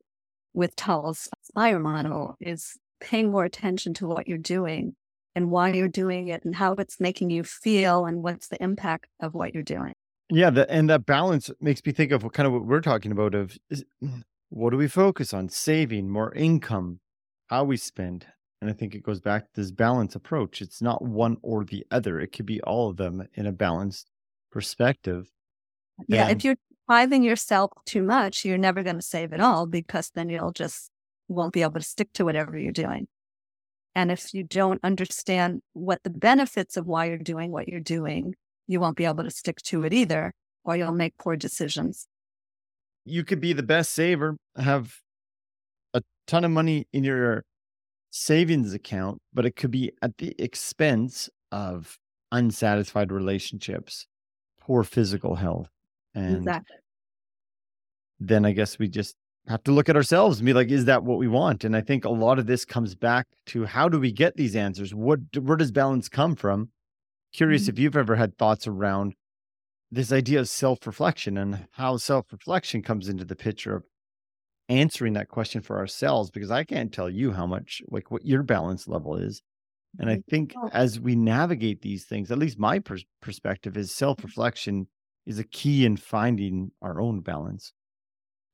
with 0.54 0.76
Tal's 0.76 1.30
Spire 1.42 1.80
model 1.80 2.36
is 2.40 2.78
paying 3.00 3.32
more 3.32 3.46
attention 3.46 3.94
to 3.96 4.08
what 4.08 4.28
you're 4.28 4.38
doing 4.38 4.96
and 5.36 5.50
why 5.50 5.72
you're 5.72 5.88
doing 5.88 6.28
it 6.28 6.44
and 6.46 6.56
how 6.56 6.74
it's 6.74 7.00
making 7.00 7.30
you 7.30 7.44
feel 7.44 8.06
and 8.06 8.24
what's 8.24 8.48
the 8.48 8.62
impact 8.62 9.08
of 9.20 9.34
what 9.34 9.54
you're 9.54 9.64
doing 9.64 9.94
yeah 10.30 10.50
the, 10.50 10.70
and 10.72 10.90
that 10.90 11.06
balance 11.06 11.50
makes 11.60 11.82
me 11.86 11.92
think 11.92 12.12
of 12.12 12.30
kind 12.32 12.48
of 12.48 12.54
what 12.54 12.66
we're 12.66 12.82
talking 12.82 13.12
about 13.12 13.36
of 13.36 13.58
is, 13.70 13.84
what 14.54 14.70
do 14.70 14.78
we 14.78 14.88
focus 14.88 15.34
on? 15.34 15.50
Saving, 15.50 16.08
more 16.10 16.32
income, 16.34 17.00
how 17.48 17.64
we 17.64 17.76
spend. 17.76 18.28
And 18.62 18.70
I 18.70 18.74
think 18.74 18.94
it 18.94 19.04
goes 19.04 19.20
back 19.20 19.44
to 19.44 19.62
this 19.62 19.72
balance 19.72 20.16
approach. 20.16 20.62
It's 20.62 20.82
not 20.82 21.02
one 21.02 21.38
or 21.42 21.66
the 21.66 21.86
other, 21.90 22.20
it 22.20 22.32
could 22.32 22.46
be 22.46 22.62
all 22.62 22.92
of 22.92 22.98
them 22.98 23.28
in 23.34 23.48
a 23.48 23.52
balanced 23.52 24.12
perspective. 24.52 25.32
Yeah. 26.08 26.28
And 26.28 26.38
if 26.38 26.46
you're 26.46 26.56
depriving 26.70 27.24
yourself 27.24 27.72
too 27.86 28.04
much, 28.04 28.46
you're 28.46 28.60
never 28.60 28.84
going 28.84 28.96
to 28.96 29.02
save 29.02 29.34
it 29.34 29.42
all 29.42 29.66
because 29.66 30.12
then 30.14 30.30
you'll 30.30 30.52
just 30.52 30.92
won't 31.28 31.54
be 31.54 31.64
able 31.64 31.74
to 31.74 31.82
stick 31.82 32.14
to 32.14 32.24
whatever 32.24 32.58
you're 32.58 32.72
doing. 32.72 33.08
And 33.96 34.12
if 34.12 34.34
you 34.34 34.44
don't 34.44 34.80
understand 34.84 35.62
what 35.74 36.02
the 36.04 36.10
benefits 36.10 36.78
of 36.78 36.88
why 36.88 37.06
you're 37.06 37.18
doing 37.18 37.52
what 37.52 37.68
you're 37.68 37.80
doing, 37.80 38.36
you 38.68 38.80
won't 38.80 38.98
be 38.98 39.06
able 39.06 39.24
to 39.24 39.32
stick 39.32 39.58
to 39.64 39.84
it 39.84 39.94
either, 39.94 40.34
or 40.64 40.76
you'll 40.76 40.92
make 40.92 41.18
poor 41.18 41.36
decisions 41.36 42.08
you 43.06 43.24
could 43.24 43.42
be 43.42 43.54
the 43.54 43.64
best 43.64 43.94
saver, 43.94 44.38
have 44.58 44.96
a 45.94 46.02
ton 46.28 46.46
of 46.46 46.52
money 46.52 46.88
in 46.94 47.04
your 47.04 47.44
savings 48.12 48.74
account, 48.74 49.20
but 49.34 49.46
it 49.46 49.56
could 49.56 49.72
be 49.72 49.92
at 50.02 50.18
the 50.18 50.36
expense 50.40 51.30
of 51.52 51.98
unsatisfied 52.32 53.12
relationships, 53.12 54.08
poor 54.60 54.84
physical 54.84 55.36
health. 55.36 55.70
And 56.16 56.38
exactly. 56.38 56.78
then 58.20 58.46
I 58.46 58.52
guess 58.52 58.80
we 58.80 58.88
just 58.88 59.16
have 59.48 59.64
to 59.64 59.72
look 59.72 59.90
at 59.90 59.96
ourselves 59.96 60.40
and 60.40 60.46
be 60.46 60.54
like, 60.54 60.70
is 60.70 60.86
that 60.86 61.04
what 61.04 61.18
we 61.18 61.28
want? 61.28 61.64
And 61.64 61.76
I 61.76 61.82
think 61.82 62.06
a 62.06 62.10
lot 62.10 62.40
of 62.40 62.48
this 62.48 62.64
comes 62.64 62.96
back 62.96 63.28
to 63.48 63.66
how 63.66 63.90
do 63.90 64.00
we 64.00 64.12
get 64.12 64.36
these 64.36 64.56
answers? 64.56 64.94
What 64.94 65.20
where 65.38 65.58
does 65.58 65.72
balance 65.72 66.08
come 66.08 66.36
from? 66.36 66.70
Curious 67.34 67.64
mm-hmm. 67.64 67.72
if 67.72 67.80
you've 67.80 67.98
ever 67.98 68.16
had 68.16 68.38
thoughts 68.38 68.68
around 68.68 69.16
this 69.92 70.12
idea 70.12 70.40
of 70.40 70.50
self 70.50 70.86
reflection 70.88 71.38
and 71.38 71.68
how 71.74 71.98
self 71.98 72.32
reflection 72.32 72.82
comes 72.82 73.10
into 73.10 73.26
the 73.26 73.36
picture 73.36 73.76
of 73.76 73.84
answering 74.70 75.14
that 75.14 75.28
question 75.28 75.62
for 75.62 75.78
ourselves 75.78 76.32
because 76.32 76.50
I 76.50 76.64
can't 76.64 76.94
tell 76.94 77.10
you 77.10 77.34
how 77.34 77.46
much 77.46 77.82
like 77.90 78.12
what 78.12 78.26
your 78.26 78.44
balance 78.44 78.88
level 78.88 79.16
is. 79.18 79.42
And 80.00 80.10
I 80.10 80.24
think 80.30 80.56
as 80.72 81.00
we 81.00 81.16
navigate 81.16 81.82
these 81.82 82.06
things, 82.06 82.32
at 82.32 82.40
least 82.40 82.58
my 82.58 82.80
pers- 82.80 83.06
perspective 83.22 83.78
is 83.78 83.94
self 83.94 84.24
reflection 84.24 84.88
is 85.26 85.38
a 85.38 85.44
key 85.44 85.86
in 85.86 85.98
finding 85.98 86.72
our 86.82 87.00
own 87.00 87.20
balance. 87.20 87.74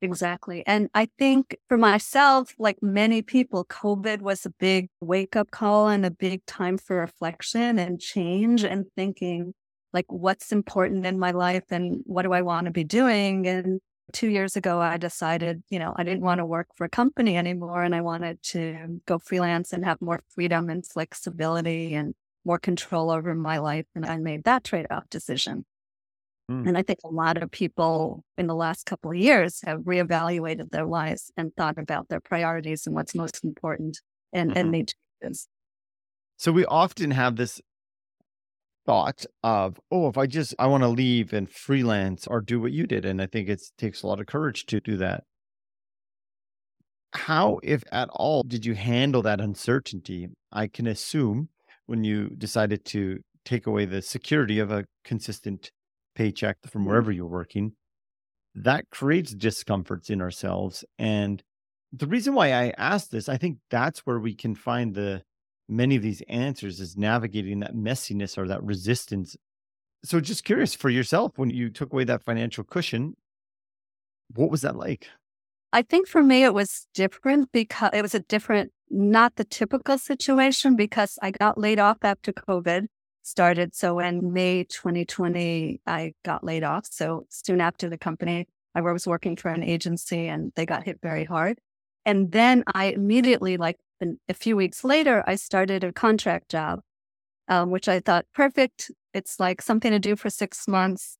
Exactly. 0.01 0.63
And 0.65 0.89
I 0.93 1.09
think 1.17 1.57
for 1.67 1.77
myself, 1.77 2.55
like 2.57 2.77
many 2.81 3.21
people, 3.21 3.65
COVID 3.65 4.21
was 4.21 4.45
a 4.45 4.49
big 4.51 4.89
wake 5.01 5.35
up 5.35 5.51
call 5.51 5.89
and 5.89 6.05
a 6.05 6.11
big 6.11 6.45
time 6.45 6.77
for 6.77 6.97
reflection 6.97 7.77
and 7.77 7.99
change 7.99 8.63
and 8.63 8.85
thinking, 8.95 9.53
like 9.91 10.05
what's 10.07 10.53
important 10.53 11.05
in 11.05 11.19
my 11.19 11.31
life 11.31 11.65
and 11.69 12.01
what 12.05 12.21
do 12.21 12.31
I 12.31 12.41
want 12.43 12.65
to 12.65 12.71
be 12.71 12.85
doing. 12.85 13.45
And 13.45 13.81
two 14.13 14.29
years 14.29 14.55
ago, 14.55 14.79
I 14.79 14.95
decided, 14.95 15.63
you 15.69 15.79
know, 15.79 15.93
I 15.97 16.03
didn't 16.03 16.21
want 16.21 16.39
to 16.39 16.45
work 16.45 16.67
for 16.75 16.85
a 16.85 16.89
company 16.89 17.35
anymore 17.35 17.83
and 17.83 17.93
I 17.93 17.99
wanted 18.01 18.41
to 18.43 19.01
go 19.05 19.19
freelance 19.19 19.73
and 19.73 19.83
have 19.83 20.01
more 20.01 20.21
freedom 20.29 20.69
and 20.69 20.85
flexibility 20.85 21.93
and 21.93 22.13
more 22.45 22.59
control 22.59 23.11
over 23.11 23.35
my 23.35 23.57
life. 23.57 23.85
And 23.95 24.05
I 24.05 24.15
made 24.17 24.45
that 24.45 24.63
trade 24.63 24.87
off 24.89 25.09
decision. 25.09 25.65
Mm. 26.49 26.67
And 26.67 26.77
I 26.77 26.81
think 26.81 26.99
a 27.03 27.09
lot 27.09 27.41
of 27.41 27.51
people 27.51 28.23
in 28.37 28.47
the 28.47 28.55
last 28.55 28.85
couple 28.85 29.11
of 29.11 29.17
years 29.17 29.61
have 29.65 29.81
reevaluated 29.81 30.71
their 30.71 30.85
lives 30.85 31.31
and 31.37 31.55
thought 31.55 31.77
about 31.77 32.09
their 32.09 32.19
priorities 32.19 32.87
and 32.87 32.95
what's 32.95 33.13
most 33.13 33.43
important 33.43 33.99
and, 34.33 34.49
mm-hmm. 34.49 34.59
and 34.59 34.71
made 34.71 34.93
changes. 35.21 35.47
So 36.37 36.51
we 36.51 36.65
often 36.65 37.11
have 37.11 37.35
this 37.35 37.61
thought 38.85 39.25
of, 39.43 39.79
oh, 39.91 40.07
if 40.07 40.17
I 40.17 40.25
just 40.25 40.55
I 40.57 40.65
want 40.65 40.83
to 40.83 40.89
leave 40.89 41.33
and 41.33 41.49
freelance 41.49 42.25
or 42.25 42.41
do 42.41 42.59
what 42.59 42.71
you 42.71 42.87
did, 42.87 43.05
and 43.05 43.21
I 43.21 43.27
think 43.27 43.47
it 43.47 43.61
takes 43.77 44.01
a 44.01 44.07
lot 44.07 44.19
of 44.19 44.25
courage 44.25 44.65
to 44.67 44.79
do 44.79 44.97
that. 44.97 45.25
How, 47.13 47.59
if 47.61 47.83
at 47.91 48.09
all, 48.11 48.43
did 48.43 48.65
you 48.65 48.73
handle 48.75 49.21
that 49.23 49.41
uncertainty? 49.41 50.29
I 50.51 50.67
can 50.67 50.87
assume 50.87 51.49
when 51.85 52.03
you 52.03 52.29
decided 52.29 52.85
to 52.85 53.19
take 53.45 53.67
away 53.67 53.85
the 53.85 54.01
security 54.01 54.59
of 54.59 54.71
a 54.71 54.85
consistent 55.03 55.71
paycheck 56.19 56.57
from 56.67 56.81
mm-hmm. 56.81 56.89
wherever 56.89 57.11
you're 57.13 57.25
working, 57.25 57.71
that 58.53 58.89
creates 58.91 59.33
discomforts 59.33 60.09
in 60.09 60.21
ourselves. 60.21 60.83
And 60.97 61.41
the 61.93 62.07
reason 62.07 62.33
why 62.33 62.51
I 62.51 62.73
asked 62.77 63.11
this, 63.11 63.29
I 63.29 63.37
think 63.37 63.59
that's 63.71 63.99
where 63.99 64.19
we 64.19 64.35
can 64.35 64.53
find 64.53 64.93
the 64.93 65.23
many 65.69 65.95
of 65.95 66.03
these 66.03 66.21
answers 66.27 66.81
is 66.81 66.97
navigating 66.97 67.61
that 67.61 67.73
messiness 67.73 68.37
or 68.37 68.47
that 68.49 68.61
resistance. 68.63 69.37
So, 70.03 70.19
just 70.19 70.43
curious 70.43 70.75
for 70.75 70.89
yourself, 70.89 71.33
when 71.37 71.49
you 71.49 71.69
took 71.69 71.93
away 71.93 72.03
that 72.05 72.23
financial 72.23 72.63
cushion, 72.65 73.15
what 74.35 74.51
was 74.51 74.61
that 74.61 74.75
like? 74.75 75.07
I 75.71 75.83
think 75.83 76.07
for 76.07 76.21
me, 76.21 76.43
it 76.43 76.53
was 76.53 76.87
different 76.93 77.51
because 77.51 77.91
it 77.93 78.01
was 78.01 78.15
a 78.15 78.21
different, 78.21 78.71
not 78.89 79.35
the 79.35 79.43
typical 79.45 79.97
situation 79.97 80.75
because 80.75 81.17
I 81.21 81.31
got 81.31 81.57
laid 81.57 81.79
off 81.79 81.99
after 82.01 82.33
COVID 82.33 82.87
started. 83.29 83.75
So, 83.75 83.99
in 83.99 84.33
May 84.33 84.63
2020, 84.65 85.81
I 85.85 86.13
got 86.25 86.43
laid 86.43 86.63
off. 86.63 86.87
So, 86.89 87.25
soon 87.29 87.61
after 87.61 87.89
the 87.89 87.97
company, 87.97 88.47
I 88.75 88.81
was 88.81 89.07
working 89.07 89.35
for 89.35 89.49
an 89.49 89.63
agency 89.63 90.27
and 90.27 90.51
they 90.55 90.65
got 90.65 90.83
hit 90.83 90.99
very 91.01 91.25
hard. 91.25 91.59
And 92.05 92.31
then 92.31 92.63
I 92.73 92.85
immediately, 92.85 93.57
like 93.57 93.77
a 94.27 94.33
few 94.33 94.55
weeks 94.55 94.83
later, 94.83 95.23
I 95.27 95.35
started 95.35 95.83
a 95.83 95.91
contract 95.91 96.49
job, 96.49 96.79
um, 97.47 97.71
which 97.71 97.87
I 97.87 97.99
thought 97.99 98.25
perfect. 98.33 98.91
It's 99.13 99.39
like 99.39 99.61
something 99.61 99.91
to 99.91 99.99
do 99.99 100.15
for 100.15 100.29
six 100.29 100.67
months. 100.67 101.17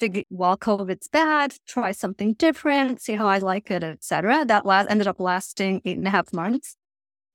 Figure, 0.00 0.22
while 0.28 0.56
COVID's 0.56 1.08
bad, 1.08 1.54
try 1.66 1.90
something 1.90 2.34
different, 2.34 3.00
see 3.00 3.14
how 3.14 3.26
I 3.26 3.38
like 3.38 3.70
it, 3.70 3.82
etc. 3.82 4.44
That 4.44 4.64
last 4.64 4.88
ended 4.90 5.08
up 5.08 5.18
lasting 5.18 5.82
eight 5.84 5.98
and 5.98 6.06
a 6.06 6.10
half 6.10 6.32
months. 6.32 6.76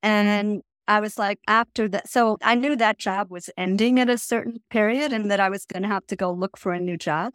And 0.01 0.61
I 0.87 0.99
was 0.99 1.17
like, 1.17 1.39
after 1.47 1.87
that, 1.89 2.09
so 2.09 2.37
I 2.41 2.55
knew 2.55 2.75
that 2.75 2.97
job 2.97 3.29
was 3.29 3.49
ending 3.57 3.99
at 3.99 4.09
a 4.09 4.17
certain 4.17 4.57
period 4.69 5.13
and 5.13 5.31
that 5.31 5.39
I 5.39 5.49
was 5.49 5.65
going 5.65 5.83
to 5.83 5.89
have 5.89 6.05
to 6.07 6.15
go 6.15 6.31
look 6.31 6.57
for 6.57 6.73
a 6.73 6.79
new 6.79 6.97
job. 6.97 7.33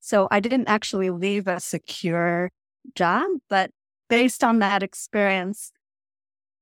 So 0.00 0.28
I 0.30 0.40
didn't 0.40 0.68
actually 0.68 1.10
leave 1.10 1.46
a 1.46 1.60
secure 1.60 2.50
job, 2.94 3.26
but 3.50 3.70
based 4.08 4.42
on 4.42 4.60
that 4.60 4.82
experience, 4.82 5.72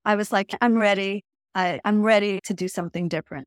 I 0.04 0.16
was 0.16 0.32
like, 0.32 0.54
I'm 0.60 0.74
ready. 0.74 1.24
I, 1.54 1.80
I'm 1.84 2.02
ready 2.02 2.40
to 2.44 2.54
do 2.54 2.68
something 2.68 3.08
different. 3.08 3.46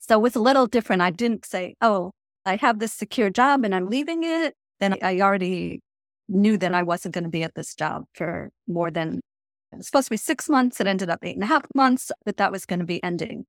So 0.00 0.18
it 0.18 0.22
was 0.22 0.36
a 0.36 0.40
little 0.40 0.66
different. 0.66 1.02
I 1.02 1.10
didn't 1.10 1.44
say, 1.44 1.74
oh, 1.80 2.12
I 2.46 2.56
have 2.56 2.78
this 2.78 2.92
secure 2.92 3.30
job 3.30 3.64
and 3.64 3.74
I'm 3.74 3.86
leaving 3.86 4.22
it. 4.22 4.54
Then 4.78 4.96
I 5.02 5.20
already 5.20 5.80
knew 6.28 6.56
that 6.58 6.74
I 6.74 6.82
wasn't 6.82 7.14
going 7.14 7.24
to 7.24 7.30
be 7.30 7.42
at 7.42 7.54
this 7.54 7.74
job 7.74 8.04
for 8.14 8.50
more 8.66 8.90
than 8.90 9.20
it 9.72 9.76
was 9.76 9.86
supposed 9.86 10.06
to 10.06 10.10
be 10.10 10.16
six 10.16 10.48
months. 10.48 10.80
It 10.80 10.86
ended 10.86 11.10
up 11.10 11.20
eight 11.22 11.36
and 11.36 11.44
a 11.44 11.46
half 11.46 11.64
months, 11.74 12.10
but 12.24 12.36
that 12.38 12.52
was 12.52 12.66
going 12.66 12.80
to 12.80 12.86
be 12.86 13.02
ending. 13.02 13.46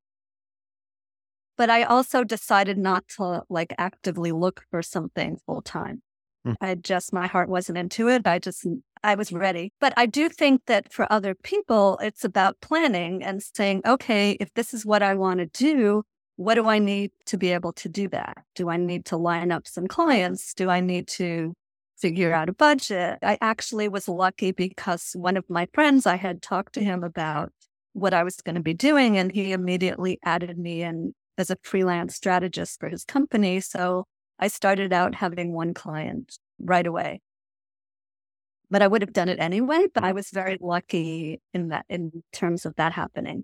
But 1.58 1.70
I 1.70 1.84
also 1.84 2.24
decided 2.24 2.78
not 2.78 3.08
to 3.18 3.44
like 3.50 3.74
actively 3.78 4.32
look 4.32 4.64
for 4.72 4.82
something 4.82 5.38
full 5.46 5.62
time. 5.62 6.02
Hmm. 6.44 6.54
I 6.60 6.76
just, 6.76 7.14
my 7.14 7.28
heart 7.28 7.50
wasn't 7.50 7.78
into 7.78 8.08
it. 8.08 8.26
I 8.26 8.40
just, 8.40 8.66
I 9.04 9.16
was 9.16 9.32
ready. 9.32 9.72
But 9.80 9.94
I 9.98 10.06
do 10.06 10.30
think 10.30 10.62
that 10.68 10.92
for 10.92 11.12
other 11.12 11.36
people, 11.36 12.00
it's 12.02 12.24
about 12.24 12.60
planning 12.62 13.24
and 13.24 13.42
saying, 13.44 13.82
okay, 13.86 14.32
if 14.40 14.54
this 14.54 14.74
is 14.74 14.86
what 14.86 15.04
I 15.04 15.14
want 15.16 15.40
to 15.40 15.46
do, 15.46 16.04
what 16.38 16.56
do 16.56 16.68
I 16.68 16.80
need 16.80 17.12
to 17.28 17.38
be 17.38 17.52
able 17.52 17.74
to 17.74 17.90
do 17.90 18.08
that? 18.10 18.38
Do 18.56 18.70
I 18.70 18.78
need 18.78 19.06
to 19.06 19.18
line 19.18 19.52
up 19.52 19.68
some 19.68 19.88
clients? 19.88 20.54
Do 20.54 20.70
I 20.70 20.80
need 20.80 21.08
to 21.10 21.54
figure 22.02 22.34
out 22.34 22.50
a 22.50 22.54
budget? 22.54 23.20
I 23.22 23.38
actually 23.42 23.88
was 23.88 24.08
lucky 24.08 24.52
because 24.52 25.12
one 25.14 25.38
of 25.38 25.50
my 25.50 25.68
friends, 25.74 26.06
I 26.06 26.16
had 26.18 26.42
talked 26.42 26.74
to 26.74 26.84
him 26.84 27.04
about 27.04 27.52
what 27.94 28.14
I 28.14 28.24
was 28.24 28.38
going 28.38 28.56
to 28.56 28.62
be 28.62 28.74
doing, 28.74 29.18
and 29.18 29.32
he 29.32 29.52
immediately 29.52 30.20
added 30.24 30.58
me 30.58 30.82
in 30.82 31.14
as 31.38 31.50
a 31.50 31.58
freelance 31.64 32.16
strategist 32.16 32.80
for 32.80 32.90
his 32.90 33.06
company. 33.06 33.60
So 33.60 34.06
I 34.40 34.48
started 34.48 34.92
out 34.92 35.16
having 35.16 35.54
one 35.54 35.74
client 35.74 36.38
right 36.60 36.86
away. 36.86 37.22
But 38.70 38.82
I 38.82 38.88
would 38.88 39.02
have 39.02 39.14
done 39.14 39.30
it 39.30 39.40
anyway, 39.40 39.88
but 39.94 40.04
I 40.04 40.14
was 40.14 40.30
very 40.30 40.58
lucky 40.62 41.42
in 41.54 41.70
that 41.70 41.86
in 41.90 42.24
terms 42.32 42.66
of 42.66 42.76
that 42.76 42.94
happening. 42.94 43.44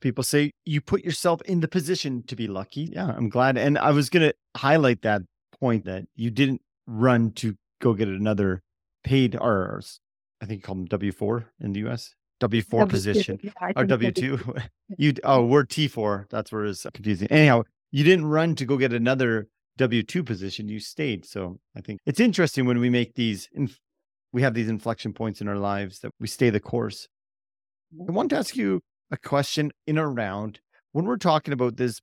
People 0.00 0.24
say 0.24 0.52
you 0.64 0.80
put 0.80 1.04
yourself 1.04 1.42
in 1.42 1.60
the 1.60 1.68
position 1.68 2.22
to 2.24 2.36
be 2.36 2.46
lucky. 2.46 2.90
Yeah, 2.92 3.12
I'm 3.16 3.28
glad. 3.28 3.58
And 3.58 3.78
I 3.78 3.90
was 3.92 4.08
going 4.08 4.28
to 4.28 4.34
highlight 4.56 5.02
that 5.02 5.22
point 5.60 5.84
that 5.84 6.04
you 6.14 6.30
didn't 6.30 6.62
run 6.86 7.32
to 7.32 7.56
go 7.80 7.94
get 7.94 8.08
another 8.08 8.62
paid 9.04 9.36
or 9.36 9.80
I 10.40 10.46
think 10.46 10.60
you 10.60 10.62
call 10.62 10.74
them 10.76 10.84
W 10.86 11.12
four 11.12 11.46
in 11.60 11.72
the 11.72 11.88
US. 11.88 12.14
W 12.40 12.60
four 12.62 12.86
position 12.86 13.38
yeah, 13.42 13.52
or 13.74 13.84
W 13.84 14.12
two. 14.12 14.38
you 14.98 15.14
oh 15.24 15.44
we're 15.44 15.64
T 15.64 15.88
four. 15.88 16.26
That's 16.30 16.52
where 16.52 16.66
it's 16.66 16.86
confusing. 16.92 17.28
Anyhow, 17.28 17.62
you 17.90 18.04
didn't 18.04 18.26
run 18.26 18.54
to 18.56 18.66
go 18.66 18.76
get 18.76 18.92
another 18.92 19.48
W 19.78 20.02
two 20.02 20.22
position. 20.22 20.68
You 20.68 20.78
stayed. 20.80 21.24
So 21.24 21.58
I 21.74 21.80
think 21.80 22.00
it's 22.04 22.20
interesting 22.20 22.66
when 22.66 22.78
we 22.78 22.90
make 22.90 23.14
these. 23.14 23.48
Inf- 23.52 23.78
we 24.32 24.42
have 24.42 24.52
these 24.52 24.68
inflection 24.68 25.14
points 25.14 25.40
in 25.40 25.48
our 25.48 25.56
lives 25.56 26.00
that 26.00 26.10
we 26.20 26.26
stay 26.26 26.50
the 26.50 26.60
course. 26.60 27.08
I 28.06 28.12
want 28.12 28.30
to 28.30 28.36
ask 28.36 28.54
you 28.54 28.82
a 29.10 29.16
question 29.16 29.72
in 29.86 29.96
a 29.96 30.06
round. 30.06 30.60
when 30.92 31.06
we're 31.06 31.16
talking 31.16 31.54
about 31.54 31.76
this 31.76 32.00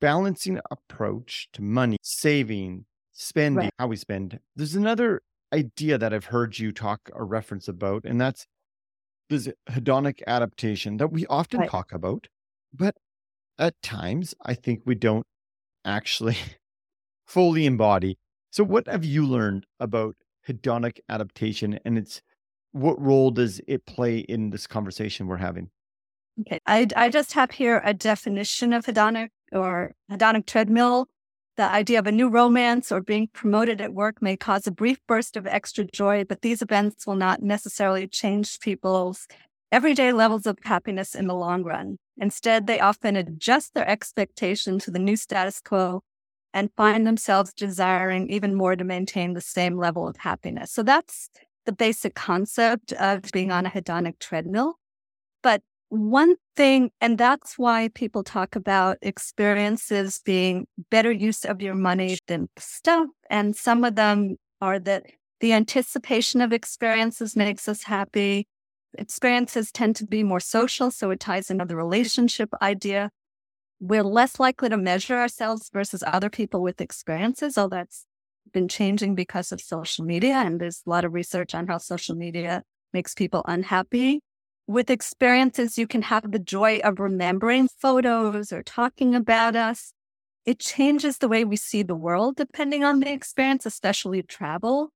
balancing 0.00 0.58
approach 0.70 1.48
to 1.52 1.62
money, 1.62 1.96
saving, 2.02 2.86
spending, 3.12 3.64
right. 3.64 3.74
how 3.78 3.86
we 3.86 3.96
spend. 3.96 4.38
There's 4.56 4.74
another 4.74 5.22
idea 5.52 5.98
that 5.98 6.12
I've 6.12 6.26
heard 6.26 6.58
you 6.58 6.72
talk 6.72 7.10
or 7.12 7.26
reference 7.26 7.68
about, 7.68 8.04
and 8.04 8.20
that's 8.20 8.46
this 9.28 9.48
hedonic 9.70 10.20
adaptation 10.26 10.96
that 10.96 11.12
we 11.12 11.26
often 11.26 11.60
right. 11.60 11.70
talk 11.70 11.92
about, 11.92 12.26
but 12.74 12.96
at 13.58 13.80
times 13.82 14.34
I 14.44 14.54
think 14.54 14.82
we 14.84 14.94
don't 14.94 15.26
actually 15.84 16.36
fully 17.26 17.66
embody. 17.66 18.18
So, 18.50 18.64
what 18.64 18.88
have 18.88 19.04
you 19.04 19.24
learned 19.24 19.66
about 19.78 20.16
hedonic 20.48 20.98
adaptation 21.08 21.78
and 21.84 21.96
its 21.98 22.22
what 22.72 23.00
role 23.00 23.30
does 23.30 23.60
it 23.66 23.86
play 23.86 24.18
in 24.18 24.50
this 24.50 24.66
conversation 24.66 25.26
we're 25.26 25.36
having? 25.36 25.70
Okay. 26.40 26.58
I, 26.66 26.86
I 26.96 27.08
just 27.08 27.32
have 27.34 27.50
here 27.50 27.82
a 27.84 27.92
definition 27.92 28.72
of 28.72 28.86
hedonic 28.86 29.28
or 29.52 29.94
hedonic 30.10 30.46
treadmill. 30.46 31.08
The 31.56 31.70
idea 31.70 31.98
of 31.98 32.06
a 32.06 32.12
new 32.12 32.28
romance 32.28 32.90
or 32.90 33.00
being 33.00 33.28
promoted 33.32 33.80
at 33.80 33.92
work 33.92 34.22
may 34.22 34.36
cause 34.36 34.66
a 34.66 34.72
brief 34.72 34.98
burst 35.06 35.36
of 35.36 35.46
extra 35.46 35.84
joy, 35.84 36.24
but 36.24 36.42
these 36.42 36.62
events 36.62 37.06
will 37.06 37.16
not 37.16 37.42
necessarily 37.42 38.06
change 38.06 38.60
people's 38.60 39.26
everyday 39.70 40.12
levels 40.12 40.46
of 40.46 40.58
happiness 40.64 41.14
in 41.14 41.26
the 41.26 41.34
long 41.34 41.62
run. 41.62 41.98
Instead, 42.16 42.66
they 42.66 42.80
often 42.80 43.16
adjust 43.16 43.74
their 43.74 43.88
expectation 43.88 44.78
to 44.78 44.90
the 44.90 44.98
new 44.98 45.16
status 45.16 45.60
quo 45.60 46.02
and 46.52 46.70
find 46.76 47.06
themselves 47.06 47.52
desiring 47.52 48.28
even 48.28 48.54
more 48.54 48.74
to 48.74 48.84
maintain 48.84 49.34
the 49.34 49.40
same 49.40 49.76
level 49.76 50.08
of 50.08 50.16
happiness. 50.18 50.72
So 50.72 50.82
that's 50.82 51.30
the 51.66 51.72
basic 51.72 52.14
concept 52.14 52.92
of 52.94 53.22
being 53.32 53.52
on 53.52 53.66
a 53.66 53.70
hedonic 53.70 54.18
treadmill. 54.18 54.79
One 55.90 56.36
thing, 56.54 56.92
and 57.00 57.18
that's 57.18 57.58
why 57.58 57.88
people 57.94 58.22
talk 58.22 58.54
about 58.54 58.98
experiences 59.02 60.20
being 60.24 60.68
better 60.88 61.10
use 61.10 61.44
of 61.44 61.60
your 61.60 61.74
money 61.74 62.16
than 62.28 62.48
stuff. 62.58 63.08
And 63.28 63.56
some 63.56 63.82
of 63.82 63.96
them 63.96 64.36
are 64.60 64.78
that 64.78 65.06
the 65.40 65.52
anticipation 65.52 66.40
of 66.40 66.52
experiences 66.52 67.34
makes 67.34 67.68
us 67.68 67.82
happy. 67.82 68.46
Experiences 68.98 69.72
tend 69.72 69.96
to 69.96 70.06
be 70.06 70.22
more 70.22 70.38
social, 70.38 70.92
so 70.92 71.10
it 71.10 71.18
ties 71.18 71.50
into 71.50 71.64
the 71.64 71.74
relationship 71.74 72.50
idea. 72.62 73.10
We're 73.80 74.04
less 74.04 74.38
likely 74.38 74.68
to 74.68 74.76
measure 74.76 75.16
ourselves 75.16 75.70
versus 75.72 76.04
other 76.06 76.30
people 76.30 76.62
with 76.62 76.80
experiences, 76.80 77.58
although 77.58 77.78
that's 77.78 78.06
been 78.52 78.68
changing 78.68 79.16
because 79.16 79.50
of 79.50 79.60
social 79.60 80.04
media. 80.04 80.34
And 80.34 80.60
there's 80.60 80.82
a 80.86 80.90
lot 80.90 81.04
of 81.04 81.14
research 81.14 81.52
on 81.52 81.66
how 81.66 81.78
social 81.78 82.14
media 82.14 82.62
makes 82.92 83.12
people 83.12 83.42
unhappy 83.46 84.20
with 84.70 84.88
experiences, 84.88 85.76
you 85.76 85.88
can 85.88 86.02
have 86.02 86.30
the 86.30 86.38
joy 86.38 86.78
of 86.84 87.00
remembering 87.00 87.68
photos 87.68 88.52
or 88.52 88.62
talking 88.62 89.16
about 89.16 89.56
us. 89.56 89.92
It 90.46 90.60
changes 90.60 91.18
the 91.18 91.26
way 91.26 91.44
we 91.44 91.56
see 91.56 91.82
the 91.82 91.96
world 91.96 92.36
depending 92.36 92.84
on 92.84 93.00
the 93.00 93.10
experience, 93.10 93.66
especially 93.66 94.22
travel. 94.22 94.92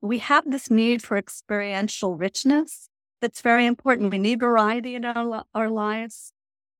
We 0.00 0.18
have 0.20 0.50
this 0.50 0.70
need 0.70 1.02
for 1.02 1.18
experiential 1.18 2.16
richness 2.16 2.88
that's 3.20 3.42
very 3.42 3.66
important. 3.66 4.12
We 4.12 4.18
need 4.18 4.40
variety 4.40 4.94
in 4.94 5.04
our, 5.04 5.44
our 5.54 5.68
lives. 5.68 6.32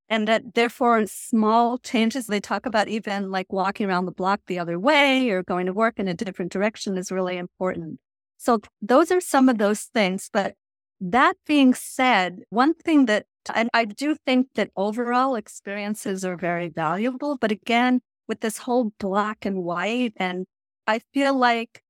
And 0.09 0.27
that 0.27 0.55
therefore, 0.55 1.05
small 1.05 1.77
changes, 1.77 2.25
they 2.25 2.39
talk 2.39 2.65
about 2.65 2.87
even 2.87 3.29
like 3.29 3.53
walking 3.53 3.87
around 3.87 4.05
the 4.05 4.11
block 4.11 4.41
the 4.47 4.57
other 4.57 4.79
way 4.79 5.29
or 5.29 5.43
going 5.43 5.67
to 5.67 5.73
work 5.73 5.99
in 5.99 6.07
a 6.07 6.15
different 6.15 6.51
direction 6.51 6.97
is 6.97 7.11
really 7.11 7.37
important. 7.37 7.99
So 8.37 8.61
those 8.81 9.11
are 9.11 9.21
some 9.21 9.49
of 9.49 9.59
those 9.59 9.81
things. 9.83 10.31
But 10.33 10.55
that 11.01 11.35
being 11.45 11.73
said, 11.73 12.39
one 12.49 12.73
thing 12.73 13.05
that, 13.05 13.25
and 13.53 13.69
I 13.73 13.85
do 13.85 14.15
think 14.25 14.47
that 14.55 14.69
overall 14.75 15.35
experiences 15.35 16.25
are 16.25 16.37
very 16.37 16.69
valuable, 16.69 17.37
but 17.37 17.51
again, 17.51 18.01
with 18.27 18.41
this 18.41 18.59
whole 18.59 18.91
black 18.99 19.45
and 19.45 19.63
white, 19.63 20.13
and 20.17 20.45
I 20.87 20.99
feel 21.13 21.37
like 21.37 21.81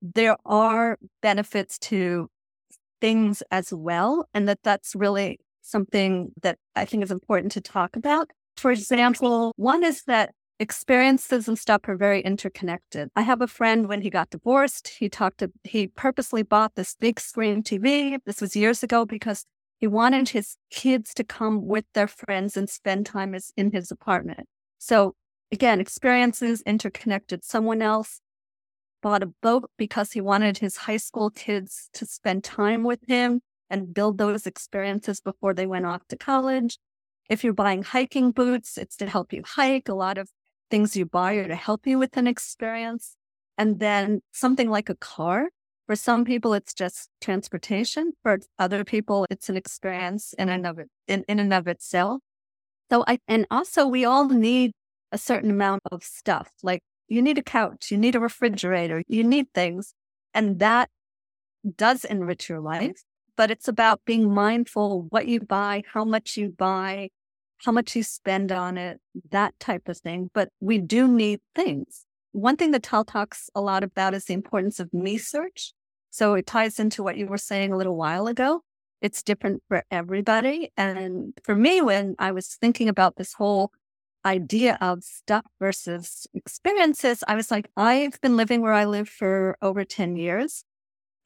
there 0.00 0.36
are 0.44 0.98
benefits 1.20 1.78
to 1.78 2.28
things 3.00 3.42
as 3.50 3.72
well, 3.72 4.28
and 4.34 4.48
that 4.48 4.58
that's 4.64 4.94
really 4.94 5.38
something 5.60 6.32
that 6.42 6.58
I 6.74 6.84
think 6.84 7.04
is 7.04 7.10
important 7.10 7.52
to 7.52 7.60
talk 7.60 7.96
about. 7.96 8.30
For 8.56 8.72
example, 8.72 9.52
one 9.56 9.84
is 9.84 10.02
that 10.04 10.34
experiences 10.62 11.48
and 11.48 11.58
stuff 11.58 11.82
are 11.88 11.96
very 11.96 12.20
interconnected. 12.22 13.10
I 13.14 13.22
have 13.22 13.42
a 13.42 13.46
friend 13.46 13.88
when 13.88 14.00
he 14.00 14.10
got 14.10 14.30
divorced, 14.30 14.88
he 14.88 15.08
talked 15.08 15.38
to, 15.38 15.50
he 15.64 15.88
purposely 15.88 16.42
bought 16.42 16.76
this 16.76 16.96
big 16.98 17.20
screen 17.20 17.62
TV. 17.62 18.18
This 18.24 18.40
was 18.40 18.56
years 18.56 18.82
ago 18.82 19.04
because 19.04 19.44
he 19.78 19.86
wanted 19.86 20.30
his 20.30 20.56
kids 20.70 21.12
to 21.14 21.24
come 21.24 21.66
with 21.66 21.84
their 21.92 22.06
friends 22.06 22.56
and 22.56 22.70
spend 22.70 23.04
time 23.04 23.36
in 23.56 23.72
his 23.72 23.90
apartment. 23.90 24.46
So 24.78 25.14
again, 25.50 25.80
experiences 25.80 26.62
interconnected. 26.62 27.44
Someone 27.44 27.82
else 27.82 28.20
bought 29.02 29.24
a 29.24 29.32
boat 29.42 29.68
because 29.76 30.12
he 30.12 30.20
wanted 30.20 30.58
his 30.58 30.76
high 30.76 30.96
school 30.96 31.28
kids 31.30 31.90
to 31.94 32.06
spend 32.06 32.44
time 32.44 32.84
with 32.84 33.00
him 33.08 33.40
and 33.68 33.92
build 33.92 34.18
those 34.18 34.46
experiences 34.46 35.20
before 35.20 35.52
they 35.52 35.66
went 35.66 35.86
off 35.86 36.06
to 36.08 36.16
college. 36.16 36.78
If 37.28 37.42
you're 37.42 37.52
buying 37.52 37.82
hiking 37.82 38.30
boots, 38.30 38.78
it's 38.78 38.96
to 38.98 39.06
help 39.06 39.32
you 39.32 39.42
hike. 39.44 39.88
A 39.88 39.94
lot 39.94 40.18
of 40.18 40.28
things 40.72 40.96
you 40.96 41.04
buy 41.04 41.34
are 41.34 41.46
to 41.46 41.54
help 41.54 41.86
you 41.86 41.98
with 41.98 42.16
an 42.16 42.26
experience. 42.26 43.14
And 43.58 43.78
then 43.78 44.22
something 44.32 44.70
like 44.70 44.88
a 44.88 44.94
car, 44.94 45.50
for 45.86 45.94
some 45.94 46.24
people, 46.24 46.54
it's 46.54 46.72
just 46.72 47.10
transportation. 47.20 48.12
For 48.22 48.38
other 48.58 48.82
people, 48.82 49.26
it's 49.28 49.50
an 49.50 49.56
experience 49.58 50.32
in 50.38 50.48
and 50.48 50.66
of 50.66 50.78
it, 50.78 50.88
in, 51.06 51.24
in 51.28 51.38
and 51.38 51.52
of 51.52 51.68
itself. 51.68 52.22
So 52.90 53.04
I, 53.06 53.18
and 53.28 53.46
also 53.50 53.86
we 53.86 54.06
all 54.06 54.28
need 54.28 54.72
a 55.12 55.18
certain 55.18 55.50
amount 55.50 55.82
of 55.92 56.02
stuff. 56.02 56.48
Like 56.62 56.80
you 57.06 57.20
need 57.20 57.36
a 57.36 57.42
couch, 57.42 57.90
you 57.90 57.98
need 57.98 58.14
a 58.14 58.20
refrigerator, 58.20 59.02
you 59.06 59.24
need 59.24 59.48
things. 59.52 59.92
And 60.32 60.58
that 60.60 60.88
does 61.76 62.06
enrich 62.06 62.48
your 62.48 62.60
life. 62.60 63.02
but 63.36 63.50
it's 63.50 63.68
about 63.68 64.00
being 64.06 64.32
mindful 64.32 65.06
what 65.10 65.26
you 65.26 65.40
buy, 65.40 65.82
how 65.92 66.04
much 66.04 66.36
you 66.36 66.48
buy, 66.48 67.08
how 67.64 67.72
much 67.72 67.94
you 67.94 68.02
spend 68.02 68.50
on 68.50 68.76
it, 68.76 69.00
that 69.30 69.58
type 69.60 69.88
of 69.88 69.98
thing. 69.98 70.30
But 70.34 70.48
we 70.60 70.78
do 70.78 71.06
need 71.06 71.40
things. 71.54 72.04
One 72.32 72.56
thing 72.56 72.70
that 72.72 72.82
Tal 72.82 73.04
talks 73.04 73.50
a 73.54 73.60
lot 73.60 73.84
about 73.84 74.14
is 74.14 74.24
the 74.24 74.34
importance 74.34 74.80
of 74.80 74.92
me 74.92 75.18
search. 75.18 75.72
So 76.10 76.34
it 76.34 76.46
ties 76.46 76.78
into 76.78 77.02
what 77.02 77.16
you 77.16 77.26
were 77.26 77.38
saying 77.38 77.72
a 77.72 77.76
little 77.76 77.96
while 77.96 78.26
ago. 78.26 78.62
It's 79.00 79.22
different 79.22 79.62
for 79.68 79.84
everybody. 79.90 80.72
And 80.76 81.34
for 81.44 81.54
me, 81.54 81.80
when 81.80 82.14
I 82.18 82.32
was 82.32 82.46
thinking 82.60 82.88
about 82.88 83.16
this 83.16 83.34
whole 83.34 83.72
idea 84.24 84.78
of 84.80 85.02
stuff 85.02 85.44
versus 85.58 86.26
experiences, 86.34 87.24
I 87.26 87.34
was 87.34 87.50
like, 87.50 87.68
I've 87.76 88.20
been 88.20 88.36
living 88.36 88.60
where 88.60 88.72
I 88.72 88.84
live 88.84 89.08
for 89.08 89.56
over 89.60 89.84
10 89.84 90.16
years. 90.16 90.64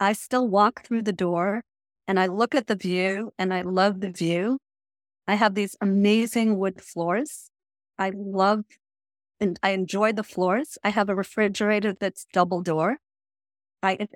I 0.01 0.13
still 0.13 0.49
walk 0.49 0.85
through 0.85 1.03
the 1.03 1.13
door 1.13 1.63
and 2.07 2.21
I 2.21 2.27
look 2.27 2.55
at 2.55 2.67
the 2.67 2.77
view 2.77 3.33
and 3.39 3.53
I 3.53 3.63
love 3.63 4.01
the 4.01 4.11
view. 4.11 4.59
I 5.29 5.35
have 5.35 5.55
these 5.55 5.77
amazing 5.81 6.59
wood 6.59 6.81
floors. 6.81 7.51
I 7.99 8.13
love 8.15 8.65
and 9.41 9.59
I 9.63 9.71
enjoy 9.71 10.13
the 10.13 10.23
floors. 10.23 10.79
I 10.85 10.91
have 10.91 11.09
a 11.09 11.15
refrigerator 11.15 11.93
that's 11.93 12.27
double 12.33 12.63
door. 12.63 12.99
I 13.83 14.09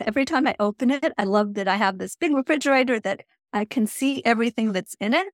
every 0.00 0.24
time 0.24 0.46
I 0.46 0.56
open 0.60 0.90
it, 0.90 1.12
I 1.16 1.24
love 1.24 1.54
that 1.54 1.68
I 1.68 1.76
have 1.76 1.98
this 1.98 2.16
big 2.16 2.34
refrigerator 2.34 3.00
that 3.00 3.22
I 3.52 3.64
can 3.64 3.86
see 3.86 4.22
everything 4.24 4.72
that's 4.72 4.96
in 5.00 5.14
it. 5.14 5.28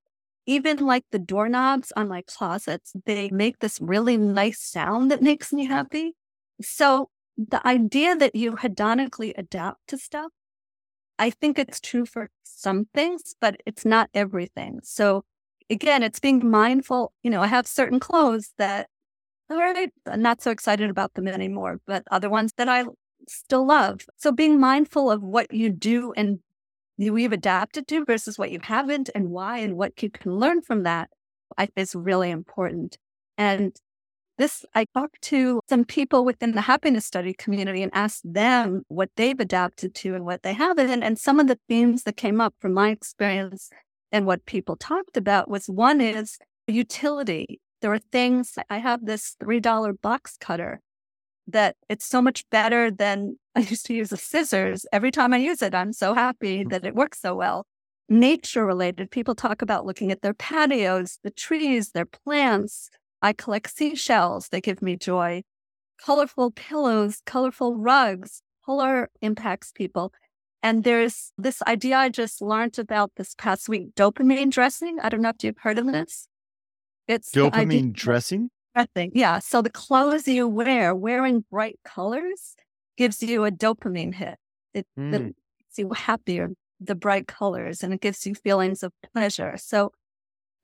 Even 0.47 0.77
like 0.79 1.05
the 1.11 1.19
doorknobs 1.19 1.93
on 1.97 2.09
my 2.09 2.23
closets, 2.23 2.93
they 3.07 3.31
make 3.31 3.61
this 3.61 3.81
really 3.81 4.17
nice 4.17 4.61
sound 4.61 5.11
that 5.11 5.23
makes 5.23 5.53
me 5.53 5.65
happy. 5.67 6.15
So 6.61 7.09
the 7.37 7.67
idea 7.67 8.15
that 8.15 8.35
you 8.35 8.53
hedonically 8.53 9.33
adapt 9.37 9.89
to 9.89 9.99
stuff, 9.99 10.31
I 11.19 11.31
think 11.31 11.59
it's 11.59 11.81
true 11.81 12.07
for 12.07 12.29
some 12.43 12.87
things, 12.95 13.35
but 13.41 13.57
it's 13.67 13.85
not 13.85 14.11
everything. 14.15 14.81
So 14.83 15.25
again, 15.71 16.03
it's 16.03 16.21
being 16.21 16.51
mindful. 16.51 17.13
You 17.23 17.31
know, 17.31 17.41
I 17.41 17.47
have 17.47 17.67
certain 17.67 18.01
clothes 18.01 18.53
that, 18.59 18.89
all 19.51 19.59
right, 19.59 19.91
I'm 20.07 20.23
not 20.23 20.43
so 20.43 20.51
excited 20.51 20.91
about 20.91 21.15
them 21.15 21.29
anymore, 21.29 21.81
but 21.87 22.03
other 22.11 22.31
ones 22.31 22.53
that 22.57 22.69
I 22.69 22.85
still 23.29 23.67
love. 23.67 24.01
So 24.17 24.33
being 24.33 24.59
mindful 24.59 25.11
of 25.11 25.23
what 25.23 25.53
you 25.53 25.71
do 25.71 26.13
and 26.17 26.41
we've 26.99 27.33
adapted 27.33 27.89
to 27.89 28.05
versus 28.05 28.39
what 28.39 28.51
you 28.51 28.61
haven't 28.63 29.11
and 29.15 29.31
why 29.31 29.59
and 29.59 29.77
what 29.77 30.03
you 30.03 30.11
can 30.11 30.37
learn 30.37 30.63
from 30.63 30.83
that, 30.85 31.11
is 31.77 31.95
really 31.95 32.31
important. 32.31 32.99
And 33.39 33.77
this, 34.37 34.65
I 34.75 34.87
talked 34.95 35.23
to 35.23 35.61
some 35.69 35.85
people 35.85 36.25
within 36.25 36.53
the 36.53 36.63
happiness 36.63 37.07
study 37.07 37.35
community 37.35 37.83
and 37.83 37.93
asked 37.95 38.23
them 38.25 38.83
what 38.89 39.11
they've 39.17 39.39
adapted 39.39 39.95
to 39.97 40.15
and 40.15 40.25
what 40.25 40.43
they 40.43 40.53
haven't. 40.53 41.03
And 41.03 41.19
some 41.19 41.39
of 41.39 41.47
the 41.47 41.59
themes 41.69 42.03
that 42.03 42.17
came 42.17 42.41
up 42.41 42.55
from 42.61 42.75
my 42.75 42.91
experience 42.91 43.71
and 44.11 44.27
what 44.27 44.47
people 44.47 44.77
talked 44.77 45.17
about 45.17 45.49
was 45.49 45.67
one 45.67 46.01
is 46.01 46.39
utility. 46.67 47.61
There 47.81 47.93
are 47.93 47.99
things, 47.99 48.59
I 48.71 48.79
have 48.79 49.07
this 49.07 49.37
$3 49.43 50.01
box 50.01 50.37
cutter 50.41 50.81
that 51.47 51.77
it's 51.89 52.07
so 52.07 52.23
much 52.23 52.49
better 52.51 52.91
than 52.91 53.39
I 53.55 53.61
used 53.61 53.87
to 53.87 53.95
use 53.95 54.11
the 54.11 54.17
scissors. 54.17 54.87
Every 54.93 55.11
time 55.11 55.33
I 55.33 55.39
use 55.39 55.63
it, 55.63 55.75
I'm 55.75 55.93
so 55.93 56.15
happy 56.15 56.65
mm. 56.65 56.71
that 56.71 56.85
it 56.85 56.95
works 56.95 57.21
so 57.21 57.35
well. 57.35 57.67
Nature 58.09 58.67
related, 58.67 59.11
people 59.11 59.35
talk 59.35 59.63
about 59.63 59.87
looking 59.87 60.13
at 60.13 60.23
their 60.23 60.35
patios, 60.35 61.19
the 61.23 61.31
trees, 61.31 61.91
their 61.91 62.05
plants, 62.05 62.91
I 63.25 63.33
collect 63.33 63.75
seashells. 63.75 64.51
They 64.51 64.61
give 64.61 64.83
me 64.83 64.97
joy. 64.97 65.45
Colorful 65.99 66.51
pillows, 66.51 67.23
colorful 67.25 67.75
rugs. 67.75 68.43
Color 68.67 69.09
impacts 69.23 69.73
people. 69.73 70.13
And 70.63 70.85
there's 70.85 71.33
this 71.39 71.63
idea 71.63 71.97
I 71.97 72.11
just 72.11 72.43
learned 72.43 72.79
about 72.79 73.13
this 73.17 73.35
past 73.35 73.67
week 73.67 73.95
dopamine 73.95 74.51
dressing. 74.51 74.99
I 75.01 75.09
don't 75.09 75.23
know 75.23 75.31
if 75.31 75.43
you've 75.43 75.57
heard 75.59 75.79
of 75.79 75.87
this. 75.87 76.29
It's 77.09 77.31
dopamine 77.31 77.95
dressing? 77.95 78.51
Dressing. 78.75 79.13
Yeah. 79.15 79.39
So 79.39 79.63
the 79.63 79.71
clothes 79.71 80.29
you 80.29 80.47
wear, 80.47 80.95
wearing 80.95 81.47
bright 81.51 81.79
colors, 81.83 82.55
gives 82.99 83.23
you 83.23 83.47
a 83.47 83.51
dopamine 83.51 84.15
hit. 84.15 84.37
It, 84.75 84.87
mm. 84.99 85.15
it 85.15 85.21
makes 85.23 85.79
you 85.79 85.91
happier, 85.95 86.51
the 86.79 86.95
bright 86.95 87.27
colors, 87.27 87.83
and 87.83 87.95
it 87.95 88.03
gives 88.03 88.27
you 88.27 88.35
feelings 88.35 88.83
of 88.83 88.93
pleasure. 89.15 89.57
So 89.57 89.93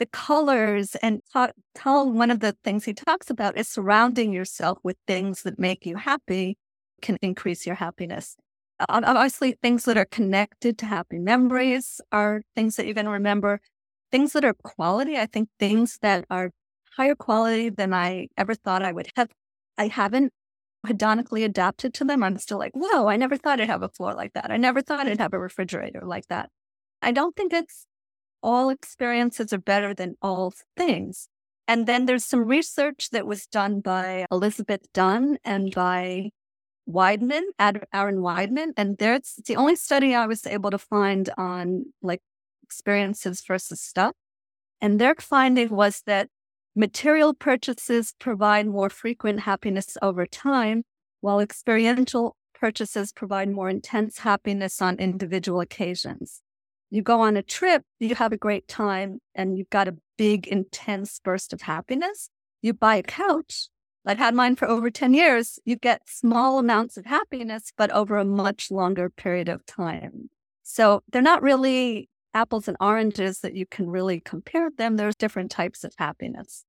the 0.01 0.07
colors 0.07 0.97
and 0.97 1.21
talk, 1.33 1.53
Tal 1.75 2.11
one 2.11 2.31
of 2.31 2.41
the 2.41 2.57
things 2.65 2.87
he 2.87 2.95
talks 2.95 3.31
about 3.31 3.57
is 3.57 3.69
surrounding 3.69 4.33
yourself 4.33 4.79
with 4.83 4.97
things 5.07 5.43
that 5.43 5.59
make 5.59 5.87
you 5.87 5.97
happy 5.97 6.57
can 7.03 7.19
increase 7.23 7.67
your 7.67 7.77
happiness. 7.77 8.37
Obviously, 8.89 9.53
things 9.63 9.85
that 9.85 9.99
are 9.99 10.07
connected 10.07 10.79
to 10.79 10.87
happy 10.87 11.19
memories 11.19 12.01
are 12.11 12.41
things 12.57 12.77
that 12.77 12.87
you're 12.87 12.95
going 12.95 13.05
to 13.05 13.13
remember. 13.13 13.61
Things 14.11 14.33
that 14.33 14.45
are 14.45 14.55
quality, 14.55 15.19
I 15.19 15.27
think 15.27 15.51
things 15.59 15.99
that 16.01 16.25
are 16.31 16.51
higher 16.97 17.15
quality 17.15 17.69
than 17.69 17.93
I 17.93 18.29
ever 18.39 18.55
thought 18.55 18.83
I 18.83 18.93
would 18.93 19.09
have. 19.17 19.29
I 19.77 19.89
haven't 19.89 20.33
hedonically 20.87 21.45
adapted 21.45 21.93
to 21.95 22.05
them. 22.05 22.23
I'm 22.23 22.39
still 22.39 22.59
like, 22.59 22.73
whoa, 22.75 23.07
I 23.07 23.17
never 23.17 23.37
thought 23.37 23.61
I'd 23.61 23.69
have 23.69 23.83
a 23.83 23.91
floor 23.91 24.15
like 24.15 24.33
that. 24.33 24.51
I 24.51 24.57
never 24.57 24.81
thought 24.81 25.07
I'd 25.07 25.21
have 25.21 25.35
a 25.35 25.39
refrigerator 25.39 26.01
like 26.05 26.27
that. 26.29 26.49
I 27.03 27.13
don't 27.13 27.37
think 27.37 27.53
it's 27.53 27.85
all 28.43 28.71
experiences 28.71 29.53
are 29.53 29.59
better 29.59 29.95
than 29.95 30.17
all 30.23 30.53
things. 30.77 31.29
And 31.69 31.87
then 31.87 32.07
there's 32.07 32.25
some 32.25 32.47
research 32.47 33.11
that 33.11 33.27
was 33.27 33.47
done 33.47 33.81
by 33.81 34.27
Elizabeth 34.31 34.93
Dunn 34.93 35.39
and 35.45 35.73
by 35.73 36.31
Weidman, 36.89 37.43
Aaron 37.61 38.19
Weidman. 38.19 38.73
And 38.77 38.99
there's 38.99 39.39
the 39.47 39.57
only 39.57 39.77
study 39.77 40.15
I 40.15 40.27
was 40.27 40.47
able 40.47 40.71
to 40.71 40.79
find 40.79 41.31
on 41.37 41.85
like 42.03 42.23
experiences 42.63 43.43
versus 43.47 43.81
stuff. 43.81 44.15
And 44.81 45.01
their 45.01 45.15
finding 45.15 45.69
was 45.71 46.03
that 46.07 46.29
material 46.75 47.35
purchases 47.35 48.15
provide 48.19 48.67
more 48.67 48.91
frequent 48.91 49.41
happiness 49.41 49.97
over 50.03 50.27
time, 50.27 50.83
while 51.21 51.41
experiential 51.41 52.37
purchases 52.55 53.13
provide 53.13 53.51
more 53.51 53.69
intense 53.69 54.19
happiness 54.19 54.81
on 54.83 54.97
individual 54.99 55.61
occasions. 55.61 56.41
You 56.91 57.03
go 57.03 57.21
on 57.21 57.37
a 57.37 57.43
trip, 57.43 57.85
you 58.01 58.15
have 58.17 58.33
a 58.33 58.37
great 58.37 58.67
time, 58.67 59.21
and 59.35 59.57
you've 59.57 59.71
got 59.71 59.89
a 59.89 59.97
big, 60.19 60.47
intense 60.49 61.21
burst 61.23 61.53
of 61.53 61.63
happiness. 61.63 62.31
You 62.63 62.73
buy 62.73 62.97
a 62.97 63.03
couch. 63.03 63.69
I've 64.05 64.19
had 64.19 64.35
mine 64.35 64.57
for 64.57 64.67
over 64.69 64.91
10 64.91 65.15
years. 65.15 65.59
You 65.65 65.77
get 65.77 66.03
small 66.09 66.59
amounts 66.59 66.97
of 66.97 67.07
happiness, 67.07 67.73
but 67.77 67.91
over 67.93 68.19
a 68.19 68.25
much 68.25 68.71
longer 68.71 69.09
period 69.09 69.49
of 69.49 69.65
time. 69.67 70.31
So 70.63 71.03
they're 71.11 71.23
not 71.23 71.43
really 71.43 72.09
apples 72.35 72.69
and 72.69 72.77
oranges 72.81 73.41
that 73.41 73.55
you 73.55 73.67
can 73.67 73.89
really 73.89 74.21
compare 74.21 74.71
them. 74.77 74.97
There's 74.97 75.17
different 75.17 75.51
types 75.51 75.85
of 75.85 75.93
happiness. 75.99 76.65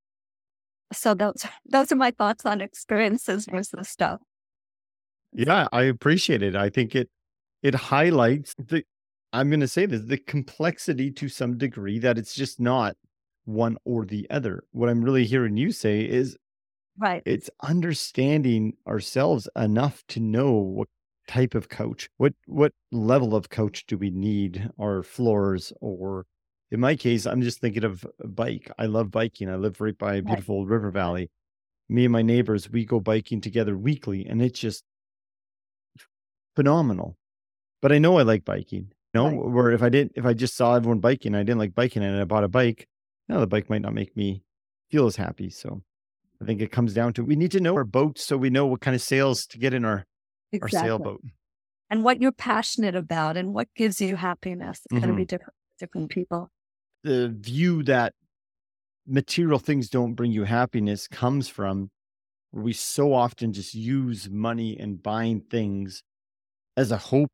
So 0.94 1.14
those 1.14 1.46
those 1.66 1.92
are 1.92 1.96
my 1.96 2.12
thoughts 2.12 2.46
on 2.46 2.62
experiences 2.62 3.48
versus 3.50 3.88
stuff. 3.88 4.20
Yeah, 5.34 5.68
I 5.72 5.84
appreciate 5.84 6.44
it. 6.44 6.56
I 6.56 6.70
think 6.70 6.96
it 6.96 7.10
it 7.64 7.76
highlights 7.76 8.56
the 8.58 8.84
I'm 9.34 9.50
going 9.50 9.62
to 9.62 9.68
say 9.68 9.86
this 9.86 10.02
the 10.02 10.18
complexity 10.18 11.12
to 11.12 11.30
some 11.30 11.58
degree 11.58 12.00
that 12.00 12.18
it's 12.18 12.34
just 12.34 12.60
not 12.60 12.96
one 13.46 13.78
or 13.86 14.06
the 14.06 14.28
other. 14.30 14.64
What 14.72 14.90
I'm 14.90 15.04
really 15.04 15.26
hearing 15.26 15.58
you 15.58 15.72
say 15.72 16.02
is 16.02 16.38
right. 16.98 17.24
It's 17.26 17.50
understanding 17.64 18.74
ourselves 18.88 19.48
enough 19.56 20.04
to 20.10 20.20
know 20.20 20.52
what 20.52 20.88
type 21.28 21.56
of 21.56 21.70
coach, 21.70 22.10
what 22.18 22.34
what 22.46 22.74
level 22.92 23.36
of 23.36 23.50
coach 23.50 23.86
do 23.86 23.98
we 23.98 24.10
need, 24.10 24.70
our 24.80 25.04
floors 25.04 25.72
or 25.82 26.26
in 26.72 26.80
my 26.80 26.96
case, 26.96 27.26
I'm 27.26 27.42
just 27.42 27.60
thinking 27.60 27.84
of 27.84 28.06
a 28.22 28.28
bike. 28.28 28.72
I 28.80 28.86
love 28.86 29.12
biking. 29.12 29.50
I 29.50 29.56
live 29.56 29.82
right 29.82 29.98
by 29.98 30.16
a 30.16 30.22
beautiful 30.22 30.66
right. 30.66 30.72
river 30.72 30.90
valley. 30.90 31.30
Me 31.90 32.06
and 32.06 32.14
my 32.14 32.22
neighbors, 32.22 32.70
we 32.70 32.86
go 32.86 33.02
biking 33.02 33.42
together 33.42 33.78
weekly, 33.78 34.26
and 34.26 34.42
it's 34.42 34.58
just 34.58 34.86
phenomenal. 36.56 37.18
But 37.82 37.92
I 37.92 37.98
know 37.98 38.18
I 38.18 38.22
like 38.22 38.46
biking. 38.46 38.94
No, 39.14 39.26
right. 39.26 39.36
where 39.36 39.72
if 39.72 39.84
I 39.84 39.90
didn't, 39.90 40.14
if 40.16 40.26
I 40.26 40.34
just 40.34 40.56
saw 40.56 40.76
everyone 40.76 41.00
biking, 41.00 41.36
I 41.36 41.40
didn't 41.40 41.60
like 41.60 41.76
biking, 41.76 42.04
and 42.04 42.20
I 42.20 42.24
bought 42.24 42.44
a 42.44 42.48
bike, 42.48 42.88
now 43.28 43.40
the 43.40 43.48
bike 43.48 43.70
might 43.70 43.82
not 43.82 43.94
make 43.94 44.16
me 44.16 44.44
feel 44.90 45.06
as 45.06 45.16
happy. 45.16 45.50
So 45.50 45.82
I 46.42 46.46
think 46.46 46.62
it 46.62 46.72
comes 46.72 46.94
down 46.94 47.14
to 47.14 47.24
we 47.24 47.36
need 47.36 47.52
to 47.52 47.60
know 47.60 47.76
our 47.76 47.84
boats 47.84 48.24
so 48.24 48.38
we 48.38 48.50
know 48.50 48.66
what 48.66 48.82
kind 48.82 48.96
of 48.96 49.02
sails 49.02 49.46
to 49.48 49.58
get 49.58 49.74
in 49.74 49.86
our 49.86 50.06
exactly. 50.52 50.80
our 50.80 50.86
sailboat 50.86 51.22
and 51.90 52.04
what 52.04 52.22
you're 52.22 52.32
passionate 52.32 52.96
about 52.96 53.38
and 53.38 53.54
what 53.54 53.68
gives 53.76 54.00
you 54.00 54.16
happiness. 54.16 54.82
It's 54.86 54.94
mm-hmm. 54.94 55.04
going 55.04 55.16
to 55.16 55.18
be 55.18 55.26
different 55.26 55.54
different 55.78 56.10
people. 56.10 56.50
The 57.04 57.36
view 57.38 57.84
that 57.84 58.14
material 59.08 59.60
things 59.60 59.90
don't 59.90 60.14
bring 60.14 60.32
you 60.32 60.44
happiness 60.44 61.08
comes 61.08 61.48
from 61.48 61.90
we 62.52 62.74
so 62.74 63.14
often 63.14 63.54
just 63.54 63.74
use 63.74 64.30
money 64.30 64.78
and 64.78 65.02
buying 65.02 65.42
things 65.42 66.04
as 66.76 66.92
a 66.92 66.98
hope 66.98 67.32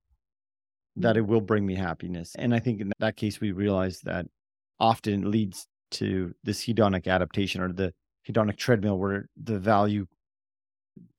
that 0.97 1.15
mm. 1.15 1.19
it 1.19 1.27
will 1.27 1.41
bring 1.41 1.65
me 1.65 1.75
happiness. 1.75 2.35
And 2.37 2.53
I 2.53 2.59
think 2.59 2.81
in 2.81 2.91
that 2.99 3.15
case, 3.15 3.39
we 3.39 3.51
realize 3.51 4.01
that 4.01 4.25
often 4.79 5.31
leads 5.31 5.67
to 5.91 6.33
this 6.43 6.65
hedonic 6.65 7.07
adaptation 7.07 7.61
or 7.61 7.71
the 7.71 7.93
hedonic 8.27 8.57
treadmill 8.57 8.97
where 8.97 9.29
the 9.41 9.59
value 9.59 10.05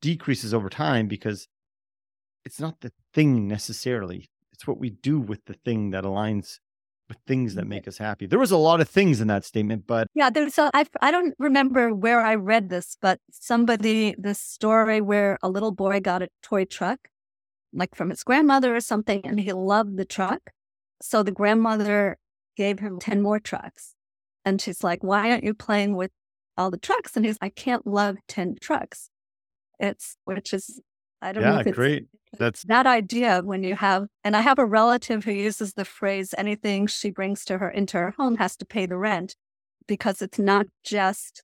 decreases 0.00 0.52
over 0.52 0.68
time 0.68 1.08
because 1.08 1.48
it's 2.44 2.60
not 2.60 2.80
the 2.80 2.92
thing 3.14 3.48
necessarily. 3.48 4.28
It's 4.52 4.66
what 4.66 4.78
we 4.78 4.90
do 4.90 5.18
with 5.20 5.44
the 5.46 5.54
thing 5.54 5.90
that 5.90 6.04
aligns 6.04 6.58
with 7.08 7.18
things 7.26 7.54
that 7.54 7.66
make 7.66 7.88
us 7.88 7.96
happy. 7.96 8.26
There 8.26 8.38
was 8.38 8.50
a 8.50 8.56
lot 8.56 8.80
of 8.80 8.88
things 8.88 9.20
in 9.20 9.28
that 9.28 9.44
statement, 9.44 9.86
but 9.86 10.08
yeah, 10.14 10.28
there's 10.28 10.58
a, 10.58 10.70
I, 10.74 10.84
I 11.00 11.10
don't 11.10 11.34
remember 11.38 11.94
where 11.94 12.20
I 12.20 12.34
read 12.34 12.68
this, 12.68 12.98
but 13.00 13.18
somebody, 13.30 14.14
this 14.18 14.38
story 14.38 15.00
where 15.00 15.38
a 15.42 15.48
little 15.48 15.72
boy 15.72 16.00
got 16.00 16.22
a 16.22 16.28
toy 16.42 16.66
truck, 16.66 17.08
like 17.72 17.94
from 17.94 18.10
his 18.10 18.24
grandmother 18.24 18.74
or 18.74 18.80
something, 18.80 19.20
and 19.24 19.40
he 19.40 19.52
loved 19.52 19.96
the 19.96 20.04
truck. 20.04 20.50
So 21.00 21.22
the 21.22 21.32
grandmother 21.32 22.18
gave 22.56 22.80
him 22.80 22.98
10 22.98 23.22
more 23.22 23.38
trucks. 23.38 23.94
And 24.44 24.60
she's 24.60 24.82
like, 24.82 25.02
why 25.02 25.30
aren't 25.30 25.44
you 25.44 25.54
playing 25.54 25.94
with 25.94 26.10
all 26.56 26.70
the 26.70 26.78
trucks? 26.78 27.16
And 27.16 27.24
he's, 27.24 27.38
I 27.40 27.50
can't 27.50 27.86
love 27.86 28.16
10 28.28 28.56
trucks. 28.60 29.10
It's, 29.78 30.16
which 30.24 30.52
is, 30.52 30.80
I 31.22 31.32
don't 31.32 31.44
know. 31.44 31.62
yeah, 31.64 31.70
great. 31.70 32.06
That's 32.36 32.62
that 32.64 32.86
idea 32.86 33.40
when 33.42 33.62
you 33.62 33.74
have 33.76 34.06
and 34.22 34.36
i 34.36 34.40
have 34.40 34.58
a 34.58 34.66
relative 34.66 35.24
who 35.24 35.32
uses 35.32 35.74
the 35.74 35.84
phrase 35.84 36.34
anything 36.36 36.86
she 36.86 37.10
brings 37.10 37.44
to 37.46 37.58
her 37.58 37.70
into 37.70 37.96
her 37.96 38.14
home 38.18 38.36
has 38.36 38.56
to 38.56 38.66
pay 38.66 38.86
the 38.86 38.98
rent 38.98 39.34
because 39.86 40.20
it's 40.20 40.38
not 40.38 40.66
just 40.84 41.42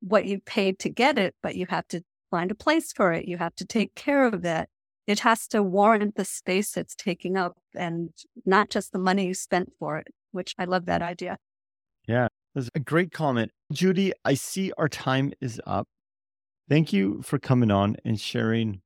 what 0.00 0.24
you 0.24 0.40
paid 0.40 0.78
to 0.78 0.88
get 0.88 1.18
it 1.18 1.34
but 1.42 1.54
you 1.54 1.66
have 1.68 1.86
to 1.88 2.00
find 2.30 2.50
a 2.50 2.54
place 2.54 2.92
for 2.92 3.12
it 3.12 3.28
you 3.28 3.36
have 3.36 3.54
to 3.56 3.64
take 3.64 3.94
care 3.94 4.24
of 4.26 4.44
it 4.44 4.68
it 5.06 5.20
has 5.20 5.46
to 5.48 5.62
warrant 5.62 6.16
the 6.16 6.24
space 6.24 6.76
it's 6.76 6.94
taking 6.94 7.36
up 7.36 7.56
and 7.74 8.10
not 8.44 8.70
just 8.70 8.92
the 8.92 8.98
money 8.98 9.26
you 9.26 9.34
spent 9.34 9.72
for 9.78 9.98
it 9.98 10.08
which 10.32 10.54
i 10.58 10.64
love 10.64 10.86
that 10.86 11.02
idea. 11.02 11.38
Yeah 12.06 12.28
that's 12.54 12.70
a 12.74 12.80
great 12.80 13.12
comment. 13.12 13.52
Judy 13.72 14.12
i 14.24 14.34
see 14.34 14.72
our 14.78 14.88
time 14.88 15.32
is 15.40 15.60
up. 15.66 15.86
Thank 16.68 16.92
you 16.92 17.22
for 17.22 17.38
coming 17.38 17.70
on 17.70 17.96
and 18.04 18.20
sharing 18.20 18.80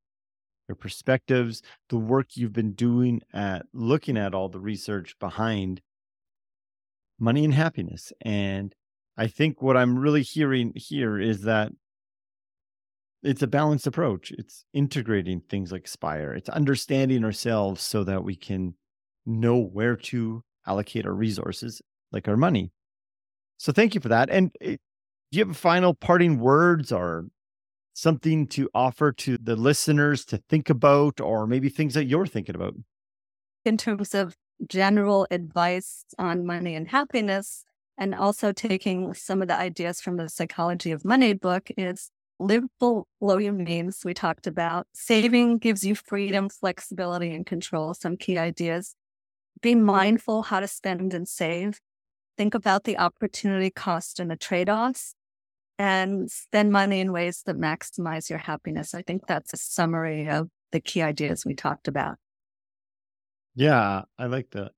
your 0.71 0.77
perspectives, 0.77 1.63
the 1.89 1.97
work 1.97 2.37
you've 2.37 2.53
been 2.53 2.75
doing 2.75 3.23
at 3.33 3.67
looking 3.73 4.17
at 4.17 4.35
all 4.35 4.49
the 4.49 4.61
research 4.61 5.17
behind 5.19 5.81
money 7.19 7.45
and 7.45 7.55
happiness. 7.55 8.13
And 8.21 8.73
I 9.17 9.27
think 9.27 9.61
what 9.61 9.77
I'm 9.77 9.99
really 9.99 10.23
hearing 10.23 10.73
here 10.77 11.19
is 11.19 11.43
that 11.43 11.73
it's 13.23 13.43
a 13.43 13.47
balanced 13.47 13.87
approach. 13.87 14.33
It's 14.33 14.65
integrating 14.73 15.41
things 15.41 15.73
like 15.73 15.87
Spire, 15.87 16.33
it's 16.33 16.49
understanding 16.49 17.25
ourselves 17.25 17.83
so 17.83 18.05
that 18.05 18.25
we 18.25 18.37
can 18.37 18.75
know 19.27 19.59
where 19.59 19.97
to 19.97 20.43
allocate 20.67 21.07
our 21.07 21.15
resources, 21.15 21.83
like 22.13 22.29
our 22.29 22.37
money. 22.37 22.73
So 23.59 23.73
thank 23.73 23.95
you 23.95 24.01
for 24.01 24.09
that. 24.09 24.31
And 24.31 24.51
eh, 24.61 24.77
do 25.31 25.39
you 25.39 25.45
have 25.45 25.51
a 25.51 25.59
final 25.59 25.95
parting 25.95 26.39
words 26.39 26.91
or 26.91 27.27
something 27.93 28.47
to 28.49 28.69
offer 28.75 29.13
to 29.13 29.37
the 29.37 29.57
listeners 29.57 30.25
to 30.27 30.39
think 30.49 30.71
about, 30.71 31.21
or 31.21 31.47
maybe 31.47 31.69
things 31.69 31.95
that 31.95 32.07
you're 32.07 32.27
thinking 32.27 32.55
about? 32.55 32.75
In 33.65 33.77
terms 33.77 34.15
of 34.15 34.35
general 34.67 35.27
advice 35.31 36.05
on 36.19 36.47
money 36.47 36.75
and 36.75 36.89
happiness, 36.89 37.65
and 37.99 38.15
also 38.15 38.51
taking 38.51 39.13
some 39.13 39.43
of 39.43 39.49
the 39.49 39.57
ideas 39.57 40.01
from 40.01 40.17
the 40.17 40.29
Psychology 40.29 40.91
of 40.91 41.05
Money 41.05 41.35
book, 41.35 41.71
is 41.77 42.11
live 42.41 42.65
below 42.79 43.39
your 43.39 43.53
means. 43.53 44.01
We 44.05 44.15
talked 44.15 44.47
about 44.47 44.87
saving 44.93 45.59
gives 45.59 45.85
you 45.85 45.95
freedom, 45.95 46.49
flexibility, 46.49 47.33
and 47.35 47.47
control. 47.47 47.95
Some 47.95 48.17
key 48.17 48.39
ideas. 48.39 48.95
Be 49.61 49.75
mindful 49.75 50.43
how 50.43 50.61
to 50.61 50.67
spend 50.67 51.13
and 51.13 51.29
save. 51.29 51.81
Think 52.39 52.55
about 52.55 52.85
the 52.85 52.99
opportunity 52.99 53.71
cost 53.71 54.19
and 54.19 54.31
the 54.31 54.37
trade 54.37 54.71
offs 54.71 55.15
and 55.79 56.31
spend 56.31 56.73
money 56.73 57.01
in 57.01 57.13
ways 57.13 57.43
that 57.45 57.59
maximize 57.59 58.31
your 58.31 58.39
happiness. 58.39 58.95
I 58.95 59.03
think 59.03 59.27
that's 59.27 59.53
a 59.53 59.59
summary 59.59 60.29
of 60.29 60.49
the 60.73 60.81
key 60.81 61.03
ideas 61.03 61.45
we 61.45 61.55
talked 61.55 61.89
about. 61.89 62.17
Yeah, 63.55 64.03
I 64.19 64.27
like 64.27 64.51
that. 64.53 64.73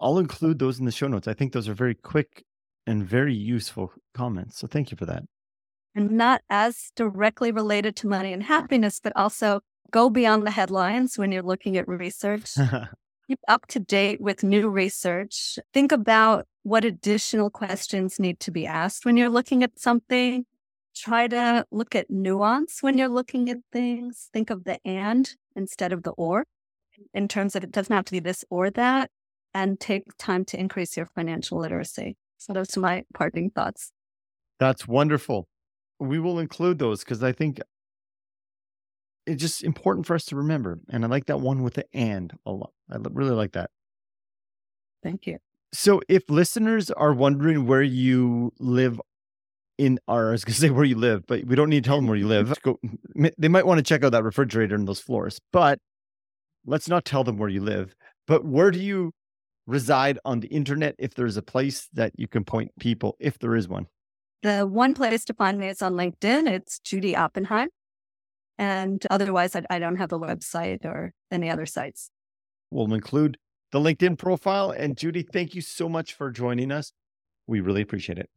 I'll 0.00 0.18
include 0.18 0.58
those 0.58 0.78
in 0.78 0.84
the 0.84 0.92
show 0.92 1.08
notes. 1.08 1.28
I 1.28 1.34
think 1.34 1.52
those 1.52 1.68
are 1.68 1.74
very 1.74 1.94
quick 1.94 2.44
and 2.86 3.04
very 3.04 3.34
useful 3.34 3.92
comments. 4.14 4.58
So 4.58 4.66
thank 4.66 4.90
you 4.90 4.96
for 4.96 5.06
that. 5.06 5.24
And 5.94 6.12
not 6.12 6.42
as 6.48 6.92
directly 6.94 7.50
related 7.50 7.96
to 7.96 8.06
money 8.06 8.32
and 8.32 8.42
happiness, 8.42 9.00
but 9.02 9.12
also 9.16 9.60
go 9.90 10.10
beyond 10.10 10.46
the 10.46 10.50
headlines 10.50 11.18
when 11.18 11.32
you're 11.32 11.42
looking 11.42 11.76
at 11.76 11.88
research. 11.88 12.54
Keep 13.28 13.40
up 13.48 13.66
to 13.68 13.80
date 13.80 14.20
with 14.20 14.42
new 14.42 14.68
research. 14.68 15.58
Think 15.74 15.92
about 15.92 16.46
what 16.62 16.84
additional 16.84 17.50
questions 17.50 18.18
need 18.18 18.40
to 18.40 18.50
be 18.50 18.66
asked 18.66 19.04
when 19.04 19.16
you're 19.16 19.28
looking 19.28 19.62
at 19.62 19.78
something. 19.78 20.46
Try 20.94 21.28
to 21.28 21.64
look 21.70 21.94
at 21.94 22.10
nuance 22.10 22.82
when 22.82 22.96
you're 22.96 23.08
looking 23.08 23.50
at 23.50 23.58
things. 23.72 24.30
Think 24.32 24.50
of 24.50 24.64
the 24.64 24.78
and 24.84 25.30
instead 25.54 25.92
of 25.92 26.02
the 26.04 26.10
or 26.12 26.44
in 27.14 27.28
terms 27.28 27.54
of 27.54 27.64
it 27.64 27.70
doesn't 27.70 27.94
have 27.94 28.04
to 28.06 28.12
be 28.12 28.20
this 28.20 28.44
or 28.50 28.70
that, 28.70 29.10
and 29.54 29.78
take 29.78 30.04
time 30.18 30.44
to 30.46 30.58
increase 30.58 30.96
your 30.96 31.06
financial 31.06 31.58
literacy. 31.58 32.16
So, 32.36 32.52
those 32.52 32.76
are 32.76 32.80
my 32.80 33.04
parting 33.14 33.50
thoughts. 33.50 33.92
That's 34.58 34.86
wonderful. 34.86 35.48
We 36.00 36.18
will 36.18 36.38
include 36.38 36.78
those 36.78 37.00
because 37.00 37.22
I 37.22 37.32
think 37.32 37.60
it's 39.26 39.40
just 39.40 39.62
important 39.62 40.06
for 40.06 40.14
us 40.14 40.24
to 40.26 40.36
remember. 40.36 40.80
And 40.88 41.04
I 41.04 41.08
like 41.08 41.26
that 41.26 41.40
one 41.40 41.62
with 41.62 41.74
the 41.74 41.84
and 41.92 42.32
a 42.46 42.50
lot. 42.50 42.72
I 42.90 42.96
really 43.10 43.32
like 43.32 43.52
that. 43.52 43.70
Thank 45.02 45.26
you. 45.26 45.38
So, 45.72 46.00
if 46.08 46.30
listeners 46.30 46.90
are 46.90 47.12
wondering 47.12 47.66
where 47.66 47.82
you 47.82 48.52
live 48.58 49.00
in 49.76 49.98
our, 50.08 50.28
I 50.28 50.32
was 50.32 50.44
going 50.44 50.54
to 50.54 50.60
say 50.60 50.70
where 50.70 50.84
you 50.84 50.96
live, 50.96 51.26
but 51.26 51.44
we 51.44 51.56
don't 51.56 51.68
need 51.68 51.84
to 51.84 51.88
tell 51.88 51.96
them 51.96 52.06
where 52.06 52.16
you 52.16 52.26
live. 52.28 52.52
Go, 52.62 52.78
they 53.36 53.48
might 53.48 53.66
want 53.66 53.78
to 53.78 53.82
check 53.82 54.02
out 54.02 54.12
that 54.12 54.24
refrigerator 54.24 54.74
and 54.74 54.88
those 54.88 55.00
floors, 55.00 55.40
but 55.52 55.78
let's 56.66 56.88
not 56.88 57.04
tell 57.04 57.22
them 57.22 57.36
where 57.36 57.48
you 57.48 57.60
live. 57.60 57.94
But 58.26 58.44
where 58.44 58.70
do 58.70 58.80
you 58.80 59.12
reside 59.66 60.18
on 60.24 60.40
the 60.40 60.48
internet 60.48 60.94
if 60.98 61.14
there's 61.14 61.36
a 61.36 61.42
place 61.42 61.88
that 61.92 62.12
you 62.18 62.28
can 62.28 62.44
point 62.44 62.72
people, 62.80 63.16
if 63.20 63.38
there 63.38 63.54
is 63.54 63.68
one? 63.68 63.86
The 64.42 64.66
one 64.66 64.94
place 64.94 65.24
to 65.26 65.34
find 65.34 65.58
me 65.58 65.68
is 65.68 65.82
on 65.82 65.94
LinkedIn. 65.94 66.48
It's 66.48 66.78
Judy 66.78 67.16
Oppenheim. 67.16 67.68
And 68.56 69.04
otherwise, 69.10 69.56
I, 69.56 69.64
I 69.70 69.78
don't 69.78 69.96
have 69.96 70.12
a 70.12 70.18
website 70.18 70.84
or 70.84 71.12
any 71.30 71.50
other 71.50 71.66
sites. 71.66 72.10
We'll 72.70 72.92
include 72.92 73.38
the 73.72 73.80
LinkedIn 73.80 74.18
profile. 74.18 74.70
And 74.70 74.96
Judy, 74.96 75.22
thank 75.22 75.54
you 75.54 75.60
so 75.60 75.88
much 75.88 76.14
for 76.14 76.30
joining 76.30 76.70
us. 76.70 76.92
We 77.46 77.60
really 77.60 77.82
appreciate 77.82 78.18
it. 78.18 78.30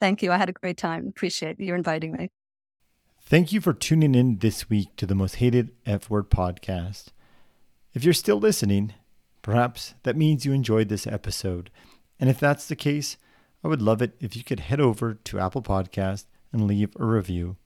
Thank 0.00 0.22
you. 0.22 0.32
I 0.32 0.38
had 0.38 0.48
a 0.48 0.52
great 0.52 0.76
time. 0.76 1.06
Appreciate 1.08 1.58
you 1.58 1.74
inviting 1.74 2.12
me. 2.12 2.30
Thank 3.20 3.52
you 3.52 3.60
for 3.60 3.72
tuning 3.72 4.14
in 4.14 4.38
this 4.38 4.68
week 4.68 4.96
to 4.96 5.06
the 5.06 5.14
Most 5.14 5.36
Hated 5.36 5.70
F 5.86 6.10
Word 6.10 6.30
podcast. 6.30 7.06
If 7.94 8.04
you're 8.04 8.12
still 8.12 8.38
listening, 8.38 8.92
perhaps 9.40 9.94
that 10.02 10.16
means 10.16 10.44
you 10.44 10.52
enjoyed 10.52 10.88
this 10.88 11.06
episode. 11.06 11.70
And 12.20 12.28
if 12.28 12.38
that's 12.38 12.66
the 12.66 12.76
case, 12.76 13.16
I 13.64 13.68
would 13.68 13.80
love 13.80 14.02
it 14.02 14.12
if 14.20 14.36
you 14.36 14.44
could 14.44 14.60
head 14.60 14.80
over 14.80 15.14
to 15.14 15.40
Apple 15.40 15.62
Podcast 15.62 16.26
and 16.52 16.66
leave 16.66 16.94
a 17.00 17.06
review. 17.06 17.56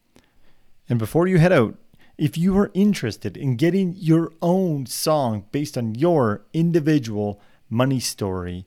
And 0.88 0.96
before 0.98 1.26
you 1.26 1.38
head 1.38 1.52
out, 1.52 1.76
if 2.16 2.38
you 2.38 2.56
are 2.56 2.70
interested 2.72 3.36
in 3.36 3.56
getting 3.56 3.94
your 3.96 4.32
own 4.40 4.86
song 4.86 5.44
based 5.50 5.76
on 5.76 5.96
your 5.96 6.46
individual 6.52 7.40
money 7.68 7.98
story, 8.00 8.64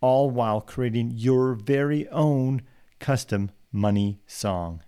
all 0.00 0.30
while 0.30 0.60
creating 0.60 1.12
your 1.14 1.54
very 1.54 2.08
own 2.08 2.62
custom 2.98 3.50
money 3.70 4.20
song. 4.26 4.82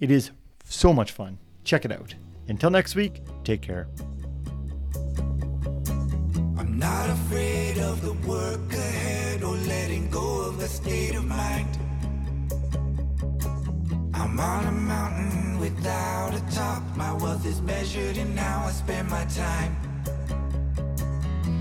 It 0.00 0.10
is 0.10 0.30
so 0.64 0.92
much 0.92 1.12
fun. 1.12 1.38
Check 1.62 1.84
it 1.84 1.92
out. 1.92 2.14
Until 2.48 2.70
next 2.70 2.94
week, 2.94 3.22
take 3.42 3.62
care. 3.62 3.88
Not 6.84 7.08
afraid 7.08 7.78
of 7.78 8.02
the 8.02 8.12
work 8.28 8.70
ahead 8.74 9.42
or 9.42 9.56
letting 9.56 10.10
go 10.10 10.42
of 10.48 10.60
the 10.60 10.68
state 10.68 11.14
of 11.14 11.24
mind. 11.24 11.70
I'm 14.12 14.38
on 14.38 14.66
a 14.66 14.70
mountain 14.70 15.58
without 15.58 16.34
a 16.34 16.42
top. 16.54 16.82
My 16.94 17.14
wealth 17.14 17.46
is 17.46 17.62
measured 17.62 18.18
in 18.18 18.36
how 18.36 18.66
I 18.66 18.72
spend 18.72 19.08
my 19.08 19.24
time. 19.46 19.74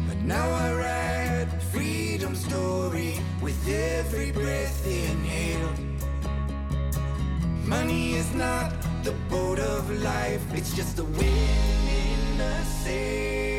But 0.08 0.18
now 0.34 0.46
I 0.66 0.68
write 0.82 1.62
freedom 1.72 2.36
story 2.36 3.14
with 3.42 3.58
every 3.70 4.32
breath 4.34 4.86
inhaled. 4.86 5.80
Money 7.66 8.16
is 8.16 8.30
not 8.36 8.74
the 9.06 9.14
boat 9.30 9.60
of 9.60 9.90
life, 10.02 10.44
it's 10.54 10.76
just 10.76 10.98
the 10.98 11.06
wind 11.06 11.88
in 12.04 12.38
the 12.38 12.64
sail. 12.66 13.53